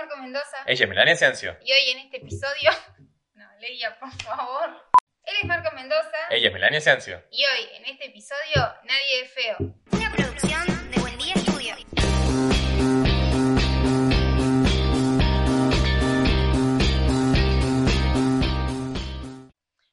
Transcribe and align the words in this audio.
Marco 0.00 0.16
Mendoza. 0.16 0.56
Ella 0.66 0.84
es 0.84 0.88
Melania 0.88 1.14
Ciancio. 1.14 1.58
Y 1.62 1.72
hoy 1.72 1.90
en 1.90 1.98
este 1.98 2.16
episodio. 2.18 2.70
No, 3.34 3.46
leía, 3.58 3.98
por 3.98 4.12
favor. 4.22 4.68
Él 5.24 5.34
es 5.40 5.44
Marco 5.46 5.74
Mendoza. 5.74 6.28
Ella 6.30 6.48
es 6.48 6.52
Melania 6.52 6.80
Ciancio. 6.80 7.22
Y 7.30 7.42
hoy 7.44 7.68
en 7.74 7.84
este 7.86 8.06
episodio, 8.06 8.74
Nadie 8.84 9.22
es 9.22 9.32
feo. 9.32 9.56
Una 9.92 10.12
producción 10.12 10.90
de 10.90 11.00
Buen 11.00 11.16
Día 11.16 11.34
Estudio. 11.34 11.74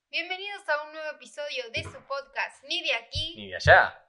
Bienvenidos 0.10 0.68
a 0.68 0.84
un 0.88 0.94
nuevo 0.94 1.12
episodio 1.16 1.70
de 1.74 1.84
su 1.84 2.02
podcast 2.06 2.64
Ni 2.64 2.82
de 2.82 2.94
aquí. 2.96 3.36
Ni 3.38 3.48
de 3.50 3.56
allá. 3.56 4.07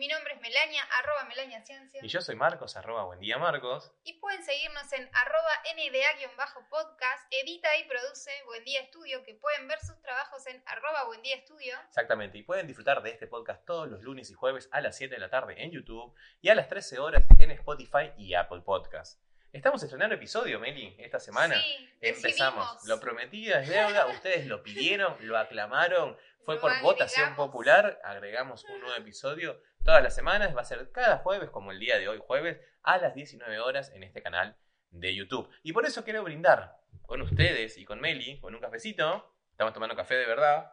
Mi 0.00 0.08
nombre 0.08 0.32
es 0.32 0.40
Melania, 0.40 0.82
arroba 0.98 1.24
Melania 1.24 1.62
Ciancio. 1.62 2.00
Y 2.02 2.08
yo 2.08 2.22
soy 2.22 2.34
Marcos, 2.34 2.74
arroba 2.74 3.04
buen 3.04 3.20
día 3.20 3.36
Marcos. 3.36 3.92
Y 4.02 4.14
pueden 4.14 4.42
seguirnos 4.42 4.90
en 4.94 5.06
arroba 5.12 5.62
NDA-podcast, 5.76 7.26
edita 7.30 7.68
y 7.76 7.84
produce 7.84 8.30
Buen 8.46 8.64
Día 8.64 8.80
Estudio, 8.80 9.22
que 9.22 9.34
pueden 9.34 9.68
ver 9.68 9.78
sus 9.80 10.00
trabajos 10.00 10.46
en 10.46 10.62
arroba 10.64 11.04
Buen 11.04 11.20
Día 11.20 11.36
Estudio. 11.36 11.74
Exactamente. 11.86 12.38
Y 12.38 12.42
pueden 12.44 12.66
disfrutar 12.66 13.02
de 13.02 13.10
este 13.10 13.26
podcast 13.26 13.66
todos 13.66 13.90
los 13.90 14.00
lunes 14.00 14.30
y 14.30 14.32
jueves 14.32 14.70
a 14.72 14.80
las 14.80 14.96
7 14.96 15.16
de 15.16 15.20
la 15.20 15.28
tarde 15.28 15.62
en 15.62 15.70
YouTube 15.70 16.14
y 16.40 16.48
a 16.48 16.54
las 16.54 16.70
13 16.70 16.98
horas 16.98 17.26
en 17.38 17.50
Spotify 17.50 18.12
y 18.16 18.32
Apple 18.32 18.62
Podcast. 18.62 19.20
Estamos 19.52 19.82
estrenando 19.82 20.14
episodio, 20.14 20.58
Meli, 20.60 20.96
esta 20.98 21.20
semana. 21.20 21.60
Sí, 21.60 21.90
Empezamos. 22.00 22.78
decidimos. 22.78 22.88
Lo 22.88 23.00
prometido 23.00 23.58
es 23.58 23.68
deuda. 23.68 24.06
Ustedes 24.06 24.46
lo 24.46 24.62
pidieron, 24.62 25.18
lo 25.20 25.36
aclamaron. 25.36 26.16
Fue 26.42 26.54
Lo 26.54 26.60
por 26.62 26.80
votación 26.80 27.36
popular. 27.36 28.00
Agregamos 28.02 28.64
un 28.64 28.80
nuevo 28.80 28.96
episodio 28.96 29.60
todas 29.84 30.02
las 30.02 30.14
semanas. 30.14 30.56
Va 30.56 30.62
a 30.62 30.64
ser 30.64 30.90
cada 30.92 31.18
jueves, 31.18 31.50
como 31.50 31.70
el 31.72 31.78
día 31.78 31.98
de 31.98 32.08
hoy, 32.08 32.20
jueves, 32.26 32.60
a 32.82 32.98
las 32.98 33.14
19 33.14 33.60
horas 33.60 33.90
en 33.94 34.02
este 34.02 34.22
canal 34.22 34.56
de 34.90 35.14
YouTube. 35.14 35.48
Y 35.62 35.72
por 35.72 35.86
eso 35.86 36.04
quiero 36.04 36.22
brindar 36.22 36.80
con 37.06 37.20
ustedes 37.22 37.76
y 37.78 37.84
con 37.84 38.00
Meli, 38.00 38.40
con 38.40 38.54
un 38.54 38.60
cafecito. 38.60 39.34
Estamos 39.52 39.72
tomando 39.74 39.96
café 39.96 40.14
de 40.14 40.26
verdad. 40.26 40.72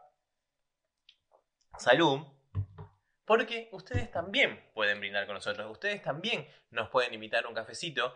Salud. 1.76 2.20
Porque 3.24 3.68
ustedes 3.72 4.10
también 4.10 4.64
pueden 4.72 5.00
brindar 5.00 5.26
con 5.26 5.34
nosotros. 5.34 5.70
Ustedes 5.70 6.02
también 6.02 6.48
nos 6.70 6.88
pueden 6.88 7.12
invitar 7.12 7.44
a 7.44 7.48
un 7.48 7.54
cafecito. 7.54 8.14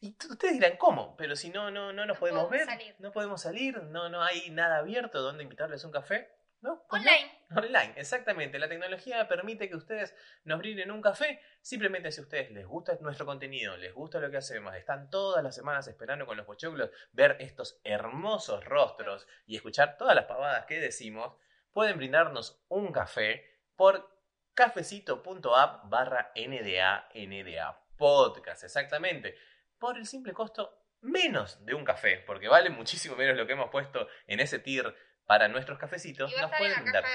Y 0.00 0.16
ustedes 0.30 0.54
dirán, 0.54 0.76
¿cómo? 0.76 1.16
Pero 1.16 1.34
si 1.34 1.48
no, 1.50 1.70
no, 1.70 1.92
no 1.92 2.06
nos 2.06 2.16
No 2.16 2.20
podemos 2.20 2.44
podemos 2.44 2.50
ver, 2.68 2.78
salir. 2.78 2.94
no 2.98 3.10
podemos 3.10 3.40
salir, 3.42 3.82
no, 3.84 4.08
no 4.10 4.22
hay 4.22 4.50
nada 4.50 4.78
abierto 4.78 5.20
donde 5.22 5.42
invitarles 5.42 5.82
un 5.84 5.90
café. 5.92 6.30
¿No? 6.64 6.82
Pues. 6.88 7.02
Online. 7.02 7.30
Online, 7.54 7.92
exactamente. 7.96 8.58
La 8.58 8.70
tecnología 8.70 9.28
permite 9.28 9.68
que 9.68 9.76
ustedes 9.76 10.16
nos 10.44 10.58
brinden 10.58 10.90
un 10.90 11.02
café. 11.02 11.38
Simplemente 11.60 12.10
si 12.10 12.20
a 12.20 12.24
ustedes 12.24 12.50
les 12.52 12.66
gusta 12.66 12.96
nuestro 13.02 13.26
contenido, 13.26 13.76
les 13.76 13.92
gusta 13.92 14.18
lo 14.18 14.30
que 14.30 14.38
hacemos, 14.38 14.74
están 14.74 15.10
todas 15.10 15.44
las 15.44 15.54
semanas 15.54 15.86
esperando 15.88 16.24
con 16.24 16.38
los 16.38 16.46
pochoclos 16.46 16.88
ver 17.12 17.36
estos 17.38 17.82
hermosos 17.84 18.64
rostros 18.64 19.28
y 19.44 19.56
escuchar 19.56 19.98
todas 19.98 20.14
las 20.14 20.24
pavadas 20.24 20.64
que 20.64 20.80
decimos, 20.80 21.36
pueden 21.70 21.98
brindarnos 21.98 22.64
un 22.68 22.92
café 22.92 23.44
por 23.76 24.10
cafecito.app 24.54 25.90
barra 25.90 26.32
NDA, 26.34 27.10
NDA 27.14 27.78
podcast, 27.98 28.64
exactamente. 28.64 29.36
Por 29.78 29.98
el 29.98 30.06
simple 30.06 30.32
costo 30.32 30.84
menos 31.02 31.62
de 31.66 31.74
un 31.74 31.84
café, 31.84 32.24
porque 32.26 32.48
vale 32.48 32.70
muchísimo 32.70 33.16
menos 33.16 33.36
lo 33.36 33.46
que 33.46 33.52
hemos 33.52 33.68
puesto 33.68 34.08
en 34.26 34.40
ese 34.40 34.58
tier 34.58 34.96
para 35.26 35.48
nuestros 35.48 35.78
cafecitos. 35.78 36.30
Y 36.30 36.34
va 36.34 36.40
a 36.40 36.42
Nos 36.42 36.52
en 36.52 36.58
pueden 36.58 36.84
la 36.84 36.92
caja, 36.92 37.08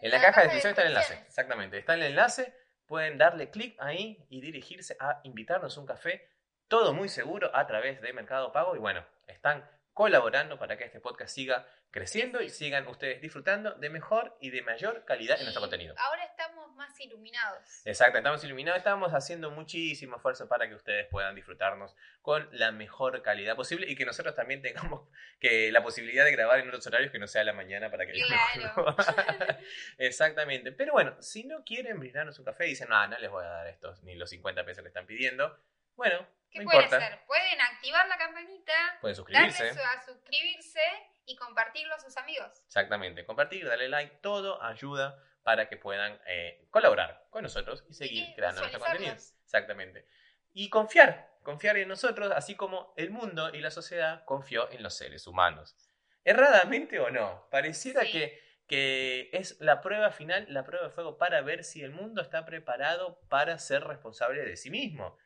En 0.00 0.10
la 0.10 0.20
caja 0.20 0.40
de 0.40 0.46
descripción 0.46 0.70
está 0.70 0.82
el 0.82 0.88
enlace, 0.88 1.14
exactamente. 1.26 1.78
Está 1.78 1.94
el 1.94 2.02
enlace, 2.02 2.54
pueden 2.86 3.18
darle 3.18 3.50
clic 3.50 3.76
ahí 3.80 4.24
y 4.28 4.40
dirigirse 4.40 4.96
a 5.00 5.20
invitarnos 5.24 5.76
un 5.76 5.86
café, 5.86 6.30
todo 6.68 6.92
muy 6.94 7.08
seguro 7.08 7.54
a 7.54 7.66
través 7.66 8.00
de 8.00 8.12
Mercado 8.12 8.52
Pago 8.52 8.76
y 8.76 8.78
bueno, 8.78 9.04
están 9.26 9.68
colaborando 9.94 10.58
para 10.58 10.76
que 10.76 10.84
este 10.84 11.00
podcast 11.00 11.32
siga 11.32 11.66
creciendo 11.92 12.42
y 12.42 12.50
sigan 12.50 12.88
ustedes 12.88 13.22
disfrutando 13.22 13.74
de 13.74 13.88
mejor 13.88 14.36
y 14.40 14.50
de 14.50 14.62
mayor 14.62 15.04
calidad 15.04 15.38
en 15.38 15.44
nuestro 15.44 15.60
Y 15.60 15.62
contenido. 15.62 15.94
Ahora 15.96 16.24
estamos 16.24 16.74
más 16.74 16.98
iluminados. 16.98 17.82
Exacto, 17.84 18.18
estamos 18.18 18.42
iluminados, 18.42 18.78
estamos 18.78 19.12
haciendo 19.12 19.52
muchísimo 19.52 20.16
esfuerzo 20.16 20.48
para 20.48 20.68
que 20.68 20.74
ustedes 20.74 21.06
puedan 21.06 21.36
disfrutarnos 21.36 21.94
con 22.20 22.48
la 22.50 22.72
mejor 22.72 23.22
calidad 23.22 23.54
posible 23.54 23.88
y 23.88 23.94
que 23.94 24.04
nosotros 24.04 24.34
también 24.34 24.60
tengamos 24.60 25.08
que 25.40 25.70
la 25.70 25.84
posibilidad 25.84 26.24
de 26.24 26.32
grabar 26.32 26.58
en 26.58 26.66
otros 26.66 26.84
horarios 26.88 27.12
que 27.12 27.20
no 27.20 27.28
sea 27.28 27.44
la 27.44 27.52
mañana 27.52 27.88
para 27.90 28.04
que 28.04 28.12
Claro. 28.12 28.96
Exactamente. 29.98 30.72
Pero 30.72 30.92
bueno, 30.94 31.14
si 31.22 31.44
no 31.44 31.62
quieren 31.62 32.00
brindarnos 32.00 32.36
un 32.40 32.44
café 32.44 32.66
y 32.66 32.70
dicen, 32.70 32.88
no, 32.88 33.06
no 33.06 33.18
les 33.18 33.30
voy 33.30 33.44
a 33.44 33.48
dar 33.48 33.66
estos 33.68 34.02
ni 34.02 34.16
los 34.16 34.30
50 34.30 34.64
pesos 34.64 34.82
que 34.82 34.88
están 34.88 35.06
pidiendo, 35.06 35.56
bueno, 35.96 36.26
¿Qué 36.50 36.60
no 36.60 36.64
pueden 36.66 36.82
importa. 36.84 37.04
hacer? 37.06 37.24
Pueden 37.26 37.60
activar 37.60 38.08
la 38.08 38.16
campanita, 38.16 38.72
Pueden 39.00 39.16
darle 39.16 39.50
suscribirse. 39.52 39.74
su- 39.74 39.80
a 39.80 40.02
suscribirse 40.04 40.80
y 41.26 41.36
compartirlo 41.36 41.94
a 41.94 41.98
sus 41.98 42.16
amigos. 42.16 42.64
Exactamente. 42.66 43.24
Compartir, 43.24 43.66
darle 43.66 43.88
like, 43.88 44.16
todo 44.22 44.62
ayuda 44.62 45.18
para 45.42 45.68
que 45.68 45.76
puedan 45.76 46.20
eh, 46.26 46.66
colaborar 46.70 47.26
con 47.30 47.42
nosotros 47.42 47.84
y 47.88 47.94
seguir 47.94 48.28
Y 48.30 48.34
creando 48.34 48.60
nuestro 48.60 48.80
contenido. 48.80 49.12
Exactamente. 49.14 50.06
Y 50.52 50.70
confiar, 50.70 51.30
confiar 51.42 51.76
en 51.76 51.88
nosotros, 51.88 52.32
así 52.34 52.54
como 52.54 52.94
el 52.96 53.10
mundo 53.10 53.52
y 53.54 53.60
la 53.60 53.70
sociedad 53.70 54.24
confió 54.24 54.70
en 54.70 54.82
los 54.82 54.94
seres 54.96 55.26
humanos. 55.26 55.76
Erradamente 56.24 56.98
o 57.00 57.10
no, 57.10 57.46
pareciera 57.50 58.02
Sí. 58.02 58.12
que, 58.12 58.42
que 58.66 59.28
es 59.32 59.60
la 59.60 59.80
prueba 59.82 60.10
final, 60.10 60.46
la 60.48 60.64
prueba 60.64 60.86
de 60.86 60.92
fuego 60.92 61.18
para 61.18 61.42
ver 61.42 61.64
si 61.64 61.82
el 61.82 61.90
mundo 61.90 62.22
está 62.22 62.46
preparado 62.46 63.20
para 63.28 63.58
ser 63.58 63.84
responsable 63.84 64.42
de 64.44 64.56
sí 64.56 64.70
mismo. 64.70 65.18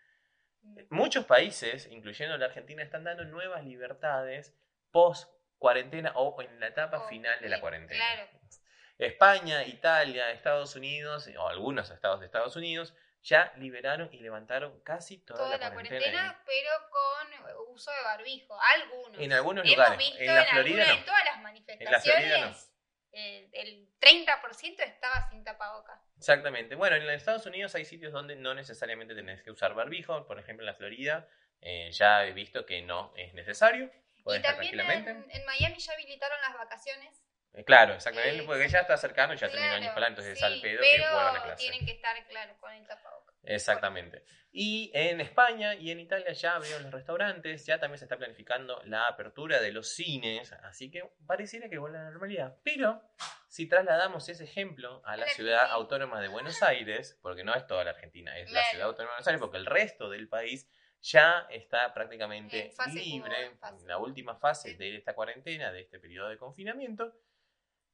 Muchos 0.90 1.24
países, 1.26 1.86
incluyendo 1.90 2.36
la 2.38 2.46
Argentina, 2.46 2.82
están 2.82 3.04
dando 3.04 3.24
nuevas 3.24 3.64
libertades 3.64 4.54
post 4.90 5.28
cuarentena 5.58 6.12
o 6.14 6.40
en 6.40 6.60
la 6.60 6.68
etapa 6.68 7.08
final 7.08 7.40
de 7.40 7.48
la 7.48 7.60
cuarentena. 7.60 8.02
Claro. 8.14 8.28
España, 8.98 9.64
Italia, 9.64 10.30
Estados 10.32 10.74
Unidos, 10.76 11.28
o 11.38 11.48
algunos 11.48 11.90
estados 11.90 12.20
de 12.20 12.26
Estados 12.26 12.56
Unidos, 12.56 12.94
ya 13.22 13.52
liberaron 13.56 14.08
y 14.12 14.18
levantaron 14.20 14.80
casi 14.82 15.18
toda, 15.18 15.38
Toda 15.38 15.58
la, 15.58 15.68
la 15.68 15.72
cuarentena. 15.74 16.42
pero 16.46 16.70
con 16.90 17.68
uso 17.74 17.90
de 17.90 18.02
barbijo. 18.02 18.58
Algunos. 18.60 19.20
En 19.20 19.32
algunos 19.32 19.64
Hemos 19.64 19.76
lugares. 19.76 19.98
visto 19.98 20.18
En 20.20 20.34
la 20.34 20.44
Florida 20.46 20.82
algunas- 20.82 20.88
no. 20.88 20.94
En 20.94 21.04
todas 21.04 21.24
las 21.24 21.34
En 21.34 21.42
la 21.42 21.42
manifestaciones, 21.42 22.02
Florida 22.26 22.38
no. 22.50 22.56
Eh, 23.12 23.48
el 23.52 23.88
30% 24.00 24.80
estaba 24.84 25.28
sin 25.30 25.42
tapaboca. 25.44 26.00
Exactamente. 26.16 26.74
Bueno, 26.74 26.96
en 26.96 27.08
Estados 27.10 27.46
Unidos 27.46 27.74
hay 27.74 27.84
sitios 27.84 28.12
donde 28.12 28.36
no 28.36 28.54
necesariamente 28.54 29.14
tenés 29.14 29.42
que 29.42 29.50
usar 29.50 29.74
barbijo. 29.74 30.26
Por 30.26 30.38
ejemplo, 30.38 30.62
en 30.62 30.66
la 30.66 30.74
Florida 30.74 31.28
eh, 31.60 31.90
ya 31.92 32.24
he 32.26 32.32
visto 32.32 32.66
que 32.66 32.82
no 32.82 33.12
es 33.16 33.34
necesario. 33.34 33.90
Y 34.26 34.40
también 34.42 34.78
en, 34.78 35.26
en 35.30 35.46
Miami 35.46 35.78
ya 35.78 35.92
habilitaron 35.94 36.38
las 36.42 36.54
vacaciones. 36.54 37.22
Eh, 37.54 37.64
Claro, 37.64 37.94
exactamente, 37.94 38.42
Eh, 38.42 38.46
porque 38.46 38.68
ya 38.68 38.80
está 38.80 38.96
cercano, 38.98 39.32
ya 39.34 39.48
terminó 39.48 39.64
el 39.72 39.78
Claro, 39.78 39.86
escolar, 39.88 40.08
entonces 40.10 40.32
es 40.34 40.38
sí, 40.38 40.44
al 40.44 40.60
pedo 40.60 40.80
pero 40.80 41.02
que 41.04 41.10
vuelvan 41.14 41.36
a 41.36 41.42
clase. 41.42 41.56
tienen 41.62 41.86
que 41.86 41.92
estar, 41.92 42.26
claro, 42.28 42.56
con 42.60 42.72
el 42.72 42.86
tapaboca. 42.86 43.27
Exactamente. 43.48 44.24
Y 44.52 44.90
en 44.92 45.22
España 45.22 45.74
y 45.74 45.90
en 45.90 46.00
Italia 46.00 46.32
ya 46.32 46.56
abrieron 46.56 46.82
los 46.82 46.92
restaurantes, 46.92 47.64
ya 47.64 47.80
también 47.80 47.98
se 47.98 48.04
está 48.04 48.18
planificando 48.18 48.82
la 48.84 49.06
apertura 49.06 49.60
de 49.60 49.72
los 49.72 49.88
cines, 49.88 50.52
así 50.52 50.90
que 50.90 51.02
pareciera 51.26 51.68
que 51.70 51.78
vuelve 51.78 51.98
a 51.98 52.02
la 52.02 52.10
normalidad. 52.10 52.58
Pero 52.62 53.02
si 53.48 53.66
trasladamos 53.66 54.28
ese 54.28 54.44
ejemplo 54.44 55.00
a 55.06 55.16
la 55.16 55.26
ciudad 55.28 55.70
autónoma 55.70 56.20
de 56.20 56.28
Buenos 56.28 56.62
Aires, 56.62 57.18
porque 57.22 57.42
no 57.42 57.54
es 57.54 57.66
toda 57.66 57.84
la 57.84 57.92
Argentina, 57.92 58.36
es 58.38 58.50
la 58.50 58.62
ciudad 58.64 58.88
autónoma 58.88 59.12
de 59.12 59.16
Buenos 59.16 59.28
Aires, 59.28 59.40
porque 59.40 59.56
el 59.56 59.66
resto 59.66 60.10
del 60.10 60.28
país 60.28 60.68
ya 61.00 61.46
está 61.48 61.94
prácticamente 61.94 62.74
libre, 62.92 63.46
en 63.46 63.86
la 63.86 63.96
última 63.96 64.36
fase 64.36 64.74
de 64.74 64.96
esta 64.96 65.14
cuarentena, 65.14 65.72
de 65.72 65.80
este 65.80 65.98
periodo 65.98 66.28
de 66.28 66.36
confinamiento. 66.36 67.14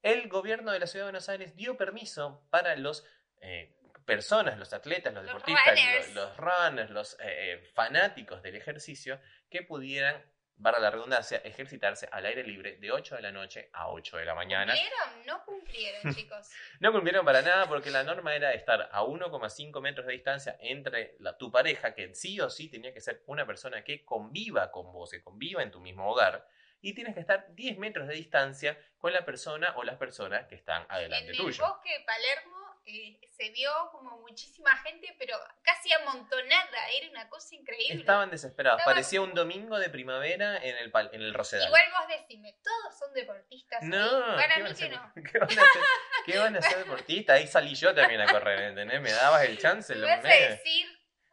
El 0.03 0.29
gobierno 0.29 0.73
de 0.73 0.81
la 0.81 0.87
ciudad 0.87 1.05
de 1.05 1.13
Buenos 1.13 1.29
Aires 1.29 1.55
dio 1.55 1.77
permiso 1.77 2.45
para 2.51 2.75
los 2.77 3.07
eh, 3.41 3.77
personas, 4.05 4.59
los 4.59 4.73
atletas, 4.73 5.13
los, 5.15 5.25
Los 5.25 5.33
deportistas, 5.35 5.67
runners. 5.79 6.15
los, 6.15 6.29
los 6.29 6.37
runners, 6.37 6.91
los 6.91 7.15
eh, 7.15 7.53
eh, 7.55 7.71
fanáticos 7.75 8.43
del 8.43 8.57
ejercicio 8.57 9.21
que 9.51 9.63
pudieran, 9.63 10.23
barra 10.57 10.79
la 10.79 10.91
redundancia, 10.91 11.39
ejercitarse 11.39 12.09
al 12.13 12.27
aire 12.27 12.45
libre 12.45 12.77
de 12.77 12.93
8 12.93 13.17
de 13.17 13.23
la 13.23 13.33
noche 13.33 13.71
a 13.73 13.89
8 13.89 14.19
de 14.19 14.25
la 14.25 14.35
mañana. 14.35 14.73
¿Cumplieron? 14.75 15.27
No 15.27 15.45
cumplieron, 15.45 16.03
chicos. 16.15 16.49
No 16.81 16.93
cumplieron 16.93 17.25
para 17.25 17.43
nada 17.43 17.67
porque 17.67 17.91
la 17.91 18.05
norma 18.05 18.35
era 18.37 18.53
estar 18.53 18.89
a 18.93 19.03
1,5 19.03 19.81
metros 19.81 20.07
de 20.07 20.13
distancia 20.13 20.57
entre 20.61 21.17
la- 21.19 21.37
tu 21.37 21.51
pareja, 21.51 21.95
que 21.95 22.15
sí 22.15 22.41
o 22.41 22.51
sí 22.51 22.71
tenía 22.71 22.93
que 22.95 23.01
ser 23.01 23.23
una 23.27 23.47
persona 23.47 23.83
que 23.83 24.05
conviva 24.05 24.71
con 24.71 24.93
vos, 24.93 25.11
que 25.11 25.23
conviva 25.23 25.63
en 25.63 25.71
tu 25.71 25.81
mismo 25.81 26.09
hogar, 26.11 26.47
y 26.81 26.95
tienes 26.95 27.15
que 27.15 27.21
estar 27.21 27.47
10 27.55 27.79
metros 27.79 28.07
de 28.07 28.15
distancia 28.15 28.79
con 28.99 29.13
la 29.13 29.25
persona 29.25 29.73
o 29.77 29.83
las 29.85 29.97
personas 29.97 30.47
que 30.47 30.55
están 30.55 30.83
En 30.83 30.91
adelante 30.93 31.31
el 31.33 31.37
tuyo. 31.39 31.67
bosque 31.67 31.99
de 31.99 32.05
Palermo 32.05 32.64
eh, 32.87 33.19
se 33.31 33.51
vio 33.51 33.71
como 33.93 34.19
muchísima 34.19 34.77
gente, 34.79 35.15
pero 35.19 35.37
casi 35.63 35.93
amontonada. 35.93 36.89
Era 36.93 37.09
una 37.11 37.29
cosa 37.29 37.55
increíble. 37.55 38.01
Estaban 38.01 38.31
desesperados. 38.31 38.81
Estaban- 38.81 38.95
Parecía 38.95 39.21
un 39.21 39.35
domingo 39.35 39.79
de 39.79 39.89
primavera 39.91 40.57
en 40.59 40.77
el, 40.77 40.93
pal- 40.93 41.11
en 41.13 41.23
el 41.23 41.33
Rosedal. 41.35 41.67
Igual 41.67 41.85
vos 41.99 42.09
decime, 42.09 42.59
todos 42.63 42.99
son 42.99 43.13
deportistas. 43.15 43.83
No, 43.83 44.21
para 44.37 44.57
¿qué 44.57 44.63
mí 44.63 44.75
que 44.75 44.89
no. 44.91 45.13
¿Qué 45.33 45.39
van 45.39 45.59
a 45.59 45.63
hacer? 45.63 45.83
¿Qué 46.27 46.39
van 46.39 46.57
a 46.57 46.59
hacer 46.59 46.79
deportistas? 46.79 47.37
Ahí 47.39 47.47
salí 47.47 47.75
yo 47.75 47.95
también 47.95 48.21
a 48.21 48.27
correr, 48.31 48.61
¿entendés? 48.61 49.01
Me 49.01 49.13
dabas 49.13 49.45
el 49.45 49.59
chance. 49.59 49.95
Lo- 49.95 50.07
vas 50.07 50.25
a 50.25 50.29
decir 50.29 50.87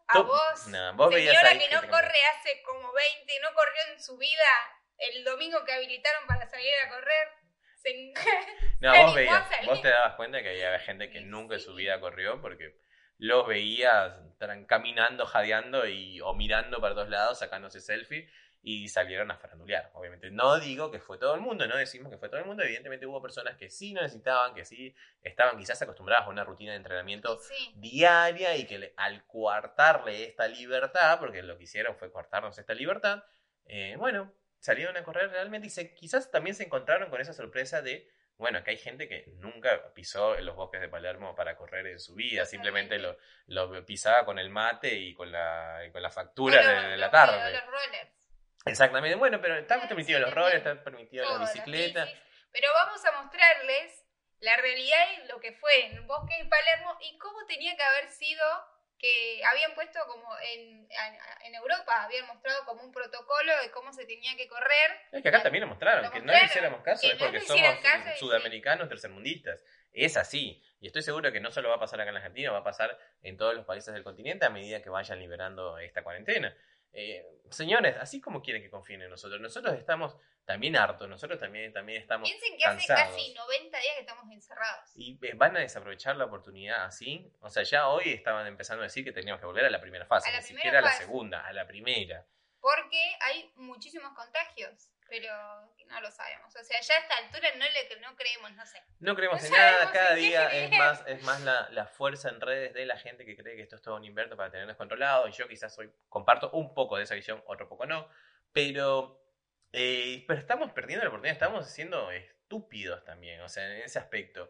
A 0.08 0.14
Tú- 0.14 0.24
vos, 0.26 0.68
no, 0.68 0.94
vos 0.96 1.14
señora 1.14 1.58
que 1.58 1.70
no 1.70 1.82
corre 1.90 2.26
hace 2.38 2.62
como 2.64 2.92
20, 2.94 3.40
no 3.42 3.54
corrió 3.54 3.82
en 3.94 4.02
su 4.02 4.18
vida 4.18 4.50
el 4.98 5.24
domingo 5.24 5.64
que 5.66 5.74
habilitaron 5.74 6.28
para 6.28 6.48
salir 6.50 6.72
a 6.86 6.90
correr. 6.90 7.28
No, 8.80 8.92
vos 9.04 9.16
veías, 9.16 9.48
vos 9.66 9.82
te 9.82 9.90
dabas 9.90 10.16
cuenta 10.16 10.42
que 10.42 10.50
había 10.50 10.80
gente 10.80 11.10
que 11.10 11.22
nunca 11.22 11.56
en 11.56 11.62
su 11.62 11.76
vida 11.76 12.00
corrió 12.00 12.42
porque 12.42 12.76
los 13.18 13.48
veías 13.48 14.14
caminando, 14.68 15.26
jadeando 15.26 15.88
y, 15.88 16.20
o 16.22 16.34
mirando 16.34 16.82
para 16.82 16.96
todos 16.96 17.10
lados, 17.10 17.40
sacándose 17.40 17.80
selfie 17.80 18.28
y 18.64 18.90
salieron 18.90 19.30
a 19.32 19.38
farandulear. 19.38 19.92
Obviamente, 19.94 20.30
no 20.32 20.60
digo 20.60 20.92
que 20.92 21.00
fue 21.00 21.18
todo 21.18 21.36
el 21.36 21.42
mundo, 21.42 21.68
no 21.68 21.78
decimos 21.78 22.12
que 22.12 22.18
fue 22.18 22.30
todo 22.30 22.40
el 22.40 22.46
mundo. 22.46 22.64
Evidentemente 22.64 23.06
hubo 23.06 23.22
personas 23.22 23.56
que 23.58 23.70
sí 23.70 23.94
necesitaban, 23.94 24.54
que 24.56 24.66
sí 24.66 24.96
estaban 25.22 25.58
quizás 25.58 25.82
acostumbradas 25.82 26.26
a 26.26 26.30
una 26.30 26.44
rutina 26.44 26.72
de 26.72 26.78
entrenamiento 26.78 27.38
Sí. 27.40 27.74
diaria 27.76 28.56
y 28.58 28.66
que 28.66 28.80
le- 28.80 28.94
al 28.98 29.26
coartarle 29.28 30.24
esta 30.26 30.48
libertad, 30.48 31.20
porque 31.20 31.44
lo 31.44 31.58
que 31.58 31.64
hicieron 31.64 31.96
fue 31.96 32.12
coartarnos 32.12 32.58
esta 32.58 32.74
libertad, 32.74 33.24
eh, 33.66 33.96
bueno, 33.98 34.34
salieron 34.62 34.96
a 34.96 35.04
correr 35.04 35.30
realmente 35.32 35.68
y 35.68 35.70
se, 35.70 35.94
quizás 35.94 36.32
también 36.32 36.56
se 36.56 36.64
encontraron 36.64 37.10
con 37.10 37.20
esa 37.20 37.34
sorpresa 37.34 37.82
de, 37.82 38.08
bueno, 38.38 38.64
que 38.64 38.72
hay 38.72 38.78
gente 38.78 39.10
que 39.10 39.26
nunca 39.38 39.92
pisó 39.94 40.38
en 40.38 40.46
los 40.46 40.56
bosques 40.56 40.80
de 40.80 40.88
Palermo 40.88 41.36
para 41.36 41.58
correr 41.58 41.88
en 41.88 42.00
su 42.00 42.16
vida, 42.16 42.46
simplemente 42.46 43.00
lo, 43.00 43.18
lo 43.48 43.86
pisaba 43.86 44.24
con 44.24 44.40
el 44.40 44.50
mate 44.50 44.94
y 44.96 45.14
con 45.14 45.32
la, 45.32 45.84
y 45.86 45.92
con 45.92 46.02
la 46.02 46.12
factura 46.12 46.62
O 46.62 46.90
de, 46.90 46.98
la 46.98 47.10
tarde. 47.10 47.52
Los 47.52 47.66
rollers. 47.66 48.12
Exactamente, 48.66 49.18
bueno, 49.18 49.42
pero 49.42 49.56
están 49.56 49.88
permitidos 49.88 50.22
los 50.22 50.34
rollers, 50.34 50.58
están 50.58 50.84
permitidos 50.84 51.28
las 51.28 51.52
bicicleta. 51.52 52.06
bicis. 52.06 52.20
Pero 52.52 52.68
vamos 52.74 53.04
a 53.06 53.24
mostrarles 53.24 54.06
la 54.42 54.56
realidad 54.58 55.06
y 55.18 55.28
lo 55.28 55.40
que 55.40 55.54
fue 55.54 55.86
en 55.86 56.06
Bosque 56.06 56.38
de 56.38 56.46
Palermo 56.46 56.96
y 57.02 57.18
cómo 57.18 57.46
tenía 57.48 57.76
que 57.76 57.84
haber 57.84 58.10
sido 58.10 58.46
que 59.02 59.42
habían 59.44 59.74
puesto 59.74 60.00
como 60.08 60.28
en, 60.54 60.88
en 61.44 61.56
Europa, 61.56 62.04
habían 62.04 62.28
mostrado 62.28 62.64
como 62.66 62.84
un 62.84 62.92
protocolo 62.92 63.52
de 63.64 63.72
cómo 63.72 63.92
se 63.92 64.06
tenía 64.06 64.38
que 64.38 64.48
correr. 64.48 64.92
Es 65.12 65.24
que 65.24 65.30
acá 65.30 65.42
también 65.42 65.64
lo 65.64 65.68
mostraron, 65.68 66.04
Lo 66.06 66.12
que 66.12 66.22
no 66.22 66.32
le 66.32 66.46
hiciéramos 66.46 66.84
caso, 66.84 67.08
es 67.08 67.16
porque 67.16 67.40
somos 67.40 67.80
caso 67.82 68.10
sí. 68.14 68.20
sudamericanos 68.20 68.88
tercermundistas. 68.88 69.64
Es 69.92 70.18
así. 70.18 70.64
Y 70.80 70.88
estoy 70.88 71.02
seguro 71.02 71.32
que 71.32 71.40
no 71.40 71.52
solo 71.52 71.70
va 71.70 71.76
a 71.76 71.80
pasar 71.80 72.00
acá 72.00 72.10
en 72.10 72.14
la 72.14 72.20
Argentina, 72.20 72.52
va 72.52 72.60
a 72.60 72.64
pasar 72.64 72.96
en 73.24 73.38
todos 73.38 73.56
los 73.56 73.66
países 73.66 73.92
del 73.92 74.04
continente 74.04 74.46
a 74.46 74.52
medida 74.52 74.84
que 74.84 74.90
vayan 74.90 75.20
liberando 75.20 75.80
esta 75.80 76.04
cuarentena. 76.04 76.56
Eh, 76.94 77.26
señores, 77.50 77.96
así 78.00 78.20
como 78.20 78.42
quieren 78.42 78.62
que 78.62 78.70
confíen 78.70 79.02
en 79.02 79.10
nosotros, 79.10 79.40
nosotros 79.40 79.76
estamos 79.76 80.18
también 80.46 80.76
hartos, 80.76 81.08
nosotros 81.08 81.40
también, 81.40 81.72
también 81.72 82.02
estamos 82.02 82.28
Piensen 82.28 82.58
que 82.58 82.66
hace 82.66 82.88
casi 82.88 83.34
90 83.34 83.80
días 83.80 83.94
que 83.96 84.02
estamos 84.02 84.32
encerrados. 84.32 84.92
y 84.96 85.18
eh, 85.22 85.34
van 85.36 85.56
a 85.56 85.60
desaprovechar 85.60 86.16
la 86.16 86.26
oportunidad 86.26 86.86
así. 86.86 87.32
O 87.40 87.50
sea, 87.50 87.64
ya 87.64 87.88
hoy 87.88 88.10
estaban 88.10 88.48
empezando 88.48 88.82
a 88.82 88.86
decir 88.86 89.04
que 89.04 89.12
teníamos 89.12 89.40
que 89.40 89.46
volver 89.46 89.66
a 89.66 89.70
la 89.70 89.80
primera 89.80 90.06
fase, 90.06 90.32
la 90.32 90.40
ni 90.40 90.44
primera 90.44 90.62
siquiera 90.62 90.80
a 90.80 90.82
la 90.82 90.92
segunda, 90.92 91.46
a 91.46 91.54
la 91.54 91.66
primera. 91.68 92.26
Porque 92.60 93.02
hay 93.22 93.52
muchísimos 93.56 94.14
contagios, 94.14 94.92
pero 95.12 95.30
no 95.88 96.00
lo 96.00 96.10
sabemos. 96.10 96.56
O 96.56 96.64
sea, 96.64 96.80
ya 96.80 96.96
a 96.96 97.00
esta 97.00 97.18
altura 97.18 97.50
no 97.58 97.66
le 97.66 98.00
no 98.00 98.16
creemos, 98.16 98.50
no 98.54 98.66
sé. 98.66 98.82
No 99.02 99.14
creemos 99.14 99.42
No 99.42 99.48
en 99.48 99.52
nada, 99.52 99.92
cada 99.92 100.12
en 100.12 100.16
día 100.16 100.48
es 100.48 100.72
más, 100.72 101.04
es 101.06 101.22
más 101.24 101.42
la, 101.42 101.68
la 101.72 101.86
fuerza 101.86 102.30
en 102.30 102.40
redes 102.40 102.74
de 102.74 102.86
la 102.86 102.98
gente 102.98 103.26
que 103.26 103.36
cree 103.36 103.58
que 103.58 103.64
esto 103.64 103.76
es 103.76 103.82
todo 103.82 103.98
un 103.98 104.06
invento 104.06 104.38
para 104.38 104.50
tenernos 104.50 104.78
controlados. 104.78 105.30
Y 105.30 105.34
yo 105.34 105.50
quizás 105.50 105.76
soy, 105.76 105.92
comparto 106.08 106.50
un 106.52 106.74
poco 106.74 106.96
de 106.96 107.04
esa 107.04 107.14
visión, 107.14 107.44
otro 107.46 107.68
poco 107.68 107.86
no. 107.86 108.08
Pero, 108.54 109.22
eh, 109.74 110.24
pero 110.30 110.40
estamos 110.40 110.72
perdiendo 110.72 111.04
la 111.04 111.10
oportunidad, 111.10 111.34
estamos 111.34 111.70
siendo 111.70 112.10
estúpidos 112.12 113.04
también, 113.04 113.42
o 113.42 113.50
sea, 113.50 113.66
en 113.66 113.82
ese 113.82 114.00
aspecto. 114.00 114.50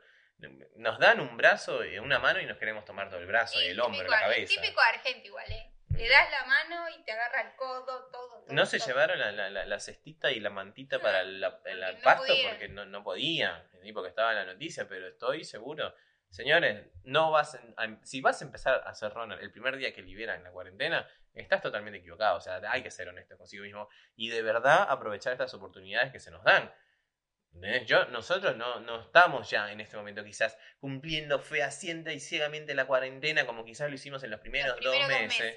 Nos 0.75 1.00
dan 1.00 1.22
un 1.22 1.38
brazo, 1.38 1.84
y 1.84 1.98
una 1.98 2.19
mano 2.19 2.40
y 2.40 2.46
nos 2.46 2.60
queremos 2.60 2.86
tomar 2.86 3.10
todo 3.10 3.19
el 3.19 3.25
brazo 3.25 3.60
y, 3.60 3.66
el 3.66 3.80
hombro, 3.80 3.98
típico, 3.98 4.12
la 4.12 4.22
cabeza. 4.22 4.62
Típico 4.62 4.81
argento 4.81 5.28
igual, 5.28 5.52
¿eh? 5.52 5.71
Le 5.94 6.10
das 6.10 6.32
la 6.32 6.46
mano 6.46 6.90
y 6.90 7.04
te 7.04 7.12
agarra 7.12 7.42
el 7.42 7.56
codo, 7.56 7.86
todo. 7.86 8.10
todo 8.12 8.46
No 8.50 8.66
se 8.66 8.78
todo. 8.80 8.88
llevaron 8.88 9.20
la, 9.20 9.32
la, 9.32 9.66
la- 9.66 9.80
cestita 9.80 10.32
y 10.32 10.40
la 10.40 10.50
mantita 10.50 10.98
No, 10.98 11.04
para 11.04 11.24
la- 11.24 11.60
el 11.66 11.80
no 11.96 12.02
pasto 12.04 12.34
porque 12.50 12.68
no, 12.70 12.86
no 12.86 13.04
podían, 13.04 13.68
porque 13.94 14.10
estaba 14.10 14.32
en 14.32 14.38
la 14.38 14.46
noticia, 14.54 14.88
pero 14.88 15.08
estoy 15.08 15.44
seguro. 15.44 15.94
Señores, 16.30 16.88
no 17.04 17.30
vas 17.32 17.56
a- 17.56 17.84
a- 17.84 18.00
si 18.04 18.22
vas 18.22 18.42
a 18.42 18.46
empezar 18.46 18.82
a 18.86 18.90
hacer 18.90 19.14
runner 19.14 19.40
el 19.42 19.52
primer 19.52 19.76
día 19.78 19.94
que 19.94 20.02
liberan 20.02 20.44
la 20.44 20.52
cuarentena, 20.52 21.08
estás 21.34 21.62
totalmente 21.62 22.00
equivocado. 22.00 22.38
O 22.38 22.42
sea, 22.42 22.62
hay 22.72 22.84
que 22.84 22.92
ser 22.92 23.10
honesto 23.10 23.38
consigo 23.38 23.64
mismo 23.64 23.90
y 24.16 24.30
de 24.30 24.42
verdad 24.42 24.86
aprovechar 24.90 25.34
estas 25.34 25.54
oportunidades 25.54 26.12
que 26.12 26.20
se 26.20 26.32
nos 26.32 26.44
dan. 26.44 26.74
¿Entendés? 27.53 27.86
Yo, 27.86 28.06
nosotros 28.06 28.56
no, 28.56 28.80
no 28.80 29.01
estamos 29.01 29.50
ya 29.50 29.71
en 29.71 29.81
este 29.81 29.98
momento 29.98 30.24
quizás 30.24 30.57
cumpliendo 30.80 31.39
fehaciente 31.39 32.13
y 32.13 32.19
ciegamente 32.19 32.74
la 32.74 32.86
cuarentena 32.86 33.45
como 33.45 33.65
quizás 33.65 33.89
lo 33.89 33.95
hicimos 33.95 34.24
en 34.24 34.31
los 34.31 34.39
primeros, 34.39 34.69
Los 34.81 34.94
primeros 34.95 35.09
dos 35.09 35.38
meses. 35.39 35.56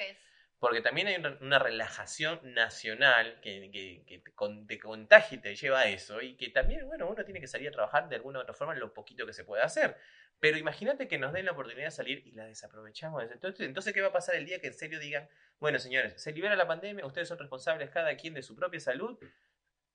Porque 0.58 0.80
también 0.80 1.08
hay 1.08 1.16
una, 1.16 1.36
una 1.40 1.58
relajación 1.58 2.40
nacional 2.54 3.38
que, 3.42 3.70
que, 3.70 4.04
que 4.06 4.18
te, 4.20 4.32
con- 4.32 4.66
te 4.66 4.78
contagia 4.78 5.36
y 5.36 5.40
te 5.40 5.54
lleva 5.54 5.80
a 5.80 5.88
eso. 5.88 6.20
Y 6.22 6.36
que 6.36 6.48
también, 6.48 6.86
bueno, 6.86 7.06
uno 7.06 7.22
tiene 7.24 7.40
que 7.40 7.46
salir 7.46 7.68
a 7.68 7.72
trabajar 7.72 8.08
de 8.08 8.16
alguna 8.16 8.38
u 8.38 8.42
otra 8.42 8.54
forma 8.54 8.74
lo 8.74 8.94
poquito 8.94 9.26
que 9.26 9.32
se 9.34 9.44
puede 9.44 9.62
hacer. 9.62 9.96
Pero 10.40 10.56
imagínate 10.56 11.06
que 11.06 11.18
nos 11.18 11.32
den 11.32 11.44
la 11.46 11.52
oportunidad 11.52 11.86
de 11.86 11.90
salir 11.90 12.22
y 12.26 12.32
la 12.32 12.46
desaprovechamos. 12.46 13.22
Entonces, 13.30 13.66
entonces, 13.66 13.92
¿qué 13.92 14.00
va 14.00 14.08
a 14.08 14.12
pasar 14.12 14.36
el 14.36 14.46
día 14.46 14.58
que 14.60 14.68
en 14.68 14.74
serio 14.74 14.98
digan, 14.98 15.28
bueno, 15.58 15.78
señores, 15.78 16.20
se 16.20 16.32
libera 16.32 16.56
la 16.56 16.66
pandemia, 16.66 17.04
ustedes 17.04 17.28
son 17.28 17.38
responsables 17.38 17.90
cada 17.90 18.16
quien 18.16 18.32
de 18.34 18.42
su 18.42 18.56
propia 18.56 18.80
salud? 18.80 19.18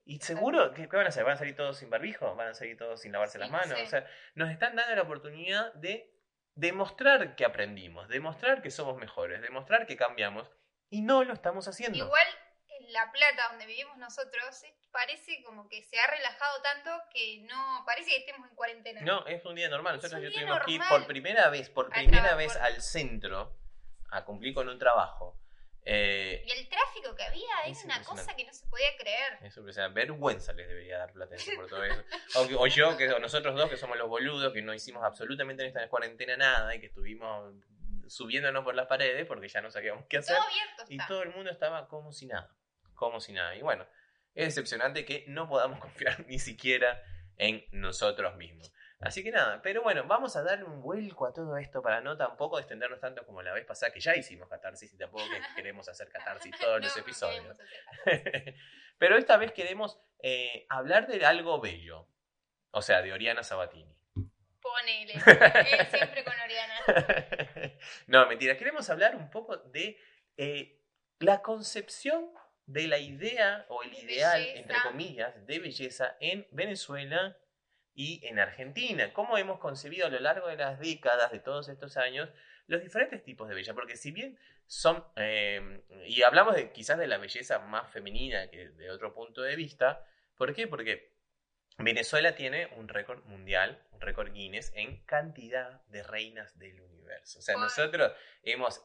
Y 0.10 0.20
seguro, 0.22 0.74
¿qué, 0.74 0.90
qué 0.90 0.98
van 0.98 1.06
a 1.06 1.10
hacer? 1.10 1.24
¿Van 1.24 1.36
a 1.36 1.38
salir 1.38 1.56
todos 1.56 1.78
sin 1.78 1.92
barbijo? 1.92 2.34
¿Van 2.36 2.48
a 2.48 2.54
salir 2.56 2.76
todos 2.76 3.00
sin 3.02 3.12
lavarse 3.12 3.34
Sí, 3.34 3.40
las 3.42 3.52
no 3.52 3.58
manos? 3.60 3.80
O 3.80 3.86
sea, 3.86 4.08
nos 4.34 4.50
están 4.50 4.76
dando 4.76 4.96
la 4.96 5.04
oportunidad 5.04 5.72
de 5.76 6.12
demostrar 6.56 7.36
que 7.36 7.46
aprendimos, 7.46 8.08
demostrar 8.10 8.62
que 8.64 8.72
somos 8.72 8.98
mejores, 8.98 9.42
demostrar 9.42 9.86
que 9.86 9.96
cambiamos 9.98 10.50
y 10.90 11.02
no 11.04 11.24
lo 11.24 11.34
estamos 11.34 11.68
haciendo. 11.68 11.98
Igual 12.06 12.28
en 12.80 12.92
La 12.92 13.12
Plata, 13.12 13.50
donde 13.50 13.68
vivimos 13.68 13.98
nosotros, 13.98 14.64
parece 14.92 15.44
como 15.44 15.70
que 15.70 15.84
se 15.84 16.00
ha 16.00 16.08
relajado 16.08 16.60
tanto 16.64 16.90
que 17.14 17.44
no. 17.48 17.84
Parece 17.86 18.10
que 18.10 18.18
estemos 18.18 18.50
en 18.50 18.56
cuarentena. 18.56 19.02
No, 19.02 19.28
es 19.28 19.46
un 19.46 19.54
día 19.56 19.70
normal. 19.70 19.98
Nosotros 19.98 20.22
día 20.22 20.32
tuvimos 20.32 20.60
que 20.66 20.72
ir 20.72 20.80
normal. 20.80 21.00
por 21.02 21.08
primera 21.08 21.50
vez, 21.50 21.70
por 21.70 21.90
primera 21.90 22.36
vez 22.36 22.54
por- 22.54 22.62
al 22.64 22.82
centro 22.82 23.56
a 24.12 24.26
cumplir 24.26 24.54
con 24.56 24.68
un 24.70 24.80
trabajo. 24.80 25.40
Eh, 25.92 26.44
Y 26.46 26.52
el 26.52 26.70
tráfico 26.70 27.16
que 27.16 27.24
había 27.24 27.42
Es 27.42 27.50
era 27.50 27.58
una 27.58 27.68
impresionante. 27.98 28.06
cosa 28.08 28.36
que 28.36 28.46
no 28.46 28.54
se 28.54 28.68
podía 28.68 28.96
creer. 28.98 29.40
o 29.68 29.74
sea, 29.74 29.88
vergüenza 29.88 30.54
les 30.54 30.68
debería 30.68 31.00
dar 31.00 31.12
Platense 31.14 31.56
por 31.56 31.68
todo 31.68 31.84
eso. 31.84 32.04
O, 32.60 32.68
yo, 32.68 32.96
que, 32.96 33.10
o 33.10 33.18
nosotros 33.20 33.56
dos, 33.56 33.70
que 33.70 33.78
somos 33.78 33.98
los 33.98 34.08
boludos, 34.08 34.54
que 34.54 34.62
no 34.62 34.74
hicimos 34.74 35.04
absolutamente 35.04 35.64
en 35.64 35.70
esta 35.70 35.88
cuarentena 35.90 36.38
nada 36.38 36.76
y 36.76 36.80
que 36.80 36.86
estuvimos 36.88 37.56
subiéndonos 38.08 38.64
por 38.64 38.76
las 38.76 38.86
paredes 38.88 39.26
porque 39.26 39.48
ya 39.48 39.62
no 39.62 39.72
sabíamos 39.72 40.06
qué 40.08 40.18
hacer. 40.18 40.36
Todo 40.36 40.46
abierto 40.46 40.84
Y 40.90 40.94
está. 40.96 41.08
todo 41.08 41.24
el 41.24 41.30
mundo 41.32 41.50
estaba 41.50 41.88
como 41.88 42.12
si 42.12 42.28
nada. 42.28 42.56
Como 42.94 43.20
si 43.20 43.34
nada. 43.34 43.56
Y 43.56 43.62
bueno, 43.64 43.88
es 44.36 44.46
decepcionante 44.46 45.06
que 45.06 45.26
no 45.28 45.50
podamos 45.50 45.80
confiar 45.82 46.24
ni 46.28 46.38
siquiera 46.38 47.02
en 47.38 47.66
nosotros 47.72 48.36
mismos. 48.36 48.72
Así 49.02 49.24
que 49.24 49.32
nada, 49.32 49.62
pero 49.62 49.82
bueno, 49.82 50.04
vamos 50.06 50.36
a 50.36 50.44
darle 50.44 50.66
un 50.66 50.82
vuelco 50.82 51.26
a 51.26 51.34
todo 51.34 51.56
esto 51.58 51.82
para 51.82 52.02
no 52.02 52.18
tampoco 52.18 52.60
extendernos 52.60 53.00
tanto 53.00 53.26
como 53.26 53.42
la 53.42 53.54
vez 53.54 53.66
pasada, 53.66 53.94
que 53.94 54.02
ya 54.02 54.14
hicimos 54.16 54.50
catarsis 54.50 54.94
y 54.94 54.98
tampoco 54.98 55.24
que 55.30 55.40
queremos 55.56 55.88
hacer 55.88 56.10
catarsis 56.10 56.54
todos 56.60 56.80
No, 56.82 56.86
los 56.86 56.98
episodios. 56.98 57.58
pero 58.98 59.18
esta 59.18 59.38
vez 59.38 59.52
queremos 59.54 60.00
eh, 60.22 60.66
hablar 60.70 61.08
de 61.08 61.26
algo 61.26 61.62
bello. 61.62 62.08
O 62.72 62.82
sea, 62.82 63.02
de 63.02 63.14
Oriana 63.14 63.42
Sabatini. 63.42 63.96
Ponele. 64.62 65.14
Él 65.14 65.22
siempre 65.92 66.24
con 66.24 66.34
Oriana. 66.40 67.74
no, 68.08 68.28
mentira. 68.28 68.58
Queremos 68.58 68.90
hablar 68.90 69.16
un 69.16 69.30
poco 69.32 69.58
de 69.58 69.98
eh, 70.38 70.84
la 71.20 71.42
concepción 71.42 72.32
de 72.66 72.88
la 72.88 73.00
idea 73.00 73.66
o 73.70 73.82
el 73.82 73.92
De 73.92 74.02
ideal, 74.02 74.40
belleza. 74.40 74.60
entre 74.60 74.78
comillas, 74.84 75.48
de 75.48 75.60
belleza 75.60 76.18
en 76.20 76.48
Venezuela 76.52 77.36
y 78.00 78.26
en 78.26 78.40
Argentina. 78.40 79.12
Cómo 79.12 79.38
hemos 79.38 79.60
concebido 79.60 80.08
a 80.08 80.10
lo 80.10 80.22
largo 80.22 80.48
de 80.48 80.56
las 80.56 80.80
décadas, 80.80 81.34
de 81.34 81.40
todos 81.40 81.68
estos 81.68 81.98
años, 81.98 82.30
los 82.68 82.82
diferentes 82.82 83.22
tipos 83.22 83.50
de 83.50 83.56
belleza. 83.56 83.74
Porque 83.74 83.98
si 83.98 84.12
bien 84.12 84.40
son, 84.68 85.04
eh, 85.18 85.82
y 86.06 86.22
hablamos 86.22 86.56
de 86.56 86.72
quizás 86.72 86.98
de 86.98 87.08
la 87.08 87.18
belleza 87.18 87.60
más 87.60 87.92
femenina 87.92 88.50
que 88.50 88.70
de 88.70 88.90
otro 88.90 89.14
punto 89.14 89.42
de 89.42 89.58
vista, 89.58 90.06
¿por 90.38 90.56
qué? 90.56 90.66
Porque 90.66 91.12
Venezuela 91.78 92.36
tiene 92.36 92.68
un 92.78 92.88
récord 92.88 93.22
mundial, 93.26 93.86
un 93.92 94.00
récord 94.00 94.32
Guinness 94.32 94.72
en 94.76 95.04
cantidad 95.04 95.82
de 95.88 96.02
reinas 96.02 96.58
del 96.58 96.80
universo. 96.80 97.40
O 97.40 97.42
sea, 97.42 97.58
nosotros 97.58 98.14
hemos 98.44 98.82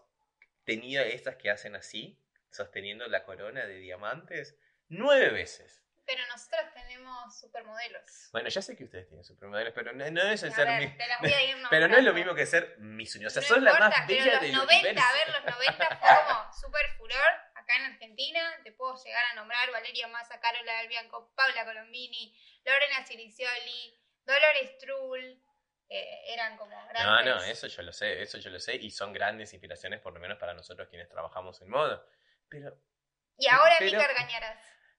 tenido 0.64 1.04
estas 1.04 1.36
que 1.36 1.50
hacen 1.50 1.76
así, 1.76 2.20
sosteniendo 2.50 3.06
la 3.06 3.22
corona 3.22 3.64
de 3.64 3.76
diamantes, 3.76 4.58
nueve 4.88 5.30
veces. 5.30 5.83
Pero 6.06 6.26
nosotros 6.26 6.60
tenemos 6.74 7.40
supermodelos. 7.40 8.28
Bueno, 8.32 8.48
ya 8.50 8.60
sé 8.60 8.76
que 8.76 8.84
ustedes 8.84 9.06
tienen 9.08 9.24
supermodelos, 9.24 9.72
pero 9.74 9.92
no, 9.94 10.10
no 10.10 10.22
es 10.22 10.42
el 10.42 10.52
A 10.52 10.54
ser 10.54 10.66
ver, 10.66 10.80
mi- 10.90 10.96
te 10.98 11.06
las 11.08 11.20
voy 11.20 11.32
a 11.32 11.42
ir 11.44 11.56
Pero 11.70 11.88
no 11.88 11.96
es 11.96 12.04
lo 12.04 12.12
mismo 12.12 12.34
que 12.34 12.44
ser 12.46 12.76
Miss 12.78 13.14
Universo. 13.14 13.40
O 13.40 13.42
sea, 13.42 13.48
No 13.50 13.54
sos 13.56 13.64
la 13.64 13.70
importa, 13.72 13.88
más 13.98 14.06
pero 14.06 14.18
bella 14.24 14.32
los 14.34 14.42
del 14.42 14.52
90, 14.52 14.74
universo. 14.74 15.08
a 15.08 15.12
ver, 15.14 15.28
los 15.28 15.44
90 15.56 15.96
fue 15.96 16.08
como 16.28 16.52
super 16.52 16.90
furor 16.98 17.32
acá 17.54 17.76
en 17.76 17.82
Argentina. 17.92 18.60
Te 18.64 18.72
puedo 18.72 19.02
llegar 19.02 19.24
a 19.32 19.34
nombrar 19.34 19.70
Valeria 19.70 20.08
Massa, 20.08 20.38
Carola 20.40 20.76
del 20.78 20.88
Bianco, 20.88 21.32
Paula 21.34 21.64
Colombini, 21.64 22.36
Lorena 22.64 23.04
Ciricioli, 23.06 23.98
Dolores 24.24 24.76
Trull, 24.78 25.42
eh, 25.88 26.22
eran 26.34 26.56
como 26.58 26.76
No, 26.78 26.88
grandes. 26.88 27.34
no, 27.34 27.42
eso 27.44 27.66
yo 27.66 27.82
lo 27.82 27.92
sé, 27.92 28.20
eso 28.22 28.36
yo 28.38 28.50
lo 28.50 28.58
sé, 28.60 28.74
y 28.76 28.90
son 28.90 29.12
grandes 29.12 29.52
inspiraciones, 29.54 30.00
por 30.00 30.12
lo 30.12 30.20
menos 30.20 30.38
para 30.38 30.52
nosotros 30.54 30.88
quienes 30.88 31.08
trabajamos 31.08 31.60
en 31.62 31.70
moda. 31.70 32.04
Pero 32.48 32.76
Y 33.38 33.48
ahora 33.48 33.74
Pero- 33.78 33.98
Mica 33.98 34.10
Argañarás 34.10 34.58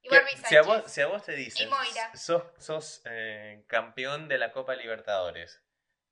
Barbie 0.10 0.38
si, 0.48 0.56
a 0.56 0.62
vos, 0.62 0.92
si 0.92 1.02
a 1.02 1.08
vos 1.08 1.24
te 1.24 1.34
dicen, 1.34 1.70
sos, 2.14 2.44
sos 2.58 3.02
eh, 3.06 3.64
campeón 3.68 4.28
de 4.28 4.38
la 4.38 4.52
Copa 4.52 4.76
Libertadores, 4.76 5.62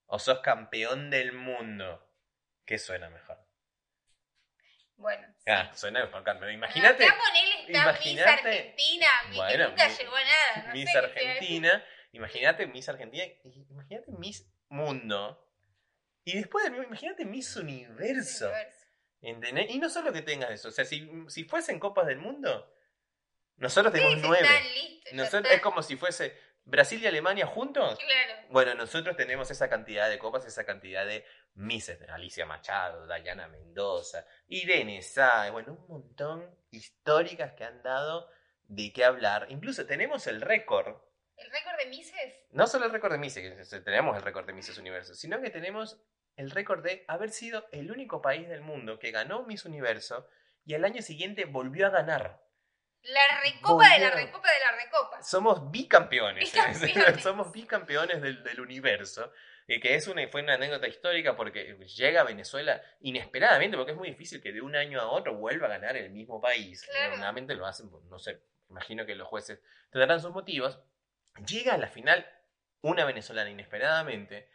o 0.07 0.19
sos 0.19 0.39
campeón 0.39 1.09
del 1.09 1.33
mundo, 1.33 2.05
¿qué 2.65 2.77
suena 2.77 3.09
mejor? 3.09 3.37
Bueno, 4.95 5.27
sí. 5.37 5.51
Ah, 5.51 5.71
suena 5.75 6.05
mejor 6.05 6.23
campeón. 6.23 6.51
Imagínate, 6.53 7.05
acá 7.05 7.15
Miss 8.03 8.21
Argentina, 8.21 9.07
Bueno, 9.35 9.65
que 9.65 9.69
nunca 9.71 9.87
mi- 9.87 9.95
llegó 9.95 10.15
a 10.15 10.23
nada. 10.23 10.67
No 10.67 10.73
Miss 10.73 10.91
sé. 10.91 10.97
Argentina, 10.97 11.85
imagínate 12.11 12.67
Miss 12.67 12.89
Argentina, 12.89 13.23
imagínate 13.69 14.11
Miss 14.11 14.47
Mundo, 14.69 15.49
y 16.23 16.37
después 16.37 16.65
imagínate 16.67 17.25
Miss 17.25 17.55
Universo. 17.57 18.45
Universo. 18.47 18.85
¿Entendés? 19.21 19.69
Y 19.69 19.79
no 19.79 19.89
solo 19.89 20.11
que 20.11 20.21
tengas 20.21 20.51
eso, 20.51 20.67
o 20.67 20.71
sea, 20.71 20.83
si, 20.85 21.09
si 21.29 21.45
fuesen 21.45 21.79
Copas 21.79 22.05
del 22.07 22.17
Mundo, 22.19 22.73
nosotros 23.57 23.93
Ustedes 23.93 24.09
tenemos 24.09 24.29
nueve. 24.29 24.47
están 24.47 24.73
listos, 24.73 25.11
ya 25.11 25.17
Nosotros, 25.17 25.43
está. 25.43 25.55
es 25.55 25.61
como 25.61 25.81
si 25.83 25.95
fuese 25.95 26.37
Brasil 26.65 27.01
y 27.03 27.07
Alemania 27.07 27.45
juntos. 27.45 27.99
Claro. 27.99 28.41
Bueno, 28.49 28.73
nosotros 28.75 29.15
tenemos 29.17 29.51
esa 29.51 29.69
cantidad 29.69 30.09
de 30.09 30.17
copas, 30.19 30.45
esa 30.45 30.65
cantidad 30.65 31.05
de 31.05 31.25
Misses. 31.55 32.01
Alicia 32.09 32.45
Machado, 32.45 33.05
Dayana 33.05 33.47
Mendoza, 33.47 34.25
Irene 34.47 35.01
Sáez, 35.01 35.51
bueno, 35.51 35.73
un 35.73 35.87
montón 35.87 36.55
históricas 36.71 37.53
que 37.53 37.63
han 37.63 37.81
dado 37.83 38.29
de 38.67 38.91
qué 38.93 39.03
hablar. 39.03 39.47
Incluso 39.49 39.85
tenemos 39.85 40.25
el 40.27 40.41
récord, 40.41 40.95
¿El 41.35 41.49
récord 41.51 41.77
de 41.77 41.85
Misses? 41.87 42.33
no 42.51 42.65
solo 42.67 42.85
el 42.85 42.91
récord 42.91 43.11
de 43.11 43.17
Misses, 43.17 43.69
que 43.69 43.79
tenemos 43.81 44.15
el 44.15 44.23
récord 44.23 44.45
de 44.45 44.53
Misses 44.53 44.77
Universo, 44.77 45.13
sino 45.15 45.41
que 45.41 45.49
tenemos 45.49 45.99
el 46.37 46.49
récord 46.51 46.83
de 46.83 47.03
haber 47.07 47.29
sido 47.31 47.67
el 47.71 47.91
único 47.91 48.21
país 48.21 48.47
del 48.47 48.61
mundo 48.61 48.97
que 48.99 49.11
ganó 49.11 49.43
Miss 49.43 49.65
Universo 49.65 50.27
y 50.65 50.73
al 50.75 50.85
año 50.85 51.01
siguiente 51.01 51.45
volvió 51.45 51.87
a 51.87 51.89
ganar. 51.91 52.41
La 53.03 53.41
recopa 53.41 53.89
de 53.89 53.99
la 53.99 54.11
recopa 54.11 54.47
de 54.47 54.59
la 54.59 54.71
recopa. 54.83 55.21
Somos 55.21 55.71
bicampeones. 55.71 56.43
Bicampeones. 56.53 57.21
Somos 57.23 57.51
bicampeones 57.51 58.21
del, 58.21 58.43
del 58.43 58.61
universo. 58.61 59.31
Y 59.67 59.79
que 59.79 59.95
es 59.95 60.07
una, 60.07 60.27
fue 60.27 60.41
una 60.41 60.55
anécdota 60.55 60.87
histórica 60.87 61.35
porque 61.35 61.77
llega 61.95 62.21
a 62.21 62.25
Venezuela 62.25 62.81
inesperadamente, 63.01 63.77
porque 63.77 63.93
es 63.93 63.97
muy 63.97 64.09
difícil 64.09 64.41
que 64.41 64.51
de 64.51 64.61
un 64.61 64.75
año 64.75 64.99
a 64.99 65.09
otro 65.09 65.35
vuelva 65.35 65.67
a 65.67 65.69
ganar 65.69 65.95
el 65.95 66.09
mismo 66.09 66.41
país. 66.41 66.83
Claro. 66.83 67.11
Normalmente 67.11 67.55
lo 67.55 67.65
hacen, 67.65 67.89
no 68.09 68.19
sé, 68.19 68.41
imagino 68.69 69.05
que 69.05 69.15
los 69.15 69.27
jueces 69.27 69.61
tendrán 69.89 70.19
sus 70.19 70.31
motivos. 70.31 70.79
Llega 71.47 71.75
a 71.75 71.77
la 71.77 71.87
final 71.87 72.27
una 72.81 73.05
venezolana 73.05 73.49
inesperadamente 73.49 74.49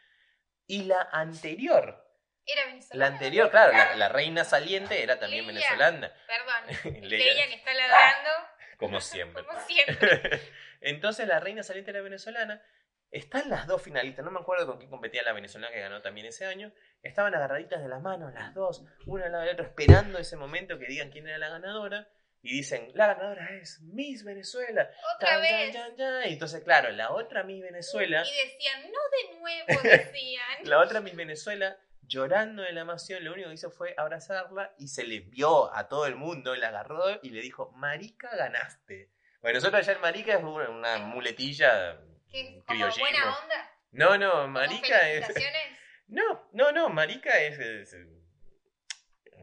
y 0.67 0.83
la 0.83 1.09
anterior, 1.11 2.08
Era 2.51 2.61
la 2.65 2.67
venezolana. 2.71 3.13
anterior, 3.15 3.49
claro, 3.51 3.71
la, 3.73 3.95
la 3.95 4.09
reina 4.09 4.43
saliente 4.43 5.01
era 5.03 5.19
también 5.19 5.45
Leia. 5.47 5.59
venezolana. 5.59 6.13
Perdón. 6.27 7.01
Leia. 7.09 7.25
Leia 7.33 7.47
que 7.47 7.55
está 7.55 7.73
ladrando, 7.73 8.29
Como 8.77 9.01
siempre. 9.01 9.43
como 9.45 9.59
siempre. 9.61 10.41
Entonces 10.81 11.27
la 11.27 11.39
reina 11.39 11.63
saliente 11.63 11.91
era 11.91 12.01
venezolana. 12.01 12.61
Están 13.11 13.49
las 13.49 13.65
dos 13.65 13.81
finalistas, 13.81 14.23
no 14.23 14.29
me 14.31 14.39
acuerdo 14.39 14.67
con 14.67 14.77
quién 14.77 14.89
competía 14.89 15.23
la 15.23 15.33
venezolana 15.33 15.73
que 15.73 15.79
ganó 15.81 16.01
también 16.01 16.27
ese 16.27 16.45
año. 16.45 16.71
Estaban 17.01 17.33
agarraditas 17.33 17.81
de 17.81 17.89
las 17.89 18.01
manos, 18.01 18.31
las 18.33 18.53
dos, 18.53 18.85
una 19.07 19.25
al 19.25 19.31
lado 19.31 19.43
del 19.45 19.53
otro, 19.55 19.65
esperando 19.65 20.19
ese 20.19 20.37
momento 20.37 20.77
que 20.77 20.85
digan 20.85 21.09
quién 21.11 21.27
era 21.27 21.39
la 21.39 21.49
ganadora. 21.49 22.07
Y 22.41 22.53
dicen, 22.53 22.91
la 22.93 23.07
ganadora 23.07 23.49
es 23.59 23.81
Miss 23.81 24.23
Venezuela. 24.23 24.89
Otra 25.15 25.29
tan, 25.31 25.41
vez. 25.41 25.73
tan, 25.73 25.97
tan. 25.97 26.29
Y 26.29 26.33
entonces, 26.33 26.63
claro, 26.63 26.89
la 26.91 27.11
otra 27.11 27.43
Miss 27.43 27.61
Venezuela, 27.63 28.23
Y 28.23 28.47
decían, 28.47 28.83
no 28.91 28.99
de 29.33 29.39
nuevo, 29.39 29.81
decían. 29.83 30.45
la 30.63 30.79
otra 30.79 31.01
Miss 31.01 31.15
Venezuela, 31.15 31.77
llorando 32.09 32.63
de 32.63 32.73
la 32.73 32.81
emoción, 32.81 33.23
lo 33.23 33.31
único 33.31 33.47
que 33.47 33.55
hizo 33.55 33.71
fue 33.71 33.93
abrazarla 33.97 34.73
y 34.77 34.87
se 34.89 35.05
le 35.05 35.19
vio 35.21 35.73
a 35.73 35.87
todo 35.87 36.07
el 36.07 36.15
mundo, 36.15 36.55
la 36.55 36.69
agarró 36.69 37.19
y 37.21 37.29
le 37.29 37.41
dijo, 37.41 37.71
Marica, 37.75 38.35
ganaste. 38.35 39.11
Bueno, 39.41 39.59
nosotros 39.59 39.79
allá 39.79 39.93
en 39.93 40.01
Marica 40.01 40.33
es 40.33 40.43
una, 40.43 40.97
muletilla 40.97 41.97
¿Qué? 42.29 42.61
¿Como 42.65 42.65
criollismo. 42.65 43.03
buena 43.03 43.37
onda? 43.37 43.71
No, 43.91 44.17
no, 44.17 44.31
¿Como 44.31 44.47
marica 44.49 45.09
es... 45.09 45.27
No, 46.07 46.49
no, 46.53 46.71
no, 46.71 46.89
marica 46.89 47.39
es... 47.39 47.59
es- 47.59 47.95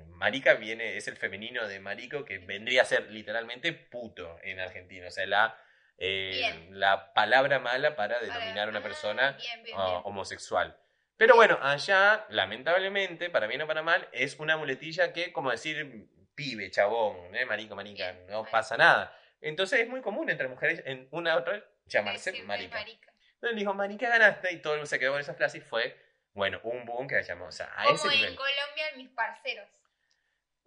Marica 0.08 0.54
viene, 0.54 0.96
es 0.96 1.08
el 1.08 1.16
femenino 1.16 1.68
de 1.68 1.78
marico 1.78 2.24
que 2.24 2.38
vendría 2.38 2.82
a 2.82 2.84
ser 2.86 3.10
literalmente 3.10 3.72
puto 3.74 4.38
en 4.42 4.60
argentino. 4.60 5.08
O 5.08 5.10
sea, 5.10 5.26
la, 5.26 5.58
eh, 5.98 6.68
la 6.70 7.12
palabra 7.12 7.58
mala 7.58 7.96
para 7.96 8.18
Para- 8.20 8.26
denominar 8.26 8.68
a 8.68 8.70
una 8.70 8.78
ah, 8.78 8.82
persona 8.82 9.32
bien, 9.32 9.62
bien, 9.62 9.76
ah, 9.78 9.86
bien. 9.90 10.00
homosexual. 10.04 10.74
Pero 11.16 11.34
bueno, 11.36 11.58
allá, 11.62 12.26
lamentablemente, 12.28 13.30
para 13.30 13.46
bien 13.46 13.62
o 13.62 13.66
para 13.66 13.82
mal, 13.82 14.08
es 14.12 14.38
una 14.38 14.56
muletilla 14.56 15.12
que, 15.12 15.32
como 15.32 15.50
decir 15.50 16.08
pibe, 16.34 16.70
chabón, 16.70 17.34
¿eh? 17.34 17.46
marico, 17.46 17.74
marica, 17.74 18.12
no 18.28 18.44
pasa 18.44 18.76
nada. 18.76 19.18
Entonces 19.40 19.80
es 19.80 19.88
muy 19.88 20.02
común 20.02 20.28
entre 20.28 20.48
mujeres, 20.48 20.82
en 20.84 21.08
una 21.10 21.32
a 21.32 21.36
otra, 21.38 21.64
llamarse 21.86 22.42
marica. 22.42 22.76
marica. 22.78 23.12
Entonces 23.34 23.54
le 23.54 23.58
dijo, 23.60 23.72
marica, 23.74 24.08
ganaste, 24.08 24.52
y 24.52 24.60
todo 24.60 24.74
el 24.74 24.80
mundo 24.80 24.88
se 24.88 24.98
quedó 24.98 25.12
con 25.12 25.20
esa 25.20 25.34
frase 25.34 25.58
y 25.58 25.60
fue, 25.62 25.96
bueno, 26.32 26.60
un 26.64 26.84
boom 26.84 27.08
que 27.08 27.14
la 27.14 27.22
llamó, 27.22 27.46
o 27.46 27.52
sea, 27.52 27.72
a 27.74 27.84
ese 27.84 27.96
Como 28.02 28.12
en 28.12 28.18
nivel. 28.18 28.36
Colombia, 28.36 28.86
mis 28.96 29.08
parceros. 29.10 29.68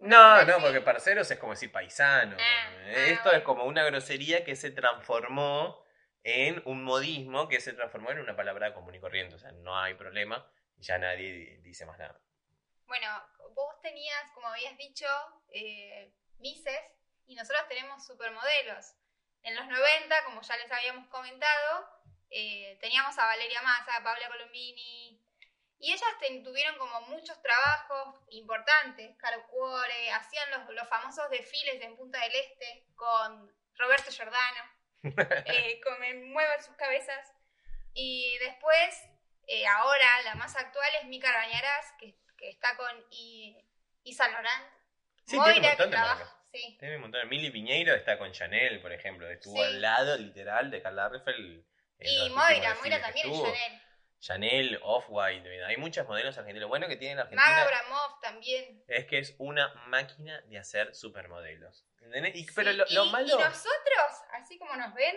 No, 0.00 0.42
no, 0.44 0.58
porque 0.60 0.80
parceros 0.80 1.30
es 1.30 1.38
como 1.38 1.52
decir 1.52 1.70
paisano. 1.70 2.36
Ah, 2.40 2.70
Eh, 2.86 2.94
ah, 2.96 3.12
Esto 3.12 3.32
es 3.32 3.42
como 3.42 3.64
una 3.64 3.84
grosería 3.84 4.44
que 4.44 4.56
se 4.56 4.70
transformó 4.70 5.84
en 6.22 6.62
un 6.66 6.84
modismo 6.84 7.48
que 7.48 7.60
se 7.60 7.72
transformó 7.72 8.10
en 8.10 8.18
una 8.20 8.36
palabra 8.36 8.74
común 8.74 8.94
y 8.94 9.00
corriente. 9.00 9.34
O 9.36 9.38
sea, 9.38 9.52
no 9.52 9.78
hay 9.78 9.94
problema, 9.94 10.46
ya 10.76 10.98
nadie 10.98 11.32
di- 11.32 11.56
dice 11.58 11.86
más 11.86 11.98
nada. 11.98 12.18
Bueno, 12.86 13.08
vos 13.54 13.80
tenías, 13.82 14.30
como 14.32 14.48
habías 14.48 14.76
dicho, 14.76 15.06
eh, 15.48 16.12
Mises 16.38 16.80
y 17.26 17.34
nosotros 17.34 17.66
tenemos 17.68 18.04
supermodelos. 18.06 18.94
En 19.42 19.54
los 19.56 19.66
90, 19.66 20.24
como 20.24 20.42
ya 20.42 20.56
les 20.56 20.70
habíamos 20.70 21.06
comentado, 21.08 21.88
eh, 22.30 22.76
teníamos 22.80 23.16
a 23.18 23.26
Valeria 23.26 23.62
Massa, 23.62 23.96
a 23.96 24.02
Paula 24.02 24.28
Colombini, 24.28 25.18
y 25.78 25.92
ellas 25.92 26.10
tuvieron 26.44 26.76
como 26.76 27.00
muchos 27.02 27.40
trabajos 27.40 28.20
importantes. 28.28 29.16
Caro 29.16 29.46
Cuore, 29.48 30.10
hacían 30.12 30.50
los, 30.50 30.74
los 30.74 30.88
famosos 30.88 31.30
desfiles 31.30 31.80
en 31.80 31.96
Punta 31.96 32.20
del 32.20 32.34
Este 32.34 32.86
con 32.96 33.50
Roberto 33.76 34.10
Giordano, 34.10 34.62
eh, 35.02 35.80
con 35.82 35.98
Me 36.00 36.14
Muevan 36.14 36.62
sus 36.62 36.74
cabezas. 36.76 37.32
Y 37.94 38.36
después, 38.38 39.02
eh, 39.46 39.66
ahora 39.66 40.22
la 40.24 40.34
más 40.36 40.56
actual 40.56 40.88
es 41.00 41.06
Mica 41.08 41.28
Arañarás, 41.28 41.92
que, 41.98 42.14
que 42.36 42.50
está 42.50 42.76
con 42.76 43.04
I, 43.10 43.56
Isa 44.04 44.28
Laurent. 44.28 44.64
Sí, 45.26 45.36
tiene 45.38 45.42
un 45.42 45.60
Moira, 45.60 45.76
que 45.76 45.82
de 45.84 45.90
trabaja. 45.90 46.36
Sí. 46.52 46.76
Tiene 46.80 46.96
un 46.96 47.02
montón. 47.02 47.28
Mili 47.28 47.50
Piñeiro 47.50 47.94
está 47.94 48.18
con 48.18 48.32
Chanel, 48.32 48.80
por 48.80 48.92
ejemplo. 48.92 49.28
Estuvo 49.30 49.54
Sí. 49.56 49.62
al 49.62 49.80
lado, 49.80 50.16
literal, 50.16 50.70
de 50.70 50.82
Karl 50.82 50.96
Lagerfeld. 50.96 51.64
en 51.98 52.08
Y 52.08 52.30
Moira, 52.30 52.74
Moira 52.74 53.00
también 53.00 53.30
es. 53.30 53.42
Chanel. 53.42 53.82
Chanel, 54.20 54.78
Off-White. 54.82 55.64
Hay 55.64 55.76
muchos 55.78 56.06
modelos 56.06 56.36
argentinos. 56.38 56.68
Bueno 56.68 56.86
que 56.88 56.96
tiene 56.96 57.14
la 57.16 57.22
Argentina 57.22 57.48
Maga 57.50 57.62
Abramov 57.62 58.20
también. 58.20 58.84
es 58.86 59.06
que 59.06 59.18
es 59.18 59.34
una 59.38 59.72
máquina 59.86 60.40
de 60.42 60.58
hacer 60.58 60.94
supermodelos. 60.94 61.86
¿Entendés? 62.00 62.34
Y- 62.36 62.44
Sí, 62.44 62.52
pero 62.54 62.72
lo, 62.72 62.84
lo 62.90 63.06
y- 63.06 63.10
malo... 63.10 63.26
Y 63.26 63.42
nosotros, 63.42 64.12
así 64.32 64.58
como 64.58 64.76
nos 64.76 64.92
ven, 64.94 65.16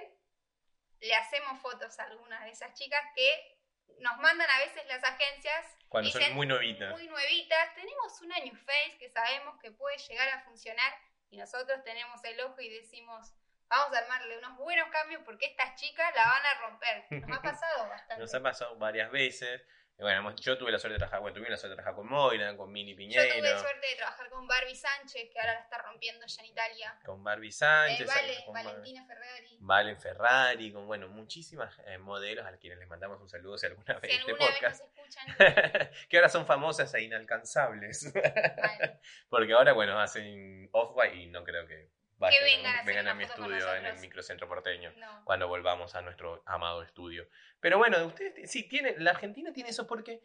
le 1.02 1.14
hacemos 1.16 1.62
fotos 1.62 2.00
a 2.00 2.04
algunas 2.06 2.44
de 2.46 2.52
esas 2.52 2.74
chicas 2.76 3.02
que 3.16 3.60
nos 4.00 4.18
mandan 4.20 4.50
a 4.50 4.60
veces 4.60 4.86
las 4.88 5.04
agencias. 5.04 5.66
Cuando 5.90 6.10
son 6.10 6.34
muy 6.34 6.48
novitas. 6.48 6.92
Muy 6.92 7.08
nuevitas. 7.08 7.76
Tenemos 7.76 8.22
una 8.22 8.40
New 8.40 8.56
Face 8.56 8.98
que 9.00 9.10
sabemos 9.10 9.60
que 9.62 9.72
puede 9.72 9.98
llegar 9.98 10.30
a 10.30 10.44
funcionar 10.44 10.94
y 11.30 11.38
nosotros 11.38 11.84
tenemos 11.84 12.24
el 12.24 12.40
ojo 12.42 12.60
y 12.62 12.70
decimos, 12.70 13.34
vamos 13.70 13.96
a 13.96 14.00
armarle 14.00 14.38
unos 14.38 14.58
buenos 14.58 14.88
cambios 14.90 15.22
porque 15.26 15.46
estas 15.48 15.76
chicas 15.76 16.14
la 16.16 16.26
van 16.26 16.46
a 16.46 16.54
romper. 16.62 17.06
Nos 17.28 17.38
ha 17.38 17.42
pasado 17.42 17.88
bastante. 17.90 18.22
Nos 18.22 18.34
ha 18.34 18.42
pasado 18.42 18.76
varias 18.78 19.12
veces. 19.12 19.62
Y 19.96 20.02
bueno, 20.02 20.36
yo 20.38 20.58
tuve 20.58 20.72
la 20.72 20.80
suerte 20.80 20.94
de 20.94 20.98
trabajar, 20.98 21.20
bueno, 21.20 21.36
tuve 21.36 21.48
la 21.52 21.56
suerte 21.56 21.70
de 21.70 21.76
trabajar 21.76 21.96
con 21.96 22.08
Moira, 22.10 22.58
con 22.58 22.72
Mini 22.72 22.94
Yo 22.94 22.98
Piñeiro, 22.98 23.36
tuve 23.38 23.60
suerte 23.60 23.88
de 23.90 23.96
trabajar 23.96 24.28
con 24.32 24.48
Barbie 24.48 24.76
Sánchez, 24.76 25.30
que 25.32 25.40
ahora 25.40 25.54
la 25.54 25.60
está 25.60 25.78
rompiendo 25.78 26.26
ya 26.26 26.42
en 26.42 26.50
Italia. 26.50 27.00
con 27.06 27.24
Barbie 27.24 27.50
Eh, 27.50 27.52
Sánchez, 27.52 28.08
vale, 28.08 28.44
con 28.44 28.56
Bar- 28.56 28.66
Valentina 28.66 29.06
Ferrari. 29.06 29.58
Valen 29.60 30.02
Ferrari, 30.02 30.74
con 30.74 30.88
bueno, 30.88 31.10
muchísimas 31.10 31.78
eh, 31.86 32.00
modelos 32.00 32.44
a 32.44 32.58
quienes 32.58 32.80
les 32.80 32.88
mandamos 32.88 33.22
un 33.22 33.30
saludo 33.30 33.56
si 33.56 33.68
alguna 33.68 33.94
Si 33.94 34.02
vez 34.02 34.12
este 34.20 34.32
alguna 34.32 34.46
vez 34.48 34.62
nos 34.64 34.72
podcast. 34.72 34.82
escuchan, 34.98 35.90
que 36.10 36.18
ahora 36.18 36.30
son 36.30 36.48
famosas 36.48 36.92
e 36.96 37.02
inalcanzables. 37.04 38.12
vale. 38.14 39.00
Porque 39.30 39.54
ahora, 39.54 39.74
bueno, 39.74 40.00
hacen 40.00 40.70
off-white 40.72 41.16
y 41.18 41.28
no 41.28 41.44
creo 41.44 41.68
que 41.68 41.92
vayan, 42.24 42.40
Que 42.40 42.56
vengan 42.56 42.76
a 42.76 42.84
vengan 42.84 43.18
mi 43.18 43.24
estudio 43.24 43.76
en 43.76 43.86
el 43.86 44.00
microcentro 44.00 44.48
porteño. 44.48 44.92
No. 44.98 45.24
cuando 45.26 45.48
volvamos 45.48 45.96
a 45.96 46.02
nuestro 46.02 46.44
amado 46.46 46.82
estudio. 46.84 47.28
Pero 47.60 47.78
bueno, 47.78 48.06
ustedes 48.06 48.50
sí 48.50 48.64
tiene, 48.68 48.96
la 48.98 49.12
Argentina 49.12 49.52
tiene 49.54 49.70
eso 49.70 49.88
porque 49.88 50.22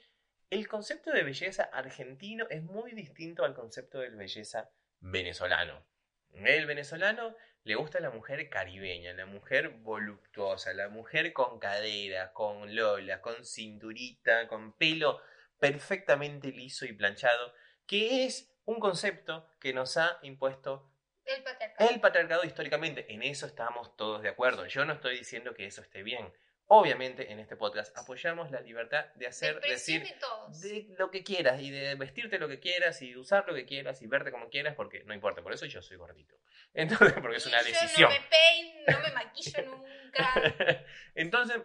el 0.50 0.67
concepto 0.69 1.11
de 1.11 1.23
belleza 1.23 1.64
argentino 1.64 2.47
es 2.49 2.62
muy 2.62 2.93
distinto 2.93 3.45
al 3.45 3.55
concepto 3.55 3.99
de 3.99 4.11
belleza 4.11 4.71
venezolano. 5.00 5.85
El 6.33 6.67
venezolano 6.67 7.35
le 7.64 7.75
gusta 7.75 8.00
la 8.00 8.11
mujer 8.11 8.49
caribeña, 8.49 9.12
la 9.12 9.26
mujer 9.26 9.71
voluptuosa, 9.71 10.73
la 10.73 10.88
mujer 10.88 11.33
con 11.33 11.59
cadera, 11.59 12.33
con 12.33 12.75
lola, 12.75 13.21
con 13.21 13.45
cinturita, 13.45 14.47
con 14.49 14.73
pelo 14.75 15.21
perfectamente 15.59 16.49
liso 16.52 16.87
y 16.87 16.93
planchado, 16.93 17.52
que 17.87 18.25
es 18.25 18.55
un 18.64 18.78
concepto 18.81 19.49
que 19.61 19.73
nos 19.73 19.97
ha 19.97 20.19
impuesto 20.23 20.88
El 21.37 21.43
patriarcado. 21.43 21.91
el 21.91 22.01
patriarcado 22.01 22.45
históricamente. 22.45 23.07
En 23.13 23.23
eso 23.23 23.47
estamos 23.47 23.97
todos 23.97 24.23
de 24.23 24.29
acuerdo. 24.31 24.67
Yo 24.67 24.85
no 24.85 24.95
estoy 24.95 25.19
diciendo 25.19 25.55
que 25.55 25.67
eso 25.67 25.83
esté 25.83 26.03
bien. 26.03 26.33
Obviamente 26.71 27.33
en 27.33 27.39
este 27.39 27.57
podcast 27.57 27.97
apoyamos 27.97 28.51
la 28.51 28.61
libertad 28.61 29.07
de 29.15 29.27
hacer, 29.27 29.59
decir 29.61 30.03
de 30.03 30.13
todos. 30.21 30.61
de 30.61 30.87
lo 30.99 31.11
que 31.11 31.25
quieras 31.25 31.63
y 31.63 31.71
de 31.71 31.95
vestirte 31.95 32.39
lo 32.39 32.47
que 32.47 32.61
quieras 32.61 33.01
y 33.01 33.13
de 33.13 33.19
usar 33.19 33.47
lo 33.47 33.55
que 33.55 33.65
quieras 33.65 34.03
y 34.03 34.07
verte 34.07 34.31
como 34.31 34.51
quieras 34.51 34.75
porque 34.75 35.03
no 35.05 35.15
importa, 35.15 35.41
por 35.43 35.55
eso 35.55 35.65
yo 35.65 35.81
soy 35.81 35.97
gordito. 35.97 36.35
Entonces, 36.75 37.15
porque 37.15 37.37
es 37.39 37.47
Y 37.47 37.49
una 37.49 37.61
yo 37.63 37.67
decisión. 37.69 38.11
no 38.13 38.21
me 38.21 38.27
peino, 38.29 38.99
no 38.99 39.01
me 39.01 39.13
maquillo 39.13 39.63
nunca. 39.65 40.85
Entonces, 41.15 41.63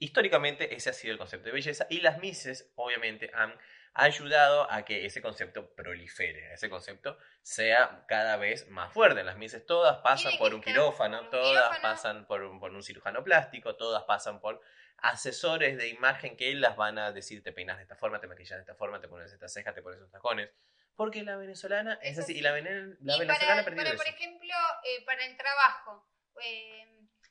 históricamente 0.00 0.74
ese 0.74 0.90
ha 0.90 0.92
sido 0.92 1.12
el 1.12 1.18
concepto 1.18 1.46
de 1.46 1.52
belleza 1.52 1.86
y 1.88 2.00
las 2.00 2.18
Misses 2.18 2.72
obviamente 2.74 3.30
han 3.32 3.56
ayudado 3.94 4.70
a 4.70 4.84
que 4.84 5.04
ese 5.06 5.20
concepto 5.20 5.74
prolifere, 5.74 6.52
ese 6.52 6.70
concepto 6.70 7.18
sea 7.42 8.04
cada 8.06 8.36
vez 8.36 8.68
más 8.68 8.92
fuerte. 8.92 9.24
Las 9.24 9.36
Misses 9.36 9.66
todas 9.66 9.98
pasan 9.98 10.38
por 10.38 10.54
un 10.54 10.60
quirófano, 10.62 11.20
un 11.22 11.30
todas 11.30 11.62
quirófano. 11.70 11.82
pasan 11.82 12.26
por 12.26 12.42
un, 12.42 12.60
por 12.60 12.70
un 12.72 12.82
cirujano 12.82 13.24
plástico, 13.24 13.76
todas 13.76 14.04
pasan 14.04 14.40
por 14.40 14.60
asesores 14.98 15.76
de 15.78 15.88
imagen 15.88 16.36
que 16.36 16.54
las 16.54 16.76
van 16.76 16.98
a 16.98 17.10
decir 17.12 17.42
te 17.42 17.52
peinas 17.52 17.76
de 17.78 17.82
esta 17.84 17.96
forma, 17.96 18.20
te 18.20 18.26
maquillas 18.26 18.56
de 18.58 18.60
esta 18.60 18.74
forma, 18.74 19.00
te 19.00 19.08
pones 19.08 19.32
estas 19.32 19.52
cejas, 19.52 19.74
te 19.74 19.82
pones 19.82 19.98
estos 19.98 20.10
tacones. 20.12 20.50
Porque 20.94 21.22
la 21.22 21.36
venezolana 21.36 21.94
es 22.02 22.12
Es 22.12 22.24
así, 22.24 22.32
así. 22.32 22.38
y 22.38 22.42
la, 22.42 22.52
vene- 22.52 22.96
la 23.00 23.16
y 23.16 23.18
venezolana 23.20 23.64
para, 23.64 23.90
ha 23.90 23.96
por 23.96 24.06
ejemplo, 24.06 24.54
eh, 24.84 25.04
para 25.06 25.24
el 25.24 25.36
trabajo, 25.36 26.06
eh, 26.44 26.86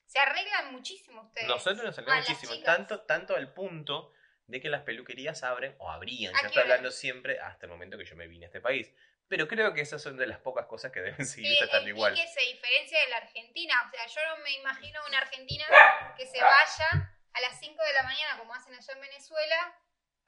se 0.07 0.17
arreglan 0.19 0.71
muchísimo 0.73 1.21
ustedes. 1.21 1.47
Nosotros 1.47 1.83
nos 1.85 1.97
las 2.05 2.27
muchísimo, 2.29 2.63
tanto, 2.63 3.01
tanto 3.01 3.35
al 3.35 3.53
punto 3.53 4.11
de 4.49 4.59
que 4.59 4.69
las 4.69 4.81
peluquerías 4.81 5.43
abren 5.43 5.75
o 5.77 5.89
abrían. 5.91 6.35
¿A 6.35 6.39
Yo 6.39 6.41
qué 6.41 6.47
estoy 6.47 6.63
hora? 6.63 6.73
hablando 6.75 6.91
siempre 6.91 7.39
hasta 7.39 7.65
el 7.65 7.71
momento 7.71 7.97
que 7.97 8.05
yo 8.05 8.15
me 8.15 8.27
vine 8.27 8.45
a 8.45 8.47
este 8.47 8.61
país. 8.61 8.91
Pero 9.27 9.47
creo 9.47 9.73
que 9.75 9.81
esas 9.81 10.01
son 10.01 10.17
de 10.17 10.25
las 10.25 10.39
pocas 10.39 10.65
cosas 10.65 10.91
que 10.91 11.01
deben 11.01 11.23
seguir 11.25 11.55
Sí, 11.55 11.63
estando 11.63 11.87
igual. 11.87 12.13
pique 12.13 12.27
se 12.27 12.41
diferencia 12.41 12.99
de 12.99 13.09
la 13.09 13.17
Argentina. 13.17 13.73
O 13.87 13.89
sea, 13.91 14.05
yo 14.07 14.21
no 14.35 14.43
me 14.43 14.51
imagino 14.53 14.99
una 15.07 15.19
Argentina 15.19 15.65
que 16.17 16.25
se 16.25 16.41
vaya 16.41 17.13
a 17.33 17.41
las 17.41 17.59
5 17.59 17.81
de 17.83 17.93
la 17.93 18.03
mañana, 18.03 18.37
como 18.39 18.53
hacen 18.55 18.73
allá 18.73 18.93
en 18.93 19.01
Venezuela, 19.01 19.75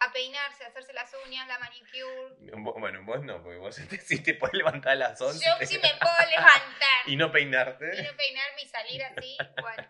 a 0.01 0.11
peinarse, 0.13 0.63
a 0.63 0.67
hacerse 0.67 0.93
las 0.93 1.11
uñas, 1.25 1.47
la 1.47 1.57
manicure. 1.59 2.35
Bueno, 2.79 3.03
vos 3.03 3.23
no, 3.23 3.41
porque 3.41 3.57
vos 3.57 3.75
te, 3.89 3.97
si 3.99 4.21
te 4.21 4.35
podés 4.35 4.53
levantar 4.53 4.91
a 4.93 4.95
las 4.95 5.19
11 5.19 5.43
Yo 5.45 5.65
sí 5.65 5.77
me 5.81 5.89
puedo 5.99 6.29
levantar 6.29 7.01
y 7.07 7.15
no 7.15 7.27
y 7.27 7.31
peinarte. 7.31 7.85
no 8.03 8.15
peinarme 8.17 8.61
y 8.61 8.67
salir 8.67 9.03
así. 9.03 9.37
Bueno, 9.61 9.87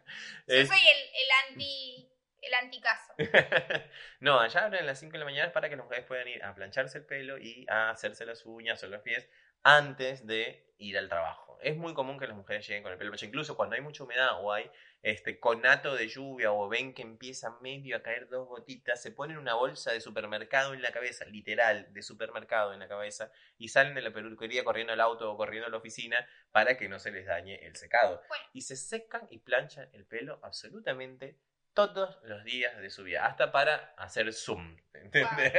yo 0.48 0.66
soy 0.66 0.88
el, 0.88 0.98
el 0.98 1.32
anti 1.50 2.11
el 2.42 2.54
anticaso. 2.54 3.14
no, 4.20 4.40
allá 4.40 4.66
abren 4.66 4.84
a 4.84 4.86
las 4.86 5.00
5 5.00 5.14
de 5.14 5.20
la 5.20 5.26
mañana 5.26 5.54
para 5.54 5.70
que 5.70 5.76
las 5.76 5.86
mujeres 5.86 6.06
puedan 6.06 6.28
ir 6.28 6.44
a 6.44 6.54
plancharse 6.56 6.98
el 6.98 7.06
pelo 7.06 7.38
y 7.38 7.66
a 7.70 7.90
hacerse 7.92 8.26
las 8.26 8.46
uñas 8.46 8.84
o 8.84 8.88
los 8.88 9.02
pies 9.02 9.28
antes 9.64 10.26
de 10.26 10.74
ir 10.78 10.98
al 10.98 11.08
trabajo. 11.08 11.60
Es 11.62 11.78
muy 11.78 11.94
común 11.94 12.18
que 12.18 12.26
las 12.26 12.36
mujeres 12.36 12.68
lleguen 12.68 12.82
con 12.82 12.92
el 12.92 12.98
pelo 12.98 13.12
planchado, 13.12 13.30
incluso 13.30 13.56
cuando 13.56 13.76
hay 13.76 13.82
mucha 13.82 14.04
humedad 14.04 14.42
o 14.42 14.52
hay 14.52 14.72
este 15.04 15.40
conato 15.40 15.96
de 15.96 16.08
lluvia 16.08 16.52
o 16.52 16.68
ven 16.68 16.94
que 16.94 17.04
empieza 17.04 17.58
medio 17.62 17.96
a 17.96 18.02
caer 18.02 18.30
dos 18.30 18.48
gotitas, 18.48 19.02
se 19.02 19.12
ponen 19.12 19.38
una 19.38 19.54
bolsa 19.54 19.92
de 19.92 20.02
supermercado 20.02 20.74
en 20.74 20.82
la 20.82 20.92
cabeza, 20.92 21.26
literal, 21.26 21.94
de 21.94 22.02
supermercado 22.02 22.74
en 22.74 22.80
la 22.80 22.88
cabeza, 22.88 23.32
y 23.58 23.70
salen 23.70 23.94
de 23.94 24.02
la 24.02 24.12
peluquería 24.12 24.64
corriendo 24.64 24.94
al 24.94 25.02
auto 25.02 25.32
o 25.32 25.38
corriendo 25.38 25.68
a 25.68 25.72
la 25.72 25.78
oficina 25.78 26.28
para 26.52 26.78
que 26.78 26.90
no 26.90 26.98
se 26.98 27.12
les 27.12 27.28
dañe 27.28 27.64
el 27.66 27.76
secado. 27.76 28.24
Bueno. 28.28 28.44
Y 28.54 28.62
se 28.62 28.76
secan 28.76 29.28
y 29.30 29.38
planchan 29.38 29.90
el 29.94 30.06
pelo 30.06 30.40
absolutamente 30.42 31.38
todos 31.74 32.20
los 32.24 32.44
días 32.44 32.78
de 32.78 32.90
su 32.90 33.04
vida, 33.04 33.26
hasta 33.26 33.52
para 33.52 33.94
hacer 33.98 34.32
zoom. 34.34 34.78
¿entendés? 34.94 35.54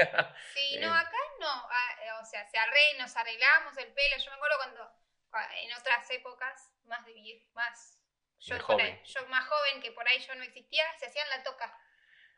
Sí, 0.55 0.79
no, 0.81 0.95
Eh. 0.95 0.99
acá 1.01 1.17
no. 1.41 1.49
ah, 1.49 2.21
o 2.21 2.25
sea, 2.25 2.47
se 2.49 2.59
arre, 2.59 2.95
nos 2.99 3.17
arreglamos 3.17 3.77
el 3.79 3.93
pelo. 3.93 4.17
Yo 4.19 4.31
me 4.31 4.37
acuerdo 4.37 4.57
cuando, 4.59 4.93
en 5.63 5.73
otras 5.75 6.11
épocas, 6.11 6.73
más 6.85 7.05
de 7.07 7.47
más. 7.55 7.99
Yo, 8.39 8.59
joven. 8.61 8.87
ahí- 8.87 9.03
yo 9.05 9.27
más 9.29 9.47
joven, 9.49 9.81
que 9.81 9.93
por 9.93 10.07
ahí 10.09 10.19
yo 10.21 10.35
no 10.35 10.43
existía, 10.43 10.85
se 10.99 11.07
hacían 11.07 11.29
la 11.31 11.43
toca. 11.45 11.77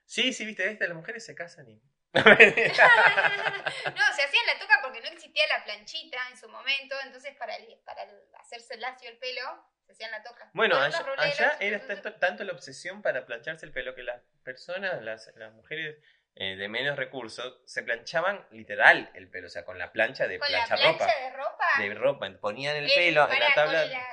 Sí, 0.07 0.33
sí, 0.35 0.45
viste, 0.45 0.69
¿viste? 0.69 0.87
las 0.87 0.97
mujeres 0.97 1.25
se 1.25 1.35
casan 1.35 1.69
y... 1.69 1.81
no, 2.15 2.23
se 4.15 4.23
hacían 4.23 4.47
la 4.47 4.59
toca 4.59 4.81
porque 4.83 5.01
no 5.01 5.09
existía 5.09 5.45
la 5.49 5.65
planchita 5.65 6.19
en 6.31 6.37
su 6.37 6.49
momento. 6.49 6.95
Entonces, 7.05 7.35
para, 7.37 7.57
el- 7.57 7.79
para 7.85 8.03
el- 8.05 8.21
hacerse 8.39 8.77
lacio 8.79 9.09
el 9.11 9.19
pelo, 9.19 9.43
se 9.87 9.93
hacían 9.93 10.11
la 10.11 10.23
toca. 10.23 10.49
Bueno, 10.53 10.77
allá, 10.81 10.99
ruleros, 11.01 11.25
allá 11.41 11.57
era 11.61 11.77
entonces- 11.77 12.03
tanto, 12.03 12.19
tanto 12.19 12.45
la 12.45 12.53
obsesión 12.53 13.03
para 13.03 13.27
plancharse 13.27 13.67
el 13.67 13.73
pelo 13.73 13.95
que 13.95 14.03
las 14.03 14.21
personas, 14.45 15.03
las, 15.03 15.31
las 15.37 15.53
mujeres 15.53 15.97
eh, 16.37 16.57
de 16.57 16.69
menos 16.69 16.97
recursos, 16.97 17.61
se 17.65 17.83
planchaban 17.85 18.45
literal 18.51 19.11
el 19.15 19.29
pelo, 19.31 19.47
o 19.47 19.51
sea, 19.51 19.65
con 19.65 19.79
la 19.79 19.93
plancha 19.93 20.27
de 20.27 20.39
Con 20.39 20.51
la 20.51 20.65
plancha 20.67 20.91
ropa. 20.93 21.07
de 21.07 21.31
ropa. 21.31 21.65
De 21.79 21.95
ropa, 21.95 22.31
ponían 22.41 22.75
el 22.77 22.91
Eh, 22.91 22.95
pelo 22.95 23.31
en 23.31 23.39
la 23.41 23.55
tabla. 23.55 23.85
la- 23.87 24.09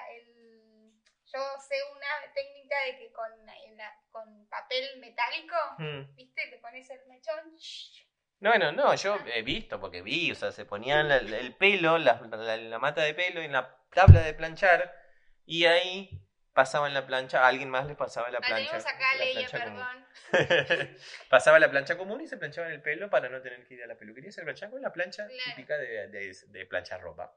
yo 1.33 1.39
sé 1.67 1.75
una 1.95 2.33
técnica 2.33 2.75
de 2.85 2.97
que 2.97 3.11
con, 3.11 3.29
la- 3.77 3.99
con 4.11 4.47
papel 4.47 4.99
metálico, 4.99 5.55
Hmm. 5.77 6.15
¿viste? 6.15 6.47
Te 6.49 6.57
pones 6.59 6.89
el 6.89 6.99
mechón. 7.07 7.55
No, 8.39 8.49
bueno, 8.49 8.71
no, 8.71 8.95
yo 8.95 9.17
he 9.33 9.43
visto, 9.43 9.79
porque 9.79 10.01
vi, 10.01 10.31
o 10.31 10.35
sea, 10.35 10.51
se 10.51 10.65
ponían 10.65 11.07
la- 11.07 11.21
la- 11.21 11.37
el 11.37 11.55
pelo, 11.55 11.97
la, 11.97 12.15
mata 12.79 13.01
de 13.03 13.13
pelo 13.13 13.41
en 13.41 13.51
la 13.51 13.77
tabla 13.93 14.21
de 14.21 14.33
planchar, 14.33 14.93
y 15.45 15.65
ahí 15.65 16.09
pasaban 16.53 16.93
la 16.93 17.05
plancha, 17.05 17.43
a 17.43 17.47
alguien 17.47 17.69
más 17.69 17.85
le 17.85 17.95
pasaba 17.95 18.27
la 18.29 18.39
La 18.39 18.45
plancha. 18.47 18.77
acá, 18.77 19.15
la 19.15 19.47
perdón. 19.49 20.07
Pasaba 21.29 21.59
la 21.59 21.69
plancha 21.69 21.97
común 21.97 22.21
y 22.21 22.27
se 22.27 22.37
planchaban 22.37 22.71
el 22.71 22.81
pelo 22.81 23.09
para 23.09 23.29
no 23.29 23.41
tener 23.41 23.65
que 23.67 23.75
ir 23.75 23.83
a 23.83 23.87
la 23.87 23.95
peluquería. 23.95 24.31
Se 24.31 24.41
planchaba 24.43 24.71
con 24.71 24.81
la 24.81 24.91
plancha 24.91 25.27
Claro. 25.27 25.43
típica 25.55 25.77
de, 25.77 26.07
de, 26.07 26.35
de 26.47 26.65
planchar 26.65 27.01
ropa. 27.01 27.33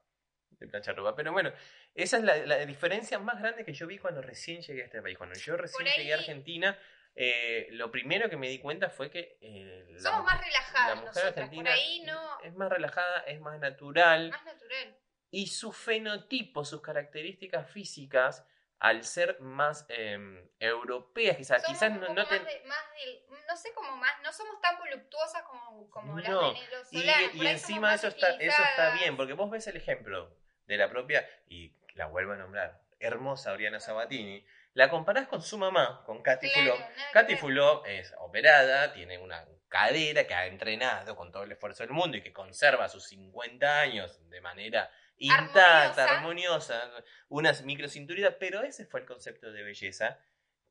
De 0.59 0.67
planchar 0.69 0.97
ropa. 0.97 1.14
Pero 1.17 1.33
bueno, 1.33 1.53
esa 1.95 2.17
es 2.19 2.23
la, 2.25 2.37
la 2.37 2.59
diferencia 2.67 3.19
más 3.19 3.40
grande 3.40 3.64
que 3.64 3.73
yo 3.73 3.87
vi 3.87 3.99
cuando 3.99 4.23
recién 4.23 4.62
llegué 4.62 4.83
a 4.83 4.85
este 4.87 5.03
país. 5.03 5.17
Cuando 5.19 5.38
yo 5.38 5.57
recién 5.57 5.87
ahí- 5.87 5.97
llegué 5.99 6.12
a 6.14 6.17
Argentina, 6.19 6.79
eh, 7.17 7.69
lo 7.71 7.90
primero 7.90 8.29
que 8.29 8.37
me 8.37 8.49
di 8.49 8.59
cuenta 8.59 8.90
fue 8.90 9.11
que 9.11 9.38
eh, 9.40 9.85
la, 9.90 10.01
Somos 10.11 10.25
más 10.25 10.35
la 10.37 10.45
relajadas 10.45 10.97
mujer 10.97 11.07
nosotras. 11.07 11.33
Por 11.35 11.43
argentina 11.45 11.73
ahí 11.73 12.01
no. 12.05 12.40
es 12.43 12.55
más 12.55 12.69
relajada, 12.71 13.21
es 13.21 13.40
más 13.40 13.59
natural 13.61 14.31
Más 14.31 14.45
natural. 14.45 14.97
y 15.31 15.47
su 15.47 15.73
fenotipo, 15.73 16.64
sus 16.64 16.81
características 16.83 17.71
físicas, 17.71 18.45
al 18.81 19.05
ser 19.05 19.40
más 19.40 19.87
eh, 19.88 20.19
europeas, 20.59 21.37
quizás, 21.37 21.62
Somos 21.62 21.79
quizás 21.79 21.93
no, 21.93 22.12
no 22.12 22.27
te- 22.27 22.38
más, 22.40 22.47
de- 22.47 22.62
más 22.67 22.85
del- 22.99 23.23
no 23.49 23.57
sé 23.57 23.73
cómo 23.75 23.97
más, 23.97 24.12
no 24.23 24.33
somos 24.33 24.61
tan 24.61 24.79
voluptuosas 24.79 25.43
como, 25.45 25.88
como 25.90 26.19
las 26.19 26.29
No, 26.29 26.53
venezolanas. 26.53 27.35
Y, 27.35 27.43
y 27.43 27.47
encima 27.47 27.95
eso 27.95 28.09
está, 28.09 28.31
eso 28.31 28.62
está 28.62 28.95
bien, 28.95 29.17
porque 29.17 29.33
vos 29.35 29.51
ves 29.51 29.67
el 29.69 29.77
ejemplo 29.77 30.37
de 30.66 30.77
la 30.77 30.88
propia, 30.88 31.29
y 31.48 31.74
la 31.94 32.07
vuelvo 32.07 32.33
a 32.33 32.37
nombrar, 32.37 32.81
hermosa 32.98 33.53
Oriana 33.53 33.81
Sabatini, 33.81 34.44
la 34.72 34.90
comparás 34.90 35.29
con 35.29 35.40
su 35.42 35.57
mamá, 35.59 36.03
con 36.05 36.22
Katy 36.22 36.50
Claro, 36.50 36.74
Fulop. 36.74 36.88
Katy. 37.12 37.37
Fulop 37.37 37.87
es 37.87 38.12
operada, 38.18 38.92
tiene 38.92 39.18
una 39.18 39.44
cadera 39.68 40.27
que 40.27 40.35
ha 40.35 40.46
entrenado 40.46 41.14
con 41.16 41.31
todo 41.31 41.44
el 41.44 41.53
esfuerzo 41.53 41.83
del 41.85 41.92
mundo 41.92 42.16
y 42.16 42.22
que 42.22 42.33
conserva 42.33 42.88
sus 42.88 43.05
50 43.09 43.81
años 43.81 44.29
de 44.31 44.40
manera 44.40 44.90
intacta, 45.16 46.05
Armoniosa. 46.05 46.83
armoniosa, 46.83 46.90
unas 47.29 47.62
microcinturitas, 47.62 48.35
pero 48.40 48.62
ese 48.62 48.85
fue 48.87 49.00
el 49.00 49.07
concepto 49.07 49.53
de 49.53 49.62
belleza 49.62 50.18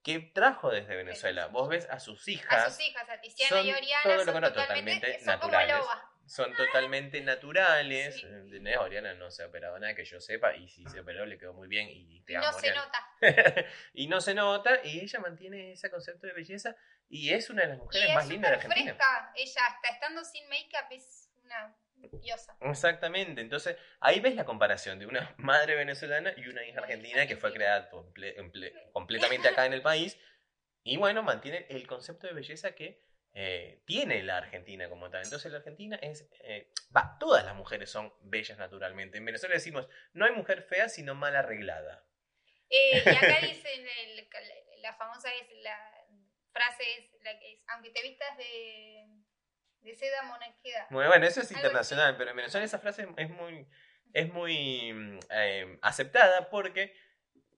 que 0.04 0.20
trajo 0.20 0.70
desde 0.70 0.96
Venezuela. 0.98 1.48
Vos 1.48 1.70
ves 1.70 1.88
a 1.90 2.00
sus 2.00 2.28
hijas 2.28 2.64
A 2.66 2.70
sus 2.70 2.82
hijas, 2.82 3.10
a 3.10 3.22
Tiziana 3.22 3.62
y 3.62 3.72
Oriana, 3.72 4.04
todo 4.04 4.16
lo 4.16 4.24
son 4.34 4.42
totalmente, 4.42 4.52
totalmente 4.62 5.20
son 5.20 5.40
como 5.40 5.52
naturales. 5.54 5.78
lobas. 5.78 6.00
Son 6.26 6.54
totalmente 6.56 7.20
naturales. 7.22 8.16
Sí. 8.16 8.26
¿entendés? 8.26 8.78
Oriana 8.78 9.14
no 9.14 9.30
se 9.32 9.44
ha 9.44 9.48
operado 9.48 9.78
nada 9.80 9.94
que 9.96 10.06
yo 10.06 10.20
sepa 10.22 10.56
y 10.56 10.70
si 10.70 10.86
se 10.88 11.00
operó 11.02 11.26
le 11.26 11.38
quedó 11.38 11.54
muy 11.54 11.68
bien 11.68 11.88
y 11.90 12.22
te 12.22 12.34
Y 12.34 12.36
amo, 12.36 12.48
no 12.48 12.54
se 12.54 12.70
Oriana. 12.70 12.86
nota. 12.86 13.00
y 13.94 14.08
no 14.08 14.22
se 14.22 14.34
nota 14.34 14.80
y 14.84 15.00
ella 15.02 15.20
mantiene 15.20 15.74
ese 15.74 15.90
concepto 15.92 16.28
de 16.28 16.34
belleza 16.34 16.76
y 17.10 17.32
es 17.34 17.50
una 17.50 17.64
de 17.64 17.68
las 17.70 17.78
mujeres 17.78 18.10
es 18.10 18.16
más 18.16 18.28
lindas 18.28 18.52
de 18.52 18.56
Argentina. 18.58 18.94
fresca. 18.96 19.34
Ella, 19.36 19.62
hasta 19.68 19.88
estando 19.90 20.24
sin 20.24 20.48
make-up, 20.50 20.88
es 20.92 21.30
una 21.44 21.76
diosa. 22.22 22.58
Exactamente, 22.62 23.40
entonces 23.42 23.78
ahí 24.00 24.20
ves 24.20 24.36
la 24.36 24.46
comparación 24.46 25.00
de 25.00 25.06
una 25.06 25.34
madre 25.38 25.76
venezolana 25.76 26.34
y 26.38 26.48
una 26.48 26.66
hija 26.66 26.80
argentina 26.82 27.28
que 27.28 27.38
fue 27.38 27.54
creada 27.54 27.90
comple- 27.90 28.36
emple- 28.38 28.74
completamente 28.92 29.48
acá 29.48 29.66
en 29.66 29.74
el 29.74 29.82
país 29.82 30.18
y 30.84 30.98
bueno, 30.98 31.24
mantiene 31.24 31.66
el 31.70 31.88
concepto 31.88 32.28
de 32.28 32.34
belleza 32.34 32.74
que 32.76 33.02
eh, 33.36 33.82
tiene 33.86 34.22
la 34.24 34.38
Argentina 34.38 34.88
como 34.90 35.10
tal. 35.10 35.24
Entonces 35.24 35.52
la 35.52 35.58
Argentina 35.60 35.98
es, 36.02 36.28
eh, 36.42 36.72
todas 37.20 37.44
las 37.46 37.56
mujeres 37.56 37.90
son 37.90 38.14
bellas 38.22 38.58
naturalmente. 38.58 39.18
En 39.18 39.26
Venezuela 39.26 39.56
decimos, 39.56 39.88
no 40.14 40.26
hay 40.26 40.32
mujer 40.34 40.62
fea 40.64 40.88
sino 40.90 41.16
mal 41.16 41.36
arreglada. 41.36 42.06
Eh, 42.70 43.02
y 43.06 43.10
acá 43.10 43.40
dicen, 43.42 43.88
el- 44.00 44.30
la 44.82 44.94
famosa 44.96 45.30
es, 45.34 45.48
la 45.64 45.78
frase 46.52 46.84
es, 46.98 47.24
la 47.24 47.40
que 47.40 47.54
es, 47.54 47.60
aunque 47.68 47.90
te 47.92 48.02
vistas 48.04 48.38
de, 48.38 49.06
de 49.80 49.96
seda, 49.96 50.24
mona 50.24 50.46
queda. 50.62 50.88
Bueno, 50.92 51.10
bueno, 51.10 51.26
eso 51.26 51.42
es 51.42 51.52
internacional, 51.52 52.16
pero 52.18 52.30
en 52.32 52.36
Venezuela 52.38 52.66
esa 52.66 52.80
frase 52.80 53.08
es 53.18 53.30
muy, 53.30 53.68
es 54.14 54.32
muy 54.32 55.20
aceptada 55.82 56.50
porque 56.50 56.94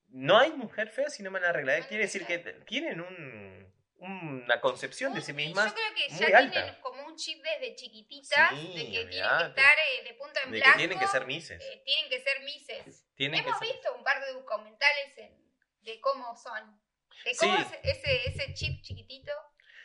no 0.09 0.38
hay 0.38 0.51
mujer 0.53 0.89
fea 0.89 1.09
si 1.09 1.23
no 1.23 1.31
me 1.31 1.39
la 1.39 1.49
arregla. 1.49 1.79
No 1.79 1.88
Quiere 1.88 2.03
decir 2.03 2.25
que 2.25 2.39
tienen 2.65 3.01
un- 3.01 3.74
una 3.97 4.60
concepción 4.62 5.13
de 5.13 5.21
sí 5.21 5.34
mismas 5.34 5.67
Yo 5.67 5.73
creo 5.73 5.93
que 5.95 6.10
ya 6.31 6.38
alta. 6.38 6.51
tienen 6.51 6.81
como 6.81 7.05
un 7.05 7.15
chip 7.15 7.41
desde 7.43 7.75
chiquititas 7.75 8.49
Sí, 8.51 8.67
de 8.67 8.73
que 8.73 9.05
tienen 9.05 9.10
que 9.10 9.17
estar 9.19 9.77
eh, 9.77 10.03
de 10.03 10.13
punta 10.15 10.41
en 10.43 10.51
de 10.51 10.58
que 10.58 10.62
blanco. 10.63 10.77
tienen 10.77 10.99
que 10.99 11.08
ser 11.08 11.25
mises. 11.25 11.62
eh, 11.63 11.81
tienen 11.86 12.10
que 12.10 12.19
ser 12.19 12.39
mises. 12.43 13.05
Tienen 13.15 13.41
que 13.43 13.47
Hemos 13.49 13.60
ser- 13.60 13.69
visto 13.71 13.93
un 13.95 14.03
par 14.03 14.23
de 14.23 14.34
documentales 14.34 15.17
en- 15.17 15.45
de 15.81 16.01
cómo 16.01 16.36
son. 16.36 16.79
De 17.23 17.34
Sí. 17.34 17.39
cómo 17.39 17.55
es 17.58 17.67
ese, 17.84 18.27
ese 18.29 18.53
chip 18.53 18.81
chiquitito. 18.81 19.31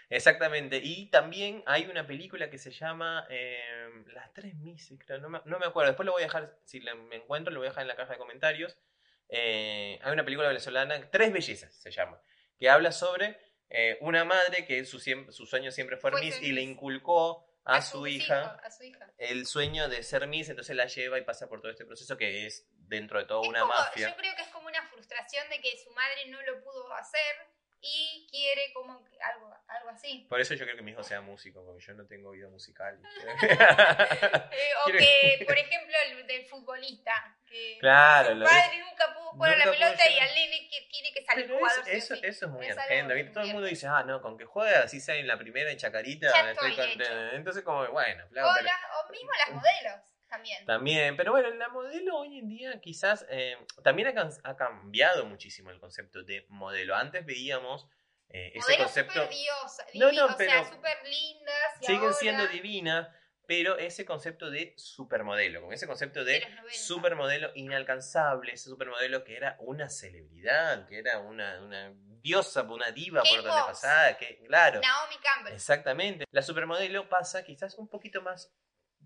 Exactamente. 0.09 0.79
Y 0.83 1.07
también 1.07 1.63
hay 1.67 1.87
una 1.87 2.05
película 2.07 2.51
que 2.51 2.59
se 2.59 2.73
llama 2.73 3.27
eh, 3.31 3.89
Las 4.09 4.33
Tres 4.35 4.57
Mises, 4.57 4.99
creo. 4.99 5.19
No 5.19 5.29
me, 5.29 5.41
no 5.45 5.59
me 5.61 5.67
acuerdo. 5.67 5.91
Después 5.93 6.05
lo 6.07 6.13
voy 6.13 6.23
a 6.23 6.27
dejar, 6.27 6.59
si 6.65 6.81
la- 6.81 6.97
me 6.97 7.17
encuentro, 7.17 7.53
lo 7.53 7.61
voy 7.61 7.69
a 7.69 7.71
dejar 7.71 7.83
en 7.83 7.89
la 7.89 7.97
caja 7.97 8.15
de 8.15 8.19
comentarios. 8.19 8.77
Eh, 9.29 10.01
hay 10.03 10.13
una 10.13 10.25
película 10.25 10.49
venezolana, 10.49 11.09
Tres 11.11 11.33
Bellezas 11.33 11.73
se 11.73 11.93
llama, 11.93 12.21
que 12.59 12.69
habla 12.69 12.91
sobre 12.91 13.39
eh, 13.71 13.97
una 14.01 14.25
madre 14.25 14.65
que 14.65 14.85
su, 14.85 14.99
sueño 14.99 15.71
siempre 15.71 15.97
fue 15.97 16.11
Fue 16.11 16.21
Miss 16.21 16.41
y 16.43 16.53
le 16.53 16.61
inculcó 16.63 17.47
a, 17.65 17.81
su 17.83 18.07
hija 18.07 18.41
hijos, 18.43 18.65
a 18.65 18.71
su 18.71 18.83
hija. 18.85 19.13
el 19.19 19.47
sueño 19.47 19.89
de 19.89 20.03
ser 20.03 20.27
Miss, 20.27 20.49
entonces 20.49 20.75
la 20.75 20.87
lleva 20.87 21.19
y 21.19 21.23
pasa 21.23 21.49
por 21.49 21.61
todo 21.61 21.71
este 21.71 21.85
proceso 21.85 22.17
que 22.17 22.47
es 22.47 22.67
dentro 22.73 23.19
de 23.19 23.27
todo 23.27 23.43
Es 23.43 23.49
una 23.49 23.61
como- 23.61 23.73
mafia. 23.75 24.09
Yo 24.11 24.17
creo 24.17 24.35
que 24.35 24.43
es 24.43 24.49
como 24.49 24.67
una 24.67 24.83
frustración 24.89 25.49
de 25.51 25.61
que 25.61 25.79
su 25.79 25.91
madre 25.93 26.27
no 26.29 26.43
lo 26.43 26.63
pudo 26.65 26.93
hacer 26.95 27.37
y 27.83 28.27
quiere 28.31 28.73
como 28.75 28.93
algo, 29.23 29.57
algo 29.69 29.89
así. 29.91 30.27
Por 30.29 30.41
eso 30.41 30.55
yo 30.55 30.65
creo 30.65 30.77
que 30.77 30.83
mi 30.83 30.91
hijo 30.93 31.03
sea 31.03 31.21
músico, 31.21 31.65
porque 31.65 31.83
yo 31.85 31.95
no 31.95 32.07
tengo 32.07 32.31
oído 32.31 32.51
musical. 32.51 32.99
Eh, 34.53 34.71
o 34.87 34.93
que, 34.93 35.45
por 35.47 35.57
ejemplo, 35.59 35.97
el 36.07 36.27
del 36.27 36.45
futbolista. 36.47 37.13
Que 37.49 37.79
Claro, 37.81 38.35
su 38.37 38.45
padre 38.45 38.79
nunca 38.79 39.13
pudo 39.15 39.31
jugar 39.33 39.55
a 39.55 39.57
la 39.57 39.65
nunca 39.67 39.79
pelota 39.79 40.09
y 40.11 40.19
al 40.19 40.35
nene 40.35 40.69
que 40.71 40.83
tiene 40.91 41.13
que 41.13 41.25
salir 41.25 41.49
jugador. 41.51 41.89
eso, 41.89 42.15
sí 42.15 42.21
o 42.25 42.29
eso, 42.29 42.47
es 42.47 42.51
muy 42.53 42.69
argento. 42.69 43.15
Todo 43.33 43.45
el 43.45 43.53
mundo 43.53 43.67
dice, 43.67 43.87
ah, 43.89 44.05
no, 44.05 44.21
con 44.23 44.39
que 44.39 44.45
juega 44.45 44.85
así 44.85 45.01
sea 45.01 45.17
en 45.17 45.27
la 45.27 45.37
primera 45.39 45.71
en 45.71 45.77
Chacarita, 45.79 46.29
Ya 46.33 46.51
estoy 46.51 46.71
estoy 46.71 46.89
contento. 46.89 47.31
Entonces, 47.37 47.63
como, 47.65 47.87
bueno, 47.89 48.25
O, 48.25 48.29
flaco, 48.29 48.51
pero- 48.55 48.65
la- 48.67 49.01
o 49.01 49.11
mismo 49.11 49.31
las 49.39 49.51
modelos 49.51 50.01
también. 50.31 50.65
También, 50.65 51.17
pero 51.17 51.33
bueno, 51.33 51.51
la 51.51 51.69
modelo 51.69 52.19
hoy 52.19 52.39
en 52.39 52.49
día 52.49 52.81
quizás 52.81 53.27
eh, 53.29 53.57
también 53.83 54.09
ha, 54.09 54.57
cambiado 54.57 55.27
muchísimo 55.27 55.71
el 55.71 55.79
concepto 55.79 56.23
de 56.23 56.47
modelo. 56.49 56.95
Antes 56.95 57.27
veíamos 57.27 57.87
eh, 58.29 58.53
ese 58.55 58.79
concepto. 58.79 59.27
diosas, 59.27 59.87
No, 59.95 60.13
no, 60.13 60.27
o 60.27 60.29
sea, 60.29 60.37
pero 60.37 60.65
súper 60.65 60.99
lindas. 61.05 61.55
y 61.81 61.87
Siguen 61.87 62.03
ahora 62.03 62.13
siendo 62.15 62.47
divinas, 62.47 63.09
pero 63.47 63.77
ese 63.79 64.05
concepto 64.05 64.49
de 64.49 64.75
supermodelo, 64.77 65.63
con 65.63 65.73
ese 65.73 65.89
concepto 65.89 66.25
de 66.25 66.35
de 66.35 66.41
los 66.41 66.51
90. 66.51 66.79
supermodelo 66.79 67.51
inalcanzable, 67.57 68.53
ese 68.53 68.69
supermodelo 68.69 69.25
que 69.25 69.37
era 69.37 69.57
una 69.59 69.91
celebridad, 69.91 70.87
que 70.87 71.01
era 71.01 71.19
una, 71.19 71.61
una 71.61 71.93
diosa, 72.23 72.63
una 72.63 72.93
diva 72.93 73.23
por 73.23 73.43
donde 73.43 73.63
pasaba, 73.67 74.17
que 74.17 74.39
claro. 74.47 74.81
Naomi 74.81 75.17
Campbell. 75.19 75.55
Exactamente. 75.55 76.27
La 76.31 76.43
supermodelo 76.43 77.09
pasa 77.09 77.43
quizás 77.43 77.77
un 77.77 77.89
poquito 77.89 78.23
más 78.23 78.53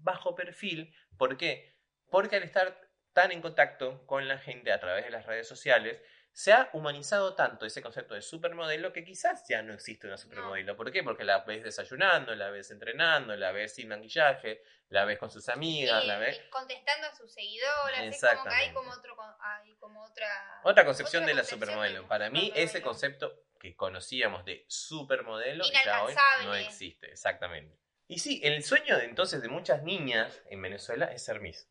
bajo 0.04 0.34
perfil. 0.34 0.94
¿Por 1.18 1.36
qué? 1.36 1.76
Porque 2.10 2.36
al 2.36 2.44
estar 2.44 2.78
tan 3.12 3.32
en 3.32 3.40
contacto 3.40 4.06
con 4.06 4.28
la 4.28 4.38
gente 4.38 4.72
a 4.72 4.78
través 4.80 5.04
de 5.04 5.10
las 5.10 5.26
redes 5.26 5.48
sociales, 5.48 6.00
se 6.32 6.52
ha 6.52 6.68
humanizado 6.72 7.34
tanto 7.36 7.64
ese 7.64 7.80
concepto 7.80 8.14
de 8.14 8.20
supermodelo 8.20 8.92
que 8.92 9.04
quizás 9.04 9.44
ya 9.48 9.62
no 9.62 9.72
existe 9.72 10.08
una 10.08 10.16
supermodelo. 10.16 10.76
¿Por 10.76 10.90
qué? 10.90 11.04
Porque 11.04 11.22
la 11.22 11.44
ves 11.44 11.62
desayunando, 11.62 12.34
la 12.34 12.50
ves 12.50 12.72
entrenando, 12.72 13.36
la 13.36 13.52
ves 13.52 13.76
sin 13.76 13.88
maquillaje, 13.88 14.60
la 14.88 15.04
ves 15.04 15.18
con 15.18 15.30
sus 15.30 15.48
amigas, 15.48 16.02
Sí, 16.02 16.08
la 16.08 16.18
ves... 16.18 16.42
contestando 16.50 17.06
a 17.06 17.14
sus 17.14 17.32
seguidoras. 17.32 18.00
Es 18.02 18.20
como 18.20 18.44
que 18.44 18.54
hay 18.54 18.72
como, 18.72 18.90
otro, 18.90 19.16
hay 19.40 19.76
como 19.76 20.02
otra. 20.02 20.60
Otra 20.64 20.84
concepción 20.84 21.22
otra 21.22 21.34
de 21.34 21.40
la 21.40 21.44
supermodelo. 21.44 22.00
del 22.00 22.08
Para 22.08 22.30
mí, 22.30 22.52
ese 22.56 22.82
concepto 22.82 23.44
que 23.60 23.76
conocíamos 23.76 24.44
de 24.44 24.64
supermodelo 24.66 25.64
ya 25.84 26.02
hoy 26.02 26.14
no 26.44 26.54
existe. 26.56 27.12
Exactamente. 27.12 27.83
Y 28.06 28.18
sí, 28.18 28.40
el 28.44 28.62
sueño 28.62 28.98
de 28.98 29.04
entonces 29.04 29.40
de 29.42 29.48
muchas 29.48 29.82
niñas 29.82 30.42
en 30.50 30.60
Venezuela 30.62 31.06
es 31.06 31.24
ser 31.24 31.40
Miss. 31.40 31.68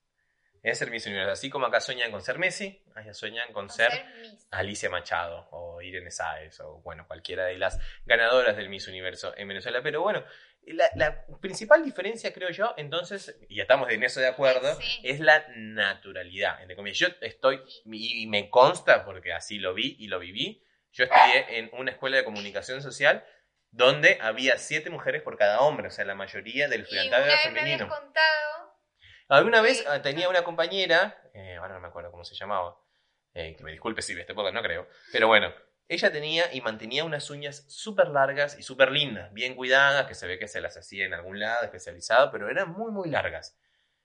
Es 0.63 0.79
ser 0.79 0.89
Miss 0.89 1.05
Universo. 1.05 1.31
Así 1.31 1.49
como 1.49 1.65
acá 1.65 1.81
sueñan 1.81 2.09
con 2.09 2.21
ser 2.21 2.39
Messi, 2.39 2.81
allá 2.95 3.13
sueñan 3.13 3.47
con 3.51 3.67
con 3.67 3.69
ser. 3.69 3.91
Alicia 4.51 4.89
Machado 4.89 5.47
o 5.51 5.81
Irene 5.81 6.09
Sáez 6.09 6.59
o 6.61 6.81
bueno, 6.81 7.05
cualquiera 7.05 7.45
de 7.45 7.57
las 7.57 7.77
ganadoras 8.05 8.55
del 8.55 8.69
Miss 8.69 8.87
Universo 8.87 9.33
en 9.35 9.49
Venezuela. 9.49 9.81
Pero 9.83 10.01
bueno, 10.01 10.23
la, 10.65 10.89
la 10.95 11.25
principal 11.41 11.83
diferencia 11.83 12.31
creo 12.33 12.49
yo, 12.49 12.73
entonces, 12.77 13.37
y 13.49 13.59
estamos 13.59 13.91
en 13.91 14.03
eso 14.03 14.21
de 14.21 14.27
acuerdo, 14.27 14.73
Sí. 14.79 15.01
es 15.03 15.19
la 15.19 15.45
naturalidad. 15.55 16.61
Entre 16.61 16.75
comillas, 16.77 16.97
yo 16.97 17.07
estoy, 17.21 17.61
y 17.85 18.25
me 18.27 18.49
consta 18.49 19.03
porque 19.03 19.33
así 19.33 19.59
lo 19.59 19.73
vi 19.73 19.97
y 19.99 20.07
lo 20.07 20.19
viví, 20.19 20.63
yo 20.93 21.03
estudié 21.03 21.57
en 21.59 21.69
una 21.73 21.91
escuela 21.91 22.17
de 22.17 22.23
comunicación 22.23 22.81
social 22.81 23.25
donde 23.73 24.19
había 24.21 24.57
siete 24.59 24.89
mujeres 24.89 25.23
por 25.23 25.37
cada 25.37 25.59
hombre, 25.61 25.87
o 25.87 25.91
sea, 25.91 26.05
la 26.05 26.15
mayoría 26.15 26.67
del 26.67 26.81
estudiantado 26.81 27.25
era 27.25 27.33
vez 27.33 27.45
me 27.51 27.59
femenino. 27.59 27.89
contado. 27.89 28.77
Alguna 29.27 29.61
vez 29.61 29.79
Sí. 29.79 29.85
ah, 29.89 30.01
tenía 30.01 30.29
una 30.29 30.43
compañera, 30.43 31.19
eh, 31.33 31.55
ahora 31.55 31.73
no 31.73 31.79
me 31.79 31.87
acuerdo 31.87 32.11
cómo 32.11 32.23
se 32.23 32.35
llamaba, 32.35 32.77
eh, 33.33 33.55
que 33.57 33.63
me 33.63 33.71
disculpe 33.71 34.03
si 34.03 34.17
este 34.17 34.35
podcast, 34.35 34.53
no 34.53 34.61
creo, 34.61 34.87
pero 35.11 35.27
bueno, 35.27 35.51
ella 35.87 36.11
tenía 36.11 36.53
y 36.53 36.61
mantenía 36.61 37.03
unas 37.03 37.29
uñas 37.31 37.65
súper 37.67 38.09
largas 38.09 38.57
y 38.59 38.63
súper 38.63 38.91
lindas, 38.91 39.33
bien 39.33 39.55
cuidadas, 39.55 40.05
que 40.05 40.13
se 40.13 40.27
ve 40.27 40.37
que 40.37 40.47
se 40.47 40.61
las 40.61 40.77
hacía 40.77 41.05
en 41.05 41.15
algún 41.15 41.39
lado 41.39 41.63
especializado, 41.63 42.31
pero 42.31 42.49
eran 42.49 42.69
muy, 42.69 42.91
muy 42.91 43.09
largas. 43.09 43.57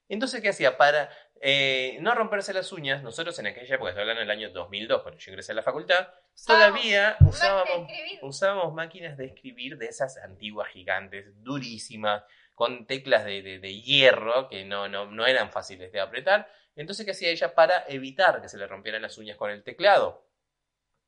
Entonces, 0.08 0.40
¿qué 0.40 0.48
hacía? 0.50 0.76
Para 0.76 1.10
eh, 1.40 1.98
no 2.00 2.14
romperse 2.14 2.52
las 2.54 2.72
uñas, 2.72 3.02
nosotros 3.02 3.38
en 3.38 3.46
aquella 3.48 3.74
época, 3.74 3.90
estoy 3.90 4.02
hablando 4.02 4.20
del 4.20 4.30
año 4.30 4.50
2002, 4.50 5.02
cuando 5.02 5.20
yo 5.20 5.30
ingresé 5.30 5.52
a 5.52 5.54
la 5.56 5.62
facultad, 5.62 6.08
todavía 6.46 7.16
usábamos 7.20 7.68
usábamos 8.22 8.72
máquinas 8.74 9.16
de 9.16 9.26
escribir 9.26 9.76
de 9.78 9.86
esas 9.86 10.16
antiguas 10.18 10.68
gigantes, 10.70 11.26
durísimas, 11.42 12.24
con 12.54 12.86
teclas 12.86 13.24
de, 13.24 13.42
de- 13.42 13.58
de 13.60 13.80
hierro 13.82 14.48
que 14.48 14.64
no, 14.64 14.88
no, 14.88 15.06
no 15.06 15.26
eran 15.26 15.52
fáciles 15.52 15.92
de 15.92 16.00
apretar. 16.00 16.50
Entonces, 16.74 17.04
¿qué 17.04 17.12
hacía 17.12 17.30
ella 17.30 17.54
para 17.54 17.84
evitar 17.88 18.40
que 18.40 18.48
se 18.48 18.56
le 18.58 18.66
rompieran 18.66 19.02
las 19.02 19.16
uñas 19.18 19.36
con 19.36 19.50
el 19.50 19.62
teclado? 19.62 20.26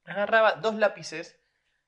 Agarraba 0.04 0.52
dos 0.54 0.74
lápices 0.76 1.40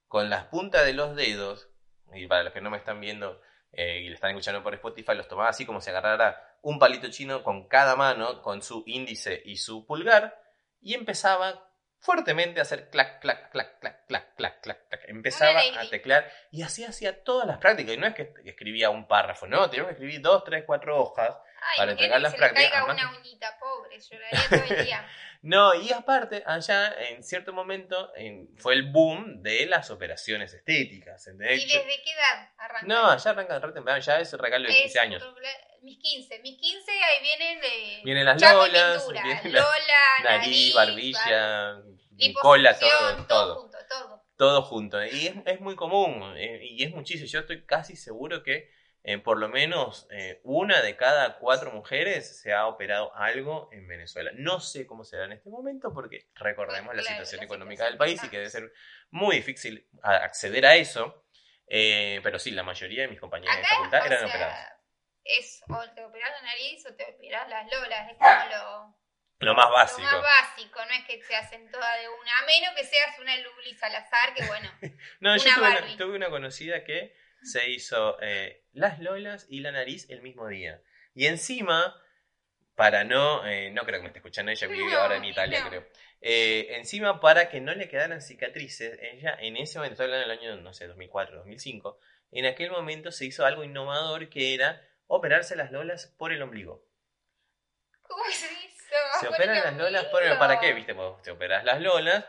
con 0.09 0.31
las 0.31 0.45
puntas 0.47 0.85
de 0.85 0.93
los 0.95 1.15
dedos, 1.17 1.69
y 2.15 2.27
para 2.27 2.43
los 2.43 2.53
que 2.53 2.61
no 2.61 2.71
me 2.71 2.77
están 2.77 3.01
viendo 3.01 3.41
eh, 3.73 4.01
y 4.03 4.09
le 4.09 4.15
están 4.15 4.31
escuchando 4.31 4.63
por 4.63 4.75
Spotify, 4.75 5.15
los 5.15 5.29
tomaba 5.29 5.49
así 5.49 5.65
como 5.65 5.81
si 5.81 5.91
agarrara 5.91 6.52
un 6.63 6.79
palito 6.79 7.11
chino 7.11 7.43
con 7.43 7.69
cada 7.69 7.97
mano, 7.97 8.41
con 8.43 8.63
su 8.63 8.83
índice 8.87 9.41
y 9.45 9.57
su 9.57 9.85
pulgar, 9.87 10.41
y 10.81 10.95
empezaba 10.95 11.69
fuertemente 11.99 12.59
a 12.59 12.63
hacer 12.63 12.91
clac, 12.91 13.21
clac, 13.21 13.51
clac, 13.53 13.79
clac, 13.81 14.07
clac, 14.07 14.35
clac, 14.37 14.61
clac, 14.63 14.89
clac. 14.89 15.03
Empezaba 15.09 15.61
a 15.79 15.89
teclear 15.91 16.31
y 16.51 16.63
así 16.63 16.85
hacía 16.85 17.23
todas 17.23 17.47
las 17.47 17.59
prácticas. 17.59 17.95
Y 17.95 17.99
no 17.99 18.07
es 18.09 18.15
que 18.15 18.33
escribía 18.45 18.91
un 18.91 19.07
párrafo, 19.07 19.47
no, 19.47 19.69
teníamos 19.71 19.91
que 19.91 19.95
escribir 19.95 20.21
dos, 20.21 20.43
tres, 20.45 20.65
cuatro 20.67 21.01
hojas. 21.01 21.37
Ay, 21.71 21.77
para 21.77 21.93
entregar 21.93 22.21
las 22.21 22.33
prácticas, 22.39 22.73
además- 22.89 22.97
lloraría 24.11 24.49
todo 24.49 24.77
el 24.77 24.85
día. 24.87 25.09
No, 25.45 25.75
y 25.75 25.91
aparte, 25.93 26.45
allá 26.47 26.95
en 27.11 27.25
cierto 27.25 27.53
momento 27.53 28.13
en- 28.15 28.49
fue 28.59 28.75
el 28.75 28.93
boom 28.93 29.43
de 29.43 29.67
las 29.67 29.91
operaciones 29.91 30.55
estéticas. 30.55 31.27
¿entendés? 31.27 31.65
¿Y 31.65 31.67
desde 31.67 32.01
qué 32.05 32.13
edad 32.13 32.49
arranca? 32.59 32.87
no, 32.87 33.11
allá 33.11 33.31
arranca 33.33 33.59
re 33.59 33.73
temprano, 33.73 33.99
ya 34.01 34.21
es 34.21 34.33
regalo 34.35 34.69
de 34.69 34.75
15 34.83 35.01
años. 35.01 35.25
Mis 35.83 35.99
15. 35.99 36.39
Mis 36.43 36.61
15 36.61 36.93
ahí 36.93 37.23
vienen 37.23 37.61
de. 37.61 38.01
Vienen 38.05 38.25
las 38.25 38.41
lolas, 38.41 38.99
pintura. 39.03 39.23
vienen 39.25 39.53
la 39.53 39.61
Lola, 39.63 40.03
nariz, 40.23 40.75
barbilla, 40.75 41.83
cola, 42.41 42.79
todo, 42.79 42.91
todo. 42.91 43.27
todo. 43.27 43.55
junto, 43.63 43.79
todo. 43.89 44.25
todo 44.37 44.63
junto. 44.63 45.05
Y 45.07 45.27
es, 45.27 45.35
es 45.45 45.61
muy 45.61 45.75
común, 45.75 46.37
eh, 46.37 46.61
y 46.63 46.85
es 46.85 46.93
muchísimo. 46.93 47.27
Yo 47.27 47.41
estoy 47.41 47.65
casi 47.67 47.97
seguro 47.97 48.45
que 48.45 48.71
eh, 49.05 49.19
por 49.19 49.39
lo 49.39 49.49
menos 49.49 50.07
eh, 50.11 50.41
una 50.45 50.81
de 50.81 50.97
cada 50.97 51.39
cuatro 51.39 51.73
mujeres 51.73 52.41
se 52.41 52.53
ha 52.53 52.67
operado 52.67 53.13
algo 53.17 53.69
en 53.73 53.89
Venezuela. 53.89 54.31
No 54.35 54.61
sé 54.61 54.87
cómo 54.87 55.03
será 55.05 55.25
en 55.25 55.33
este 55.33 55.51
momento, 55.51 55.93
porque 55.93 56.29
recordemos 56.35 56.95
la 56.95 57.03
situación 57.03 57.41
la 57.41 57.45
económica 57.47 57.85
situación 57.85 57.99
del 57.99 57.99
país 57.99 58.25
y 58.25 58.29
que 58.31 58.37
debe 58.39 58.51
ser 58.51 58.73
muy 59.11 59.37
difícil 59.37 59.89
acceder 60.03 60.67
a 60.67 60.77
eso. 60.77 61.25
Eh, 61.67 62.21
pero 62.23 62.39
sí, 62.39 62.51
la 62.53 62.63
mayoría 62.63 63.03
de 63.03 63.09
mis 63.09 63.19
compañeras 63.19 63.57
de 63.57 63.65
facultad 63.65 64.07
eran 64.07 64.19
sea, 64.21 64.29
operadas. 64.29 64.73
es 65.25 65.63
o 65.69 65.95
te 65.95 66.05
operás 66.05 66.31
la 66.31 66.43
nariz 66.43 66.87
o 66.87 66.95
te 66.95 67.05
operás 67.05 67.49
las 67.49 67.73
lolas. 67.73 68.11
Es 68.11 68.19
como 68.19 68.51
lo, 68.51 68.97
Lo 69.41 69.55
más 69.55 69.67
lo 69.67 69.73
básico. 69.73 70.03
más 70.03 70.23
básico. 70.23 70.85
No 70.85 70.93
es 70.93 71.05
que 71.07 71.23
se 71.23 71.35
hacen 71.35 71.69
todas 71.73 71.99
de 72.01 72.09
una. 72.09 72.39
A 72.39 72.47
menos 72.47 72.75
que 72.77 72.85
seas 72.85 73.19
una 73.19 73.37
Luli 73.39 73.75
Salazar, 73.75 74.35
que 74.35 74.45
bueno. 74.47 74.71
No, 75.21 75.37
yo 75.37 75.51
una, 75.59 75.97
tuve 75.97 76.17
una 76.17 76.31
conocida 76.31 76.85
que 76.85 77.17
se 77.45 77.71
hizo 77.71 78.19
eh, 78.21 78.65
las 78.73 78.99
lolas 79.01 79.47
y 79.49 79.61
la 79.61 79.73
nariz 79.73 80.09
el 80.11 80.23
mismo 80.23 80.49
día. 80.49 80.81
Y 81.15 81.27
encima, 81.27 82.01
para 82.75 83.05
no, 83.05 83.47
eh, 83.47 83.71
no 83.71 83.85
creo 83.85 83.99
que 83.99 84.03
me 84.03 84.09
esté 84.09 84.19
escuchando 84.21 84.51
ella, 84.53 84.67
vive 84.67 84.93
No, 84.93 84.99
ahora 85.01 85.17
en 85.17 85.25
Italia, 85.25 85.61
no. 85.63 85.69
creo. 85.69 85.87
Eh, 86.21 86.77
encima, 86.77 87.21
para 87.21 87.49
que 87.49 87.61
no 87.61 87.75
le 87.75 87.89
quedaran 87.89 88.23
cicatrices, 88.23 88.99
ella 89.03 89.37
en 89.41 89.57
ese 89.57 89.79
momento, 89.79 89.95
estoy 89.95 90.05
hablando 90.07 90.29
del 90.29 90.39
año, 90.39 90.57
no 90.63 90.73
sé, 90.73 90.87
2004, 90.87 91.39
2005, 91.39 91.99
en 92.31 92.47
aquel 92.47 92.71
momento 92.71 93.11
se 93.13 93.25
hizo 93.27 93.45
algo 93.45 93.65
innovador 93.65 94.29
que 94.29 94.55
era 94.55 94.81
operarse 95.09 95.57
las 95.57 95.71
lolas 95.73 96.07
por 96.19 96.33
el 96.33 96.41
ombligo. 96.43 96.87
¿Cómo 98.03 98.25
se 98.31 98.49
dice? 98.49 98.69
Se 99.21 99.29
operan 99.29 99.57
las 99.63 99.77
lolas, 99.77 100.05
por- 100.07 100.39
¿para 100.39 100.61
qué? 100.61 100.73
¿Viste? 100.75 100.93
Vos 100.93 101.21
te 101.23 101.31
operas 101.31 101.65
las 101.65 101.81
lolas, 101.81 102.25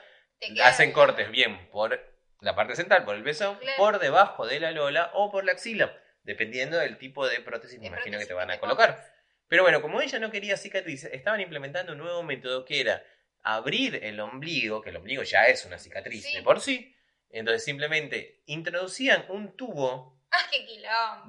hacen 0.63 0.91
cortes 0.91 1.30
bien 1.32 1.69
por 1.71 2.12
la 2.43 2.56
parte 2.56 2.75
central, 2.75 3.06
por 3.06 3.15
el 3.15 3.23
pezón, 3.23 3.58
Claro. 3.58 3.77
por 3.77 3.99
debajo 3.99 4.45
de 4.45 4.60
la 4.60 4.71
lola 4.71 5.10
o 5.13 5.32
por 5.32 5.45
la 5.45 5.53
axila, 5.53 5.97
dependiendo 6.23 6.77
del 6.77 6.97
tipo 6.97 7.27
de 7.27 7.39
prótesis, 7.41 7.79
me 7.79 7.88
imagino 7.88 8.19
que 8.19 8.25
te 8.25 8.34
van 8.34 8.51
a 8.51 8.60
colocar. 8.60 8.89
compras. 8.95 9.12
Pero 9.47 9.63
bueno, 9.63 9.82
como 9.82 10.01
ella 10.01 10.19
no 10.19 10.32
quería 10.32 10.58
cicatrices, 10.58 11.12
estaban 11.13 11.39
implementando 11.41 11.91
un 11.93 11.99
nuevo 11.99 12.23
método 12.23 12.65
que 12.65 12.82
era 12.82 13.03
abrir 13.41 13.99
el 14.03 14.19
ombligo, 14.19 14.82
que 14.82 14.89
el 14.89 14.97
ombligo 14.97 15.23
ya 15.23 15.45
es 15.45 15.65
una 15.65 15.77
cicatriz 15.77 16.23
Sí. 16.23 16.38
de 16.38 16.43
por 16.43 16.60
sí. 16.62 16.95
Entonces 17.29 17.63
simplemente 17.63 18.41
introducían 18.45 19.25
un 19.29 19.56
tubo 19.58 20.21
¡Ah, 20.32 20.47
qué 20.51 20.65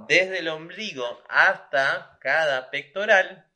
desde 0.08 0.38
el 0.38 0.48
ombligo 0.48 1.22
hasta 1.28 2.18
cada 2.20 2.70
pectoral 2.70 3.46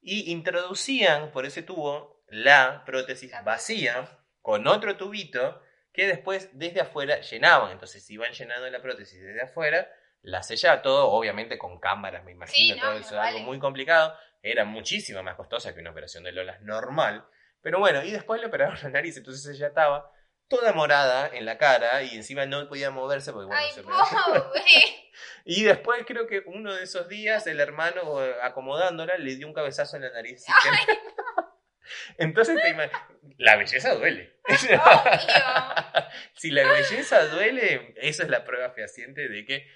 y 0.00 0.30
introducían 0.30 1.30
por 1.32 1.44
ese 1.46 1.62
tubo 1.62 2.22
la 2.28 2.84
prótesis 2.86 3.32
vacía 3.44 4.08
con 4.40 4.66
otro 4.66 4.96
tubito 4.96 5.62
que 5.96 6.06
después 6.06 6.50
desde 6.52 6.82
afuera 6.82 7.20
llenaban. 7.22 7.72
Entonces 7.72 8.08
iban 8.10 8.30
llenando 8.32 8.68
la 8.70 8.80
prótesis 8.82 9.20
desde 9.20 9.42
afuera, 9.42 9.90
la 10.22 10.42
sellaba 10.42 10.82
todo, 10.82 11.08
obviamente 11.08 11.56
con 11.58 11.80
cámaras, 11.80 12.22
me 12.24 12.32
imagino, 12.32 12.74
Sí, 12.74 12.80
todo 12.80 12.92
eso 12.98 13.14
no 13.16 13.22
algo 13.22 13.38
muy 13.40 13.58
complicado. 13.58 14.14
Era 14.42 14.64
muchísimo 14.64 15.22
más 15.22 15.34
costosa 15.36 15.74
que 15.74 15.80
una 15.80 15.90
operación 15.90 16.22
de 16.22 16.32
Lolas 16.32 16.60
normal. 16.60 17.24
Pero 17.62 17.78
bueno, 17.80 18.04
y 18.04 18.10
después 18.12 18.40
le 18.40 18.46
operaron 18.46 18.78
la 18.82 18.90
nariz, 18.90 19.16
entonces 19.16 19.44
ella 19.56 19.68
estaba 19.68 20.12
toda 20.48 20.72
morada 20.72 21.28
en 21.32 21.44
la 21.44 21.58
cara 21.58 22.02
y 22.02 22.14
encima 22.14 22.46
no 22.46 22.68
podía 22.68 22.90
moverse 22.92 23.32
porque 23.32 23.46
bueno, 23.46 23.60
¡Ay, 23.60 23.72
se 23.72 23.82
pobre! 23.82 24.42
Y 25.46 25.64
después 25.64 26.04
creo 26.06 26.26
que 26.26 26.42
uno 26.46 26.74
de 26.74 26.82
esos 26.84 27.08
días 27.08 27.46
el 27.46 27.58
hermano 27.60 28.22
eh, 28.22 28.34
acomodándola 28.42 29.16
le 29.16 29.36
dio 29.36 29.46
un 29.46 29.54
cabezazo 29.54 29.96
en 29.96 30.02
la 30.02 30.10
nariz. 30.10 30.44
Entonces 32.18 32.60
te 32.60 32.68
ima- 32.70 32.90
la 33.38 33.56
belleza 33.56 33.94
duele. 33.94 34.38
Obvio. 34.44 34.82
si 36.34 36.50
la 36.50 36.64
belleza 36.64 37.26
duele, 37.28 37.94
esa 37.96 38.22
es 38.22 38.28
la 38.28 38.44
prueba 38.44 38.70
fehaciente 38.70 39.28
de 39.28 39.44
que 39.44 39.68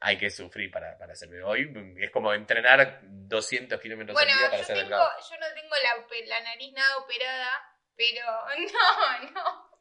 hay 0.00 0.18
que 0.18 0.30
sufrir 0.30 0.70
para, 0.70 0.98
para 0.98 1.14
ser 1.14 1.28
Hoy 1.42 1.72
es 2.00 2.10
como 2.10 2.32
entrenar 2.32 3.00
200 3.02 3.80
kilómetros 3.80 4.14
Bueno, 4.14 4.32
al 4.32 4.38
día 4.38 4.50
para 4.50 4.58
yo, 4.62 4.64
ser 4.66 4.76
tengo, 4.76 4.88
delgado. 4.90 5.10
yo 5.30 5.36
no 5.38 5.46
tengo 5.54 5.74
la, 5.82 6.26
la 6.26 6.40
nariz 6.44 6.72
nada 6.72 6.98
operada, 6.98 7.50
pero 7.96 8.24
no, 8.72 9.30
no. 9.32 9.75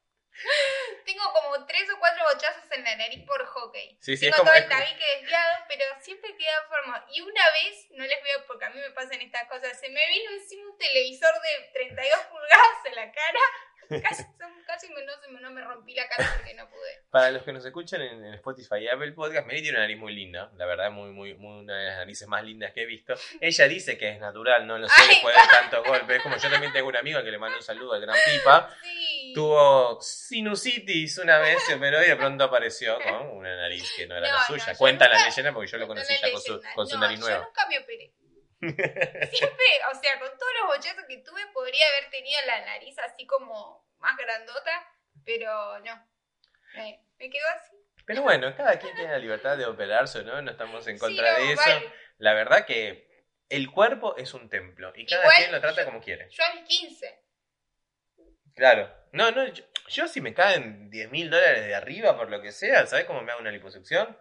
Tengo 1.06 1.24
como 1.34 1.65
tres 1.65 1.89
o 1.91 2.00
cuatro 2.00 2.24
bochazos 2.32 2.63
en 2.71 2.84
la 2.84 2.95
nariz 2.95 3.24
por 3.26 3.45
hockey. 3.45 3.98
Sí, 4.02 4.17
sí, 4.17 4.26
tengo 4.30 4.43
todo 4.43 4.54
el 4.54 4.63
como- 4.67 4.80
tabique 4.80 5.06
desviado, 5.19 5.65
pero 5.67 5.86
siempre 6.02 6.36
queda 6.36 6.62
forma. 6.67 7.06
Y 7.12 7.21
una 7.21 7.52
vez, 7.52 7.88
no 7.91 8.04
les 8.06 8.21
veo 8.24 8.45
porque 8.48 8.65
a 8.65 8.69
mí 8.69 8.80
me 8.80 8.91
pasan 8.91 9.21
estas 9.21 9.48
cosas, 9.48 9.80
se 9.80 9.89
me 9.89 10.08
vino 10.08 10.32
encima 10.32 10.69
un 10.69 10.78
televisor 10.78 11.34
de 11.41 11.69
32 11.74 12.19
pulgadas 12.26 12.86
en 12.86 12.95
la 12.95 13.12
cara. 13.12 13.39
Casi, 14.04 14.24
son- 14.24 14.63
casi 14.65 14.89
me, 14.89 15.04
no, 15.06 15.50
no 15.52 15.67
rompí 15.69 15.93
la 15.93 16.08
cara 16.10 16.30
porque 16.38 16.54
no 16.56 16.67
pude. 16.69 17.04
Para 17.12 17.32
los 17.32 17.43
que 17.43 17.54
nos 17.54 17.63
escuchan 17.65 18.02
en, 18.02 18.26
en 18.26 18.34
Spotify 18.34 18.76
y 18.82 18.88
Apple 18.88 19.12
Podcast, 19.13 19.45
Mary 19.48 19.62
tiene 19.62 19.78
una 19.78 19.82
nariz 19.86 19.98
muy 19.98 20.13
linda, 20.13 20.52
la 20.58 20.65
verdad, 20.65 20.91
muy, 20.91 21.12
muy, 21.12 21.34
muy 21.36 21.60
una 21.63 21.78
de 21.78 21.86
las 21.88 21.98
narices 21.98 22.28
más 22.28 22.43
lindas 22.43 22.74
que 22.74 22.82
he 22.84 22.86
visto. 22.86 23.13
Ella 23.39 23.67
dice 23.67 23.98
que 23.98 24.10
es 24.10 24.19
natural, 24.19 24.65
no 24.67 24.78
lo 24.78 24.88
sé, 24.88 25.02
Ay, 25.02 25.08
después 25.10 25.36
de 25.36 25.41
tantos 25.50 25.84
golpes. 25.88 26.21
Como 26.21 26.36
yo 26.38 26.50
también 26.50 26.74
tengo 26.74 26.88
un 26.89 26.98
amigo 26.98 27.24
que 27.24 27.32
le 27.32 27.38
mando 27.38 27.58
un 27.58 27.63
saludo 27.63 27.93
al 27.93 28.02
gran 28.02 28.17
Pipa. 28.26 28.76
Sí. 28.82 29.32
Tuvo 29.36 30.00
sinusitis 30.02 31.17
una 31.19 31.38
vez, 31.39 31.58
y 31.69 31.74
de 31.78 32.15
pronto 32.15 32.43
apareció 32.45 32.98
con 33.02 33.38
una 33.38 33.56
nariz 33.56 33.89
que 33.95 34.08
no 34.08 34.15
era 34.17 34.28
No, 34.28 34.34
la 34.34 34.39
no, 34.41 34.45
suya. 34.48 34.71
yo 34.74 34.78
Cuenta 34.78 35.08
la 35.08 35.26
leyenda 35.26 35.54
porque 35.54 35.71
yo 35.71 35.78
lo 35.78 35.84
No, 35.84 35.88
conocí 35.89 36.13
no 36.13 36.19
ya 36.28 36.32
con 36.32 36.41
su, 36.41 36.54
leyenda. 36.54 36.74
con 36.76 36.88
su 36.88 36.95
No, 36.95 37.02
nariz 37.02 37.19
Yo 37.19 37.26
nueva. 37.28 37.45
nunca 37.45 37.67
me 37.67 37.80
operé. 37.80 38.12
Siempre, 39.32 39.65
o 39.91 39.95
sea, 40.01 40.19
con 40.19 40.30
todos 40.38 40.51
los 40.62 40.67
bochazos 40.78 41.06
que 41.08 41.17
tuve, 41.17 41.45
podría 41.54 41.86
haber 41.97 42.10
tenido 42.10 42.39
la 42.45 42.65
nariz 42.65 42.97
así 42.99 43.25
como 43.28 43.88
más 43.99 44.17
grandota, 44.17 44.88
pero 45.23 45.80
no. 45.80 46.08
Me, 46.75 47.06
me 47.17 47.30
quedó 47.30 47.45
así. 47.56 47.75
Pero 48.06 48.21
bueno, 48.21 48.56
cada 48.56 48.78
quien 48.78 48.93
tiene 48.95 49.12
la 49.13 49.17
libertad 49.17 49.58
de 49.58 49.65
operarse, 49.65 50.23
¿no? 50.23 50.41
No 50.41 50.51
estamos 50.51 50.86
en 50.88 50.97
Sí, 50.97 50.99
contra 50.99 51.32
no, 51.34 51.39
de 51.45 51.54
eso. 51.54 51.62
vale. 51.65 51.91
La 52.17 52.34
verdad 52.34 52.65
que 52.65 53.25
el 53.49 53.71
cuerpo 53.71 54.15
es 54.17 54.34
un 54.34 54.49
templo 54.49 54.91
y 54.95 55.06
cada 55.06 55.23
Igual 55.23 55.36
quien 55.38 55.51
lo 55.51 55.62
trata 55.62 55.82
yo- 55.82 55.86
como 55.86 56.01
quiere. 56.01 56.30
Yo 56.30 56.43
a 56.43 56.54
mis 56.56 56.63
15. 56.65 57.21
Claro. 58.56 58.93
No, 59.12 59.32
no, 59.32 59.45
yo, 59.47 59.63
yo 59.88 60.08
si 60.08 60.21
me 60.21 60.34
caen 60.34 60.89
10 60.89 61.10
mil 61.10 61.30
dólares 61.30 61.65
de 61.65 61.75
arriba 61.75 62.15
por 62.17 62.30
lo 62.30 62.41
que 62.41 62.51
sea, 62.51 62.86
¿sabes 62.88 63.06
cómo 63.06 63.21
me 63.21 63.32
hago 63.32 63.41
una 63.41 63.51
liposucción? 63.51 64.17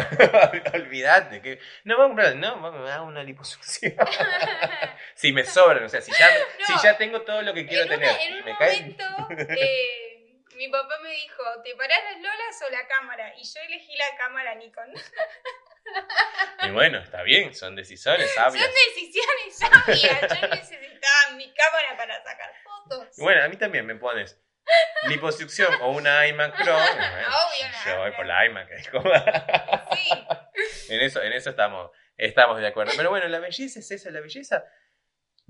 Olvídate 0.74 1.42
que... 1.42 1.58
No, 1.84 1.98
vamos 1.98 2.04
a 2.04 2.30
comprar, 2.32 2.36
no, 2.36 2.70
me 2.72 2.90
hago 2.90 3.04
una 3.06 3.22
liposucción. 3.22 3.94
si 5.14 5.32
me 5.32 5.44
sobran, 5.44 5.84
o 5.84 5.88
sea, 5.88 6.00
si 6.00 6.12
ya, 6.12 6.28
No. 6.58 6.66
si 6.66 6.82
ya 6.86 6.96
tengo 6.96 7.22
todo 7.22 7.42
lo 7.42 7.52
que 7.54 7.66
quiero 7.66 7.84
en, 7.84 7.98
una- 8.00 8.08
tener 8.16 8.20
en 8.28 8.38
un 8.38 8.44
me 8.44 8.52
momento, 8.52 9.04
eh, 9.48 10.36
mi 10.56 10.68
papá 10.68 10.98
me 11.02 11.10
dijo, 11.10 11.42
¿te 11.64 11.74
parás 11.74 11.98
las 12.04 12.16
lolas 12.20 12.62
o 12.66 12.70
la 12.70 12.86
cámara? 12.86 13.32
Y 13.36 13.44
yo 13.44 13.60
elegí 13.62 13.96
la 13.96 14.16
cámara 14.18 14.54
Nikon. 14.56 14.92
Y 16.62 16.70
bueno, 16.70 16.98
está 16.98 17.22
bien, 17.22 17.54
son 17.54 17.74
decisiones 17.74 18.30
sabias. 18.34 18.62
Son 18.62 18.72
decisiones 18.94 19.58
sabias. 19.58 20.40
Yo 20.40 20.48
necesitaba 20.48 21.30
mi 21.36 21.52
cámara 21.54 21.96
para 21.96 22.22
sacar 22.22 22.52
fotos. 22.62 23.18
Y 23.18 23.22
bueno, 23.22 23.42
a 23.44 23.48
mí 23.48 23.56
también 23.56 23.86
me 23.86 23.94
pones 23.96 24.38
liposucción 25.08 25.72
o 25.80 25.90
una 25.92 26.26
iMac 26.28 26.54
Pro. 26.62 26.78
y 26.78 26.94
bueno, 26.94 27.28
Obvio, 27.28 27.66
yo 27.86 27.98
voy 27.98 28.12
por 28.12 28.26
la 28.26 28.46
iMac. 28.46 28.68
En 30.90 31.00
eso, 31.00 31.22
en 31.22 31.32
eso 31.32 31.50
estamos, 31.50 31.90
estamos 32.16 32.58
de 32.60 32.66
acuerdo. 32.66 32.92
Pero 32.96 33.10
bueno, 33.10 33.28
la 33.28 33.38
belleza 33.40 33.78
es 33.80 33.90
eso, 33.90 34.10
la 34.10 34.20
belleza, 34.20 34.64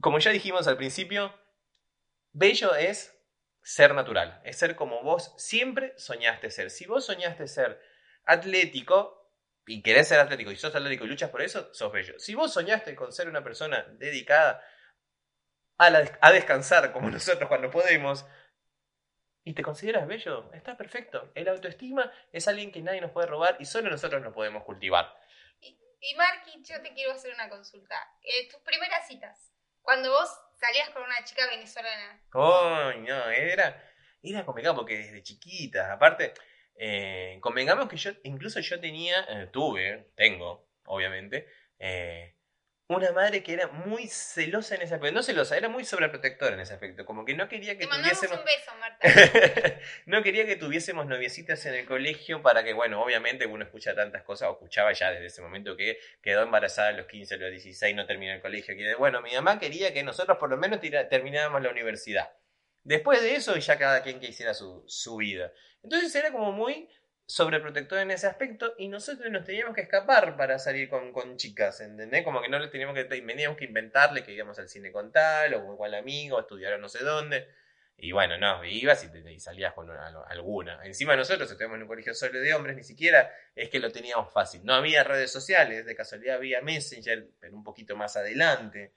como 0.00 0.18
ya 0.18 0.31
dijimos 0.33 0.68
al 0.68 0.76
principio, 0.76 1.35
bello 2.33 2.74
es 2.74 3.16
ser 3.62 3.94
natural, 3.94 4.40
es 4.44 4.57
ser 4.57 4.76
como 4.76 5.03
vos 5.03 5.35
siempre 5.38 5.94
soñaste 5.98 6.50
ser. 6.50 6.70
Si 6.70 6.87
vos 6.87 7.05
soñaste 7.05 7.46
ser 7.46 7.81
atlético 8.24 9.33
y 9.66 9.83
querés 9.83 10.09
ser 10.09 10.20
atlético 10.20 10.50
y 10.50 10.57
sos 10.57 10.74
atlético 10.74 11.05
y 11.05 11.09
luchas 11.09 11.31
por 11.31 11.42
eso, 11.42 11.72
sos 11.74 11.92
bello. 11.92 12.18
Si 12.18 12.35
vos 12.35 12.53
soñaste 12.53 12.94
con 12.94 13.12
ser 13.12 13.29
una 13.29 13.44
persona 13.44 13.83
dedicada 13.98 14.62
a, 15.79 15.90
la- 15.90 16.18
a 16.20 16.33
descansar 16.33 16.92
como 16.92 17.11
nosotros 17.11 17.48
cuando 17.48 17.70
podemos, 17.70 18.24
y 19.44 19.55
te 19.55 19.62
consideras 19.62 20.07
bello, 20.07 20.50
está 20.53 20.76
perfecto. 20.76 21.31
El 21.35 21.48
autoestima 21.48 22.12
es 22.33 22.46
alguien 22.48 22.72
que 22.72 22.83
nadie 22.83 23.00
nos 23.00 23.11
puede 23.11 23.26
robar 23.26 23.57
y 23.59 23.64
solo 23.64 23.90
nosotros 23.90 24.22
nos 24.22 24.35
podemos 24.35 24.64
cultivar. 24.64 25.14
Y 26.00 26.14
Marky, 26.14 26.62
yo 26.62 26.80
te 26.82 26.92
quiero 26.94 27.12
hacer 27.12 27.34
una 27.34 27.48
consulta. 27.48 27.94
Eh, 28.22 28.48
tus 28.50 28.60
primeras 28.62 29.06
citas, 29.06 29.52
cuando 29.82 30.10
vos 30.10 30.30
salías 30.58 30.90
con 30.90 31.02
una 31.02 31.22
chica 31.24 31.46
venezolana. 31.46 32.22
Oh, 32.32 32.92
no, 32.98 33.30
era, 33.30 33.82
era 34.22 34.44
complicado 34.44 34.76
porque 34.76 34.96
desde 34.96 35.22
chiquita, 35.22 35.92
aparte, 35.92 36.32
eh, 36.74 37.38
convengamos 37.40 37.88
que 37.88 37.96
yo, 37.96 38.12
incluso 38.24 38.60
yo 38.60 38.80
tenía, 38.80 39.26
eh, 39.28 39.48
tuve, 39.52 40.10
tengo, 40.16 40.70
obviamente, 40.86 41.46
eh, 41.78 42.36
una 42.96 43.12
madre 43.12 43.42
que 43.42 43.53
era 43.53 43.68
muy 43.68 44.07
celosa 44.09 44.74
en 44.74 44.83
ese 44.83 44.94
aspecto, 44.94 45.14
no 45.14 45.22
celosa, 45.22 45.57
era 45.57 45.68
muy 45.68 45.85
sobreprotectora 45.85 46.55
en 46.55 46.61
ese 46.61 46.74
aspecto, 46.74 47.05
como 47.07 47.24
que 47.24 47.35
no 47.35 47.48
quería 47.48 47.79
que 47.79 47.87
Te 47.87 47.96
tuviésemos... 47.96 48.38
un 48.38 48.44
beso, 48.44 48.72
Marta. 48.81 49.09
no 50.07 50.22
quería 50.22 50.44
que 50.46 50.57
tuviésemos 50.57 51.07
noviecitas 51.07 51.64
en 51.66 51.74
el 51.74 51.87
colegio 51.87 52.42
para 52.42 52.64
que, 52.64 52.72
bueno, 52.72 53.03
obviamente 53.03 53.46
uno 53.46 53.64
escucha 53.64 53.94
tantas 53.94 54.22
cosas, 54.22 54.48
o 54.48 54.53
escuchaba 54.53 54.92
ya 54.92 55.11
desde 55.12 55.26
ese 55.26 55.42
momento 55.42 55.76
que 55.76 55.98
quedó 56.20 56.42
embarazada 56.42 56.88
a 56.88 56.92
los 56.92 57.07
15, 57.07 57.35
a 57.35 57.38
los 57.38 57.50
16, 57.50 57.94
no 57.94 58.07
terminó 58.07 58.33
el 58.33 58.40
colegio. 58.40 58.74
que, 58.76 58.94
bueno, 58.96 59.20
mi 59.22 59.33
mamá 59.35 59.59
quería 59.59 59.92
que 59.92 60.03
nosotros 60.03 60.37
por 60.38 60.50
lo 60.50 60.57
menos 60.57 60.81
tira- 60.81 61.09
termináramos 61.09 61.62
la 61.62 61.70
universidad. 61.70 62.33
Después 62.83 63.20
de 63.22 63.37
eso, 63.37 63.57
ya 63.57 63.79
cada 63.79 64.03
quien 64.03 64.18
que 64.20 64.26
hiciera 64.29 64.55
su, 64.55 64.83
su 64.87 65.16
vida. 65.16 65.53
Entonces 65.83 66.14
era 66.14 66.33
como 66.33 66.50
muy 66.53 66.88
sobreprotector 67.30 67.98
en 68.00 68.10
ese 68.10 68.26
aspecto 68.26 68.74
y 68.76 68.88
nosotros 68.88 69.30
nos 69.30 69.44
teníamos 69.44 69.74
que 69.74 69.82
escapar 69.82 70.36
para 70.36 70.58
salir 70.58 70.88
con, 70.88 71.12
con 71.12 71.36
chicas, 71.36 71.80
¿entendés? 71.80 72.24
Como 72.24 72.42
que 72.42 72.48
no 72.48 72.58
les 72.58 72.70
teníamos 72.70 72.96
que, 72.96 73.04
teníamos 73.04 73.56
que 73.56 73.64
inventarle 73.66 74.24
que 74.24 74.32
íbamos 74.32 74.58
al 74.58 74.68
cine 74.68 74.90
con 74.90 75.12
tal, 75.12 75.54
o 75.54 75.64
con 75.64 75.76
cual 75.76 75.94
amigo, 75.94 76.40
estudiar 76.40 76.72
a 76.72 76.78
no 76.78 76.88
sé 76.88 77.04
dónde. 77.04 77.46
Y 77.96 78.12
bueno, 78.12 78.36
no, 78.38 78.64
ibas 78.64 79.04
y, 79.04 79.28
y 79.28 79.38
salías 79.38 79.74
con 79.74 79.88
una- 79.88 80.08
alguna. 80.26 80.80
Encima 80.84 81.14
nosotros 81.14 81.48
estudiamos 81.50 81.76
en 81.76 81.82
un 81.82 81.88
colegio 81.88 82.14
solo 82.14 82.40
de 82.40 82.52
hombres, 82.54 82.74
ni 82.76 82.82
siquiera 82.82 83.30
es 83.54 83.68
que 83.68 83.78
lo 83.78 83.92
teníamos 83.92 84.32
fácil. 84.32 84.62
No 84.64 84.74
había 84.74 85.04
redes 85.04 85.30
sociales, 85.30 85.84
de 85.86 85.94
casualidad 85.94 86.36
había 86.36 86.62
Messenger, 86.62 87.28
pero 87.38 87.54
un 87.54 87.62
poquito 87.62 87.94
más 87.96 88.16
adelante. 88.16 88.92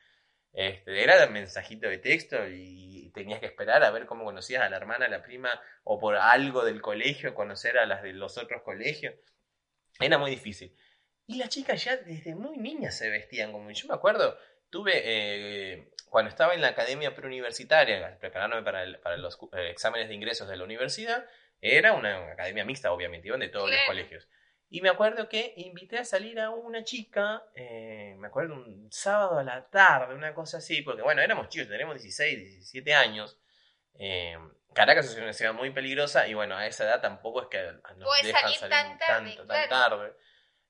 Este, 0.53 1.03
era 1.03 1.25
un 1.25 1.33
mensajito 1.33 1.89
de 1.89 1.97
texto 1.97 2.37
y 2.47 3.11
tenías 3.13 3.39
que 3.39 3.47
esperar 3.47 3.83
a 3.83 3.91
ver 3.91 4.05
cómo 4.05 4.23
conocías 4.23 4.61
a 4.61 4.69
la 4.69 4.77
hermana, 4.77 5.05
a 5.07 5.09
la 5.09 5.23
prima, 5.23 5.49
o 5.83 5.99
por 5.99 6.15
algo 6.15 6.63
del 6.63 6.81
colegio, 6.81 7.33
conocer 7.33 7.77
a 7.79 7.85
las 7.87 8.03
de 8.03 8.13
los 8.13 8.37
otros 8.37 8.61
colegios. 8.61 9.15
Era 9.99 10.17
muy 10.17 10.29
difícil. 10.31 10.75
Y 11.25 11.37
las 11.37 11.49
chicas 11.49 11.83
ya 11.83 11.97
desde 11.97 12.35
muy 12.35 12.57
niñas 12.57 12.97
se 12.97 13.09
vestían 13.09 13.51
como 13.51 13.71
yo 13.71 13.87
me 13.87 13.93
acuerdo, 13.95 14.37
tuve, 14.69 15.01
eh, 15.03 15.89
cuando 16.09 16.29
estaba 16.29 16.53
en 16.53 16.61
la 16.61 16.69
academia 16.69 17.15
preuniversitaria, 17.15 18.17
preparándome 18.19 18.61
para, 18.63 18.83
el- 18.83 18.99
para 18.99 19.17
los 19.17 19.39
eh, 19.53 19.69
exámenes 19.69 20.07
de 20.09 20.15
ingresos 20.15 20.47
de 20.49 20.57
la 20.57 20.63
universidad, 20.63 21.25
era 21.61 21.93
una, 21.93 22.31
academia 22.31 22.65
mixta, 22.65 22.91
obviamente, 22.91 23.27
iban 23.29 23.39
de 23.39 23.49
todos 23.49 23.69
los 23.69 23.79
colegios. 23.87 24.27
Y 24.75 24.81
me 24.81 24.89
acuerdo 24.89 25.29
que 25.29 25.53
invité 25.57 25.99
a 25.99 26.03
salir 26.03 26.39
a 26.39 26.49
una 26.49 26.83
chica, 26.83 27.43
eh, 27.53 28.15
me 28.17 28.25
acuerdo 28.27 28.55
un 28.55 28.91
sábado 28.91 29.37
a 29.37 29.43
la 29.43 29.69
tarde, 29.69 30.15
una 30.15 30.33
cosa 30.33 30.57
así, 30.57 30.81
porque 30.81 31.03
bueno, 31.03 31.21
éramos 31.21 31.47
chicos, 31.49 31.67
tenemos 31.69 31.93
16, 32.01 32.39
17 32.39 32.91
años. 32.95 33.39
Eh, 33.99 34.35
Caracas 34.73 35.05
es 35.05 35.17
una 35.17 35.31
ciudad 35.31 35.53
muy 35.53 35.69
peligrosa 35.69 36.27
y 36.27 36.33
bueno, 36.33 36.55
a 36.57 36.65
esa 36.65 36.85
edad 36.85 37.01
tampoco 37.01 37.43
es 37.43 37.49
que 37.49 37.61
nos 37.97 38.09
dejan 38.23 38.41
salir 38.41 38.57
salir 38.57 38.69
tan 38.71 38.97
tarde, 38.97 39.29
tanto, 39.35 39.45
tan 39.45 39.67
claro. 39.67 39.97
tarde. 39.97 40.13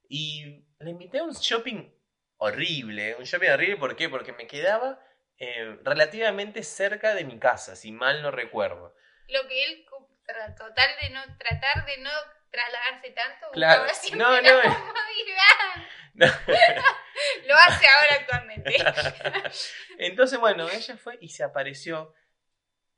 Y 0.10 0.66
le 0.80 0.90
invité 0.90 1.20
a 1.20 1.24
un 1.24 1.32
shopping 1.34 1.90
horrible, 2.36 3.16
un 3.16 3.24
shopping 3.24 3.52
horrible, 3.52 3.78
¿por 3.78 3.96
qué? 3.96 4.10
Porque 4.10 4.34
me 4.34 4.48
quedaba 4.48 5.00
eh, 5.38 5.80
relativamente 5.82 6.62
cerca 6.64 7.16
de 7.16 7.24
mi 7.24 7.40
casa, 7.40 7.78
si 7.78 7.94
mal 7.94 8.22
no 8.22 8.32
recuerdo. 8.32 8.94
Lo 9.30 9.48
que 9.48 9.64
él, 9.64 9.86
cu- 9.90 10.10
tra- 10.28 10.54
total 10.58 10.90
de 11.02 11.10
no 11.12 11.22
tratar 11.38 11.86
de 11.86 11.98
no 12.00 12.10
trasladarse 12.54 13.10
tanto, 13.12 13.48
Claro. 13.52 13.84
siempre 13.94 14.20
No, 14.26 14.32
la 14.32 14.42
no. 14.42 14.62
comodidad. 14.62 15.84
No. 16.16 16.28
Lo 17.48 17.56
hace 17.56 17.88
ahora 17.88 18.16
actualmente. 18.20 18.76
Entonces, 19.98 20.40
bueno, 20.40 20.70
ella 20.70 20.96
fue 20.96 21.18
y 21.20 21.30
se 21.30 21.44
apareció 21.44 22.14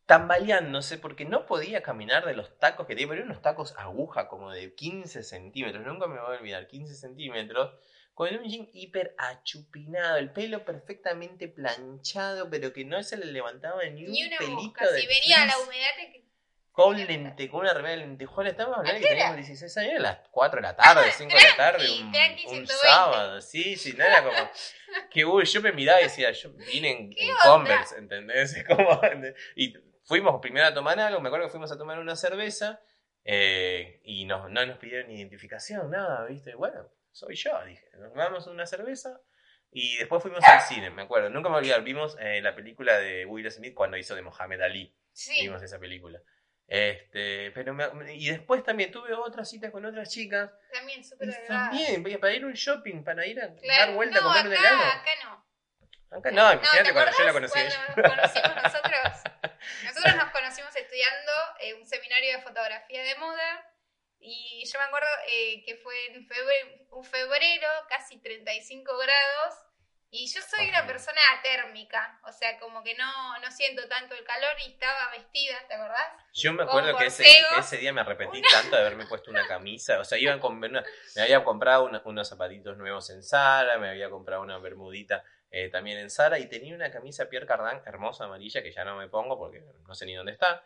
tambaleándose 0.06 0.98
porque 0.98 1.24
no 1.26 1.46
podía 1.46 1.82
caminar 1.82 2.26
de 2.26 2.36
los 2.36 2.60
tacos 2.60 2.86
que 2.86 2.94
tenía, 2.94 3.08
pero 3.08 3.22
eran 3.22 3.32
unos 3.32 3.42
tacos 3.42 3.74
aguja 3.78 4.28
como 4.28 4.52
de 4.52 4.76
15 4.76 5.24
centímetros, 5.24 5.86
nunca 5.86 6.08
me 6.08 6.20
voy 6.20 6.36
a 6.36 6.40
olvidar, 6.40 6.68
15 6.68 6.94
centímetros, 6.94 7.74
con 8.14 8.34
un 8.36 8.44
jean 8.44 8.68
hiper 8.74 9.16
achupinado, 9.18 10.18
el 10.18 10.32
pelo 10.32 10.64
perfectamente 10.66 11.48
planchado, 11.48 12.50
pero 12.50 12.72
que 12.74 12.86
no 12.86 13.02
se 13.02 13.18
le 13.18 13.26
levantaba 13.28 13.84
ni 13.86 14.06
un 14.06 14.12
Ni 14.12 14.28
una 14.28 14.38
pelito 14.38 14.56
mosca. 14.62 14.92
de 14.92 15.02
Si 15.02 15.08
venía 15.08 15.46
la 15.46 15.54
frizz, 15.54 15.66
humedad, 15.68 15.90
te... 15.98 16.25
con 16.76 16.98
lente, 16.98 17.50
con 17.50 17.62
una 17.62 17.74
remera 17.74 17.96
de 17.96 18.06
lentejuela, 18.06 18.50
estábamos 18.50 18.80
hablando 18.80 18.98
¿A 18.98 19.02
que 19.02 19.08
teníamos 19.08 19.32
hora? 19.32 19.38
16 19.38 19.78
años, 19.78 19.90
eran 19.92 20.04
las 20.04 20.20
4 20.30 20.58
de 20.58 20.62
la 20.62 20.76
tarde, 20.76 21.12
5 21.12 21.34
de 21.34 21.44
la 21.44 21.56
tarde, 21.56 21.90
un, 21.90 22.08
un 22.08 22.14
120. 22.14 22.74
sábado, 22.74 23.42
sí, 23.42 23.78
sí, 23.78 23.94
no 23.94 24.04
era 24.04 24.24
como, 24.24 24.36
que 25.12 25.26
uy, 25.26 25.46
yo 25.46 25.62
me 25.62 25.72
miraba 25.72 26.02
y 26.02 26.04
decía, 26.04 26.32
yo 26.32 26.52
vine 26.52 26.92
en, 26.92 27.10
¿Qué 27.12 27.30
en? 27.30 27.36
Converse, 27.42 27.98
¿entendés? 27.98 28.62
Como, 28.68 29.00
y 29.56 29.74
fuimos 30.04 30.42
primero 30.42 30.68
a 30.68 30.74
tomar 30.74 31.00
algo, 31.00 31.22
me 31.22 31.30
acuerdo 31.30 31.48
que 31.48 31.52
fuimos 31.52 31.72
a 31.72 31.78
tomar 31.78 31.98
una 31.98 32.16
cerveza 32.18 32.82
eh, 33.24 34.02
y 34.04 34.26
no, 34.26 34.50
no 34.50 34.66
nos 34.66 34.78
pidieron 34.78 35.10
identificación, 35.10 35.90
nada, 35.90 36.26
¿viste? 36.26 36.56
Bueno, 36.56 36.90
soy 37.12 37.36
yo, 37.36 37.52
dije, 37.66 37.90
nos 37.98 38.48
a 38.48 38.52
una 38.52 38.66
cerveza 38.66 39.22
y 39.72 39.98
después 39.98 40.22
fuimos 40.22 40.44
al 40.44 40.62
cine, 40.62 40.90
me 40.90 41.04
acuerdo, 41.04 41.30
nunca 41.30 41.48
me 41.50 41.56
a 41.56 41.60
olvidar, 41.60 41.84
vimos 41.84 42.18
eh, 42.20 42.42
la 42.42 42.54
película 42.54 42.98
de 43.00 43.26
Will 43.26 43.50
Smith 43.50 43.74
cuando 43.74 43.96
hizo 43.98 44.14
de 44.14 44.22
Mohamed 44.22 44.62
Ali, 44.62 44.94
Sí. 45.14 45.44
vimos 45.44 45.62
esa 45.64 45.80
película. 45.80 46.22
Este, 46.68 47.52
pero 47.52 47.74
me- 47.74 48.16
y 48.16 48.30
después 48.30 48.64
también 48.64 48.92
tuve 48.92 49.14
otras 49.14 49.50
citas 49.50 49.72
con 49.72 49.86
otras 49.86 50.10
chicas. 50.10 50.52
También 50.74 51.04
súper 51.04 51.30
también, 51.48 52.04
para 52.20 52.34
ir 52.34 52.44
a 52.44 52.48
un 52.48 52.54
shopping, 52.54 53.04
para 53.04 53.26
ir 53.28 53.40
a 53.40 53.54
Claro, 53.56 53.86
dar 53.86 53.94
vuelta 53.96 54.18
a 54.18 54.22
no, 54.22 54.28
comer 54.30 54.48
un 54.48 54.54
helado. 54.54 54.84
acá 54.84 55.12
no. 55.24 55.46
Acá 56.18 56.32
no, 56.32 56.50
¿te 56.50 56.56
imagínate 56.56 56.94
cuando 56.94 57.12
yo 57.18 57.24
la 57.26 57.34
conocí. 57.34 57.60
a 57.60 57.66
ella. 57.66 57.86
Cuando 57.94 58.16
nos 58.16 58.32
conocimos 58.32 58.64
nosotros. 58.64 59.24
Nosotros 59.84 60.16
nos 60.16 60.32
conocimos 60.32 60.76
estudiando 60.76 61.32
eh, 61.60 61.74
un 61.74 61.86
seminario 61.88 62.38
de 62.38 62.44
fotografía 62.44 63.04
de 63.04 63.16
moda. 63.16 63.72
Y 64.20 64.64
yo 64.72 64.80
me 64.80 64.86
acuerdo 64.86 65.08
eh, 65.28 65.64
que 65.66 65.76
fue 65.78 65.94
en 66.14 66.26
febrero, 66.28 66.68
un 66.92 67.04
febrero, 67.04 67.68
casi 67.90 68.20
35 68.22 68.98
grados. 68.98 69.56
Y 70.18 70.28
yo 70.28 70.40
soy 70.42 70.70
una 70.70 70.88
persona 70.88 71.20
térmica. 71.44 72.20
O 72.24 72.32
sea, 72.32 72.58
como 72.60 72.82
que 72.84 72.96
no, 72.96 73.38
no 73.40 73.52
siento 73.52 73.86
tanto 73.90 74.16
el 74.16 74.24
calor 74.24 74.54
y 74.66 74.72
estaba 74.72 75.12
vestida, 75.12 75.58
¿te 75.68 75.74
acordás? 75.74 76.08
Yo 76.34 76.54
me 76.54 76.60
Con 76.60 76.70
acuerdo 76.70 76.98
que 76.98 77.08
ese, 77.08 77.78
día 77.78 77.92
me 77.92 78.00
arrepentí 78.00 78.42
tanto 78.42 78.78
de 78.78 78.82
haberme 78.82 79.06
puesto 79.10 79.30
una 79.30 79.46
camisa. 79.46 80.00
O 80.00 80.06
sea, 80.06 80.18
iban 80.18 80.40
con 80.40 80.58
me 80.58 80.72
había 81.22 81.44
comprado 81.44 81.84
una- 81.84 82.02
unos 82.06 82.30
zapatitos 82.30 82.78
nuevos 82.78 83.10
en 83.10 83.24
Zara, 83.24 83.78
me 83.78 83.90
había 83.90 84.10
comprado 84.10 84.42
una 84.42 84.58
bermudita 84.58 85.22
eh, 85.52 85.70
también 85.70 85.98
en 86.00 86.10
Zara 86.10 86.40
y 86.40 86.48
tenía 86.48 86.76
una 86.76 86.92
camisa 86.92 87.30
Pierre 87.30 87.46
Cardin 87.46 87.82
hermosa 87.86 88.24
amarilla 88.26 88.64
que 88.64 88.72
ya 88.72 88.84
no 88.84 88.96
me 88.96 89.08
pongo 89.10 89.38
porque 89.38 89.64
no 89.88 89.96
sé 89.96 90.06
ni 90.06 90.14
dónde 90.14 90.32
está. 90.32 90.64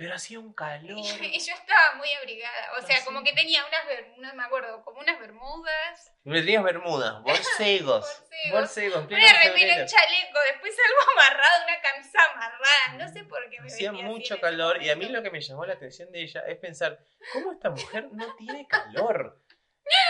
Pero 0.00 0.14
hacía 0.14 0.38
un 0.40 0.54
calor. 0.54 0.96
Y 0.98 1.02
yo, 1.02 1.14
y 1.24 1.38
yo 1.38 1.52
estaba 1.52 1.94
muy 1.96 2.10
abrigada. 2.14 2.72
O 2.78 2.86
sea, 2.86 2.96
Ah, 2.96 3.04
como 3.04 3.18
sí. 3.18 3.24
que 3.26 3.32
tenía 3.34 3.62
unas, 3.66 3.82
unas, 4.16 4.34
me 4.34 4.42
acuerdo, 4.44 4.82
como 4.82 4.98
unas 5.00 5.20
bermudas. 5.20 6.10
Me 6.24 6.40
tenías 6.40 6.64
bermudas, 6.64 7.22
borcegos. 7.22 8.06
Borcegos. 8.50 8.50
borcegos, 8.50 9.04
Una 9.08 9.32
remera, 9.44 9.82
un 9.82 9.86
chaleco, 9.86 10.38
después 10.52 10.74
algo 10.88 11.12
amarrado, 11.20 11.64
una 11.66 11.80
camisa 11.82 12.18
amarrada. 12.32 12.92
No 12.96 13.12
sé 13.12 13.24
por 13.24 13.50
qué 13.50 13.60
me 13.60 13.66
Hacía 13.66 13.92
mucho 13.92 14.40
calor 14.40 14.82
y 14.82 14.88
a 14.88 14.96
mí 14.96 15.04
lo 15.10 15.22
que 15.22 15.30
me 15.30 15.42
llamó 15.42 15.66
la 15.66 15.74
atención 15.74 16.10
de 16.12 16.22
ella 16.22 16.44
es 16.46 16.56
pensar, 16.56 16.98
¿cómo 17.34 17.52
esta 17.52 17.68
mujer 17.68 18.08
no 18.10 18.34
tiene 18.36 18.66
calor? 18.66 19.38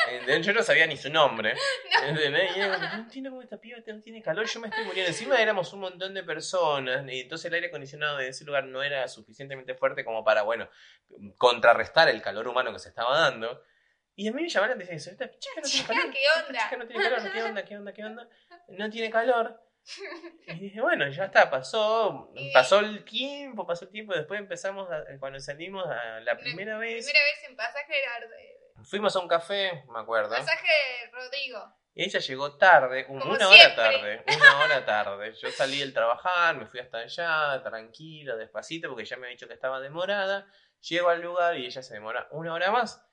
¿Entendés? 0.08 0.46
Yo 0.46 0.52
no 0.52 0.62
sabía 0.62 0.86
ni 0.86 0.96
su 0.96 1.10
nombre. 1.10 1.54
¿entendés? 2.06 2.56
Y 2.56 2.60
era 2.60 2.74
como, 2.74 2.88
no 2.88 2.94
entiendo 2.94 3.30
cómo 3.30 3.42
esta 3.42 3.60
piba 3.60 3.78
no 3.86 4.00
tiene 4.00 4.22
calor, 4.22 4.46
yo 4.46 4.60
me 4.60 4.68
estoy 4.68 4.84
muriendo. 4.84 5.08
Encima 5.10 5.40
éramos 5.40 5.72
un 5.72 5.80
montón 5.80 6.14
de 6.14 6.22
personas 6.24 7.04
y 7.08 7.20
entonces 7.20 7.46
el 7.46 7.54
aire 7.54 7.68
acondicionado 7.68 8.18
de 8.18 8.28
ese 8.28 8.44
lugar 8.44 8.64
no 8.64 8.82
era 8.82 9.06
suficientemente 9.08 9.74
fuerte 9.74 10.04
como 10.04 10.24
para, 10.24 10.42
bueno, 10.42 10.68
contrarrestar 11.36 12.08
el 12.08 12.22
calor 12.22 12.48
humano 12.48 12.72
que 12.72 12.78
se 12.78 12.88
estaba 12.88 13.18
dando. 13.20 13.62
Y 14.16 14.28
a 14.28 14.32
mí 14.32 14.42
me 14.42 14.48
la 14.50 14.66
atención 14.66 14.96
eso, 14.96 15.10
esta 15.10 15.30
chica 15.38 15.60
no 15.62 15.68
tiene 15.68 15.86
calor. 15.86 16.12
¿qué 16.12 16.18
onda? 16.46 16.58
chica 16.60 16.76
no 16.76 16.86
tiene 16.86 17.02
calor, 17.04 17.32
¿qué 17.32 17.42
onda? 17.42 17.64
¿Qué 17.64 17.76
onda? 17.76 17.92
¿Qué 17.92 18.04
onda? 18.04 18.28
No 18.68 18.90
tiene 18.90 19.10
calor. 19.10 19.60
Y 20.46 20.58
dije, 20.58 20.80
bueno, 20.80 21.08
ya 21.08 21.24
está, 21.24 21.48
pasó, 21.50 22.30
Y- 22.34 22.52
pasó 22.52 22.80
el 22.80 23.02
tiempo, 23.04 23.66
pasó 23.66 23.86
el 23.86 23.90
tiempo, 23.90 24.14
después 24.14 24.38
empezamos, 24.38 24.90
a- 24.90 25.04
cuando 25.18 25.40
salimos 25.40 25.86
a 25.86 26.20
la 26.20 26.36
primera 26.36 26.76
vez, 26.76 27.04
Primera 27.06 27.24
vez 27.24 27.48
en 27.48 27.56
pasaje 27.56 27.92
era 27.98 28.26
fuimos 28.84 29.14
a 29.16 29.20
un 29.20 29.28
café, 29.28 29.84
me 29.92 30.00
acuerdo, 30.00 30.30
pasaje 30.36 30.68
Rodrigo. 31.12 31.76
y 31.94 32.04
ella 32.04 32.18
llegó 32.20 32.56
tarde, 32.56 33.06
un- 33.08 33.22
una 33.22 33.48
hora 33.48 33.74
tarde, 33.74 34.24
una 34.36 34.60
hora 34.60 34.84
tarde, 34.84 35.34
yo 35.34 35.50
salí 35.50 35.78
del 35.80 35.92
trabajar, 35.92 36.56
me 36.56 36.66
fui 36.66 36.80
hasta 36.80 36.98
allá, 36.98 37.62
tranquilo, 37.62 38.36
despacito, 38.36 38.88
porque 38.88 39.04
ya 39.04 39.16
me 39.16 39.26
había 39.26 39.34
dicho 39.36 39.48
que 39.48 39.54
estaba 39.54 39.80
demorada, 39.80 40.46
llego 40.80 41.08
al 41.08 41.20
lugar 41.20 41.56
y 41.56 41.66
ella 41.66 41.82
se 41.82 41.94
demora 41.94 42.28
una 42.30 42.54
hora 42.54 42.70
más, 42.70 43.04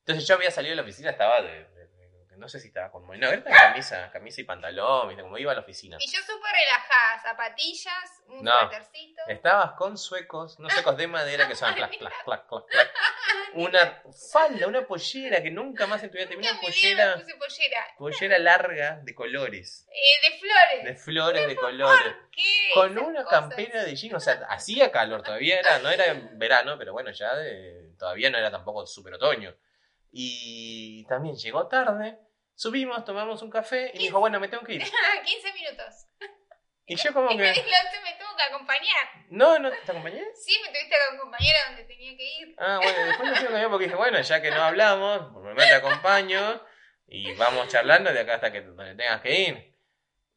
entonces 0.00 0.26
yo 0.26 0.34
había 0.34 0.50
salido 0.50 0.72
de 0.72 0.76
la 0.76 0.82
oficina, 0.82 1.10
estaba 1.10 1.40
de- 1.40 1.66
no 2.44 2.48
sé 2.50 2.60
si 2.60 2.68
estaba 2.68 2.90
con, 2.90 3.06
no, 3.06 3.14
era 3.30 3.42
camisa, 3.42 4.10
camisa 4.12 4.42
y 4.42 4.44
pantalón, 4.44 5.08
¿viste? 5.08 5.22
como 5.22 5.38
iba 5.38 5.52
a 5.52 5.54
la 5.54 5.62
oficina. 5.62 5.96
Y 5.98 6.06
yo 6.12 6.20
súper 6.20 6.52
relajada, 6.52 7.22
zapatillas, 7.22 8.22
un 8.28 8.44
No. 8.44 8.60
suétercito. 8.68 9.22
Estabas 9.28 9.72
con 9.72 9.96
suecos, 9.96 10.58
unos 10.58 10.70
suecos 10.74 10.94
de 10.98 11.06
madera 11.06 11.48
que 11.48 11.54
son 11.56 11.72
clac, 11.74 11.96
clac, 11.96 12.12
clac, 12.24 12.46
clac, 12.46 12.66
clac. 12.68 12.92
Una 13.54 14.02
falda, 14.32 14.66
una 14.66 14.86
pollera 14.86 15.40
que 15.42 15.50
nunca 15.50 15.86
más 15.86 16.02
en 16.02 16.10
tu 16.10 16.18
vida 16.18 16.28
te 16.28 16.36
vi 16.36 16.42
Nunca 16.44 16.52
una 16.52 16.60
pollera, 16.60 17.14
puse 17.14 17.34
pollera. 17.36 17.86
pollera 17.96 18.38
larga 18.40 19.00
de 19.02 19.14
colores, 19.14 19.86
Eh, 19.90 20.30
de 20.30 20.38
flores. 20.38 20.84
de 20.84 20.94
flores 20.96 21.46
de 21.46 21.56
colores, 21.56 22.14
¿Qué? 22.30 22.70
con 22.74 22.98
una 22.98 23.24
cosas. 23.24 23.40
campera 23.40 23.84
de 23.84 23.94
jean, 23.96 24.16
o 24.16 24.20
sea, 24.20 24.44
hacía 24.50 24.90
calor 24.92 25.22
todavía, 25.22 25.60
era, 25.60 25.78
no 25.78 25.88
era 25.88 26.06
en 26.06 26.38
verano, 26.38 26.76
pero 26.76 26.92
bueno, 26.92 27.10
ya 27.12 27.34
de- 27.36 27.92
todavía 27.98 28.28
no 28.28 28.36
era 28.36 28.50
tampoco 28.50 28.84
súper 28.86 29.14
otoño. 29.14 29.54
Y 30.16 31.04
también 31.06 31.34
llegó 31.36 31.66
tarde, 31.66 32.18
subimos, 32.54 33.04
tomamos 33.04 33.42
un 33.42 33.50
café 33.50 33.90
y 33.94 33.98
me 33.98 34.04
dijo, 34.04 34.20
bueno, 34.20 34.40
me 34.40 34.48
tengo 34.48 34.64
que 34.64 34.74
ir. 34.74 34.82
15 35.24 35.52
minutos. 35.52 36.06
Y 36.86 36.96
yo 36.96 37.14
como 37.14 37.28
que, 37.28 37.42
dijo, 37.42 37.54
"Te 37.54 38.00
me 38.00 38.14
tuvo 38.18 38.36
que 38.36 38.42
acompañar. 38.42 39.08
no, 39.30 39.58
no, 39.58 39.70
¿te 39.70 39.90
acompañé? 39.90 40.22
Sí, 40.34 40.58
me 40.62 40.68
tuviste 40.68 40.90
que 40.90 41.16
acompañar 41.16 41.56
a 41.56 41.68
donde 41.68 41.84
tenía 41.84 42.16
que 42.16 42.24
ir. 42.24 42.54
Ah, 42.58 42.78
bueno, 42.82 43.06
después 43.06 43.30
no 43.30 43.50
lo 43.50 43.58
que 43.58 43.68
porque 43.68 43.84
dije, 43.84 43.96
bueno, 43.96 44.20
ya 44.20 44.42
que 44.42 44.50
no 44.50 44.62
hablamos, 44.62 45.32
por 45.32 45.44
lo 45.44 45.54
menos 45.54 45.64
te 45.64 45.74
acompaño 45.74 46.62
y 47.06 47.32
vamos 47.34 47.68
charlando 47.68 48.12
de 48.12 48.20
acá 48.20 48.34
hasta 48.34 48.52
que 48.52 48.60
donde 48.60 48.94
tengas 48.94 49.22
que 49.22 49.32
ir. 49.32 49.74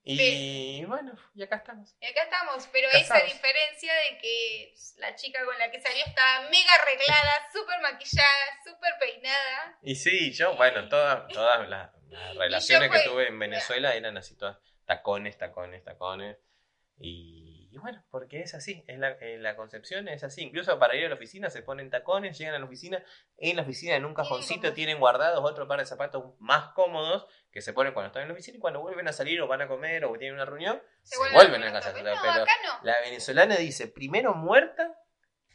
Y 0.10 0.86
bueno, 0.86 1.12
y 1.36 1.43
acá 1.43 1.58
estamos. 1.58 1.93
Y 1.99 2.06
acá 2.06 2.23
estamos, 2.23 2.65
pero 2.71 2.88
esa 2.91 3.19
diferencia 3.19 3.93
de 3.93 4.17
que 4.19 4.73
la 4.99 5.13
chica 5.15 5.43
con 5.43 5.60
la 5.60 5.69
que 5.69 5.82
salió 5.82 6.06
estaba 6.06 6.49
mega 6.49 6.73
arreglada, 6.82 7.49
súper 7.51 7.82
maquillada, 7.82 8.58
súper 8.63 8.93
peinada. 9.01 9.77
Y 9.82 9.95
sí, 9.95 10.32
yo, 10.32 10.56
bueno, 10.56 10.88
todas, 10.88 11.27
todas 11.27 11.67
las, 11.67 11.91
las 12.17 12.36
relaciones 12.38 12.89
que 12.91 12.99
fue- 12.99 13.10
tuve 13.12 13.27
en 13.27 13.39
Venezuela 13.39 13.95
eran 13.95 14.17
así 14.17 14.36
todas 14.36 14.58
tacones, 14.86 15.38
tacones, 15.38 15.84
tacones. 15.84 16.38
Y, 16.99 17.69
y 17.71 17.77
bueno, 17.77 18.03
porque 18.10 18.39
es 18.41 18.56
así, 18.56 18.84
es 18.88 18.97
la, 18.97 19.10
eh, 19.21 19.38
la 19.38 19.56
concepción 19.56 20.08
es 20.08 20.23
así. 20.23 20.41
Incluso 20.41 20.80
para 20.80 20.95
ir 20.95 21.06
a 21.06 21.10
la 21.10 21.15
oficina 21.15 21.49
se 21.51 21.62
ponen 21.62 21.91
tacones, 21.91 22.38
llegan 22.38 22.56
a 22.56 22.60
la 22.60 22.65
oficina, 22.65 23.03
en 23.38 23.56
la 23.56 23.62
oficina 23.62 23.95
en 23.95 24.06
un 24.06 24.15
cajoncito 24.15 24.73
tienen 24.73 24.99
guardados 24.99 25.43
otro 25.43 25.67
par 25.67 25.80
de 25.80 25.86
zapatos 25.86 26.34
más 26.39 26.69
cómodos 26.73 27.27
que 27.51 27.62
se 27.62 27.73
ponen 27.73 27.93
cuando 27.93 28.08
están 28.08 28.23
en 28.23 28.30
la 28.30 28.34
oficina 28.34 28.58
y 28.58 28.60
cuando 28.60 28.79
vuelven 28.81 29.08
a 29.08 29.13
salir 29.13 29.39
o 29.41 29.48
van 29.48 29.62
a 29.62 29.67
comer 29.67 30.06
o 30.06 30.13
tienen 30.17 30.35
una 30.35 30.46
reunión, 30.46 30.81
se, 31.04 31.17
vuelven 31.33 31.63
a 31.63 31.71
casa. 31.71 31.91
No, 31.91 31.98
Pero 32.04 32.15
no. 32.46 32.79
la 32.83 33.00
venezolana 33.02 33.58
dice, 33.58 33.87
primero 33.87 34.33
muerta 34.33 34.98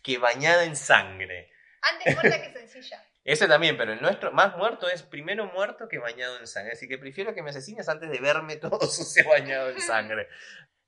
que 0.03 0.19
bañada 0.19 0.63
en 0.65 0.77
sangre. 0.77 1.51
Antes 1.81 2.15
muerta 2.15 2.41
que 2.41 2.53
sencilla. 2.53 3.05
Ese 3.25 3.47
también, 3.47 3.77
pero 3.77 3.93
el 3.93 4.03
nuestro 4.03 4.33
más 4.33 4.57
muerto 4.57 4.89
es 4.89 5.03
primero 5.03 5.47
muerto 5.47 5.89
que 5.89 5.99
bañado 5.99 6.39
en 6.39 6.47
sangre. 6.47 6.73
Así 6.73 6.89
que 6.89 6.99
prefiero 6.99 7.35
que 7.35 7.43
me 7.43 7.51
asesines 7.51 7.89
antes 7.89 8.11
de 8.11 8.19
verme 8.19 8.57
todo 8.57 8.81
sucio 8.87 9.29
bañado 9.29 9.71
en 9.71 9.81
sangre. 9.81 10.29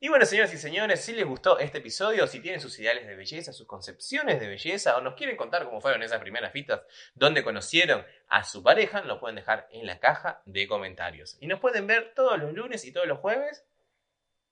Y 0.01 0.09
bueno, 0.09 0.27
señoras 0.27 0.53
y 0.53 0.59
señores, 0.59 1.01
si 1.01 1.13
les 1.13 1.25
gustó 1.25 1.59
este 1.59 1.79
episodio, 1.79 2.27
si 2.27 2.41
tienen 2.41 2.61
sus 2.61 2.79
ideales 2.79 3.07
de 3.07 3.15
belleza, 3.15 3.53
sus 3.53 3.67
concepciones 3.67 4.39
de 4.39 4.49
belleza, 4.49 4.97
o 4.99 5.01
nos 5.01 5.15
quieren 5.15 5.37
contar 5.37 5.65
cómo 5.65 5.81
fueron 5.81 6.03
esas 6.03 6.21
primeras 6.21 6.53
fiestas 6.53 6.83
donde 7.15 7.43
conocieron 7.43 8.05
a 8.29 8.45
su 8.45 8.63
pareja, 8.63 9.01
lo 9.03 9.19
pueden 9.19 9.37
dejar 9.37 9.67
en 9.71 9.87
la 9.87 10.01
caja 10.01 10.43
de 10.45 10.67
comentarios. 10.67 11.39
Y 11.41 11.47
nos 11.47 11.61
pueden 11.61 11.87
ver 11.87 12.13
todos 12.15 12.39
los 12.39 12.53
lunes 12.53 12.85
y 12.85 12.93
todos 12.93 13.07
los 13.07 13.21
jueves 13.21 13.65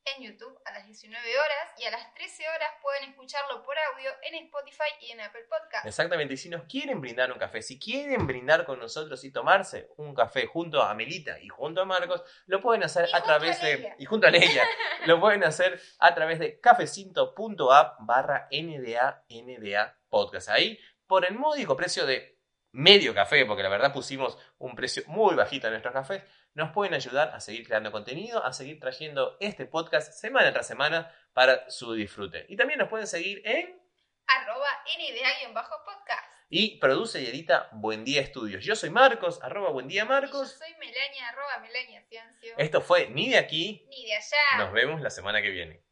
En 0.04 0.24
YouTube 0.24 0.58
a 0.64 0.72
las 0.72 0.84
19 0.84 1.16
horas 1.38 1.78
y 1.78 1.84
a 1.84 1.90
las 1.92 2.12
13 2.14 2.42
horas 2.48 2.70
pueden 2.82 3.10
escucharlo 3.10 3.62
por 3.62 3.76
audio 3.78 4.10
en 4.22 4.34
Spotify 4.46 4.90
y 5.00 5.12
en 5.12 5.20
Apple 5.20 5.44
Podcast. 5.48 5.86
Exactamente, 5.86 6.34
y 6.34 6.36
si 6.36 6.48
nos 6.48 6.64
quieren 6.64 7.00
brindar 7.00 7.30
un 7.30 7.38
café, 7.38 7.62
si 7.62 7.78
quieren 7.78 8.26
brindar 8.26 8.64
con 8.64 8.80
nosotros 8.80 9.22
y 9.22 9.30
tomarse 9.30 9.90
un 9.98 10.12
café 10.12 10.46
junto 10.46 10.82
a 10.82 10.92
Melita 10.94 11.38
y 11.38 11.48
junto 11.48 11.82
a 11.82 11.84
Marcos, 11.84 12.24
lo 12.46 12.60
pueden 12.60 12.82
hacer 12.82 13.08
Y 13.12 13.16
a 13.16 13.22
través 13.22 13.62
a 13.62 13.66
de... 13.66 13.94
Y 13.98 14.04
junto 14.04 14.26
a 14.26 14.30
Leia, 14.30 14.64
lo 15.06 15.20
pueden 15.20 15.44
hacer 15.44 15.80
a 16.00 16.12
través 16.14 16.40
de 16.40 16.58
cafecinto.app 16.58 17.98
barra 18.00 18.48
NDA, 18.50 19.24
NDA 19.30 19.98
podcast. 20.08 20.48
Ahí, 20.48 20.80
por 21.06 21.24
el 21.24 21.34
módico 21.34 21.76
precio 21.76 22.06
de 22.06 22.40
medio 22.72 23.14
café, 23.14 23.44
porque 23.44 23.62
la 23.62 23.68
verdad 23.68 23.92
pusimos 23.92 24.36
un 24.58 24.74
precio 24.74 25.02
muy 25.06 25.34
bajito 25.34 25.68
a 25.68 25.70
nuestros 25.70 25.92
cafés, 25.92 26.24
nos 26.54 26.70
pueden 26.72 26.94
ayudar 26.94 27.30
a 27.34 27.40
seguir 27.40 27.66
creando 27.66 27.90
contenido, 27.92 28.44
a 28.44 28.52
seguir 28.52 28.78
trayendo 28.78 29.36
este 29.40 29.66
podcast 29.66 30.12
semana 30.12 30.52
tras 30.52 30.66
semana 30.66 31.14
para 31.32 31.68
su 31.70 31.92
disfrute. 31.94 32.46
Y 32.48 32.56
también 32.56 32.78
nos 32.78 32.88
pueden 32.88 33.06
seguir 33.06 33.42
en... 33.44 33.80
Arroba 34.26 34.68
NDA-podcast. 34.98 36.24
Y 36.48 36.78
produce 36.78 37.22
y 37.22 37.26
edita 37.26 37.68
Buen 37.72 38.04
Día 38.04 38.20
Estudios. 38.20 38.62
Yo 38.64 38.76
soy 38.76 38.90
Marcos, 38.90 39.40
arroba 39.42 39.70
Buen 39.70 39.88
Día 39.88 40.02
Y 40.02 40.04
yo 40.04 40.10
Marcos. 40.12 40.50
soy 40.52 40.74
Melania, 40.78 41.28
arroba 41.28 41.58
Melania 41.60 42.02
Ciancio. 42.08 42.54
Esto 42.58 42.82
fue 42.82 43.08
Ni 43.08 43.30
de 43.30 43.38
aquí. 43.38 43.86
Ni 43.88 44.04
de 44.06 44.14
allá. 44.14 44.58
Nos 44.58 44.72
vemos 44.72 45.00
la 45.00 45.10
semana 45.10 45.40
que 45.40 45.48
viene. 45.48 45.82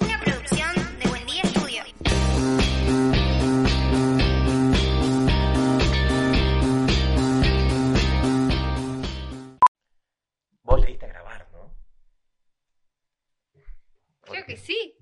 Una 0.00 0.18
producción 0.20 0.85
Creo 14.36 14.44
que 14.44 14.58
sí. 14.58 14.95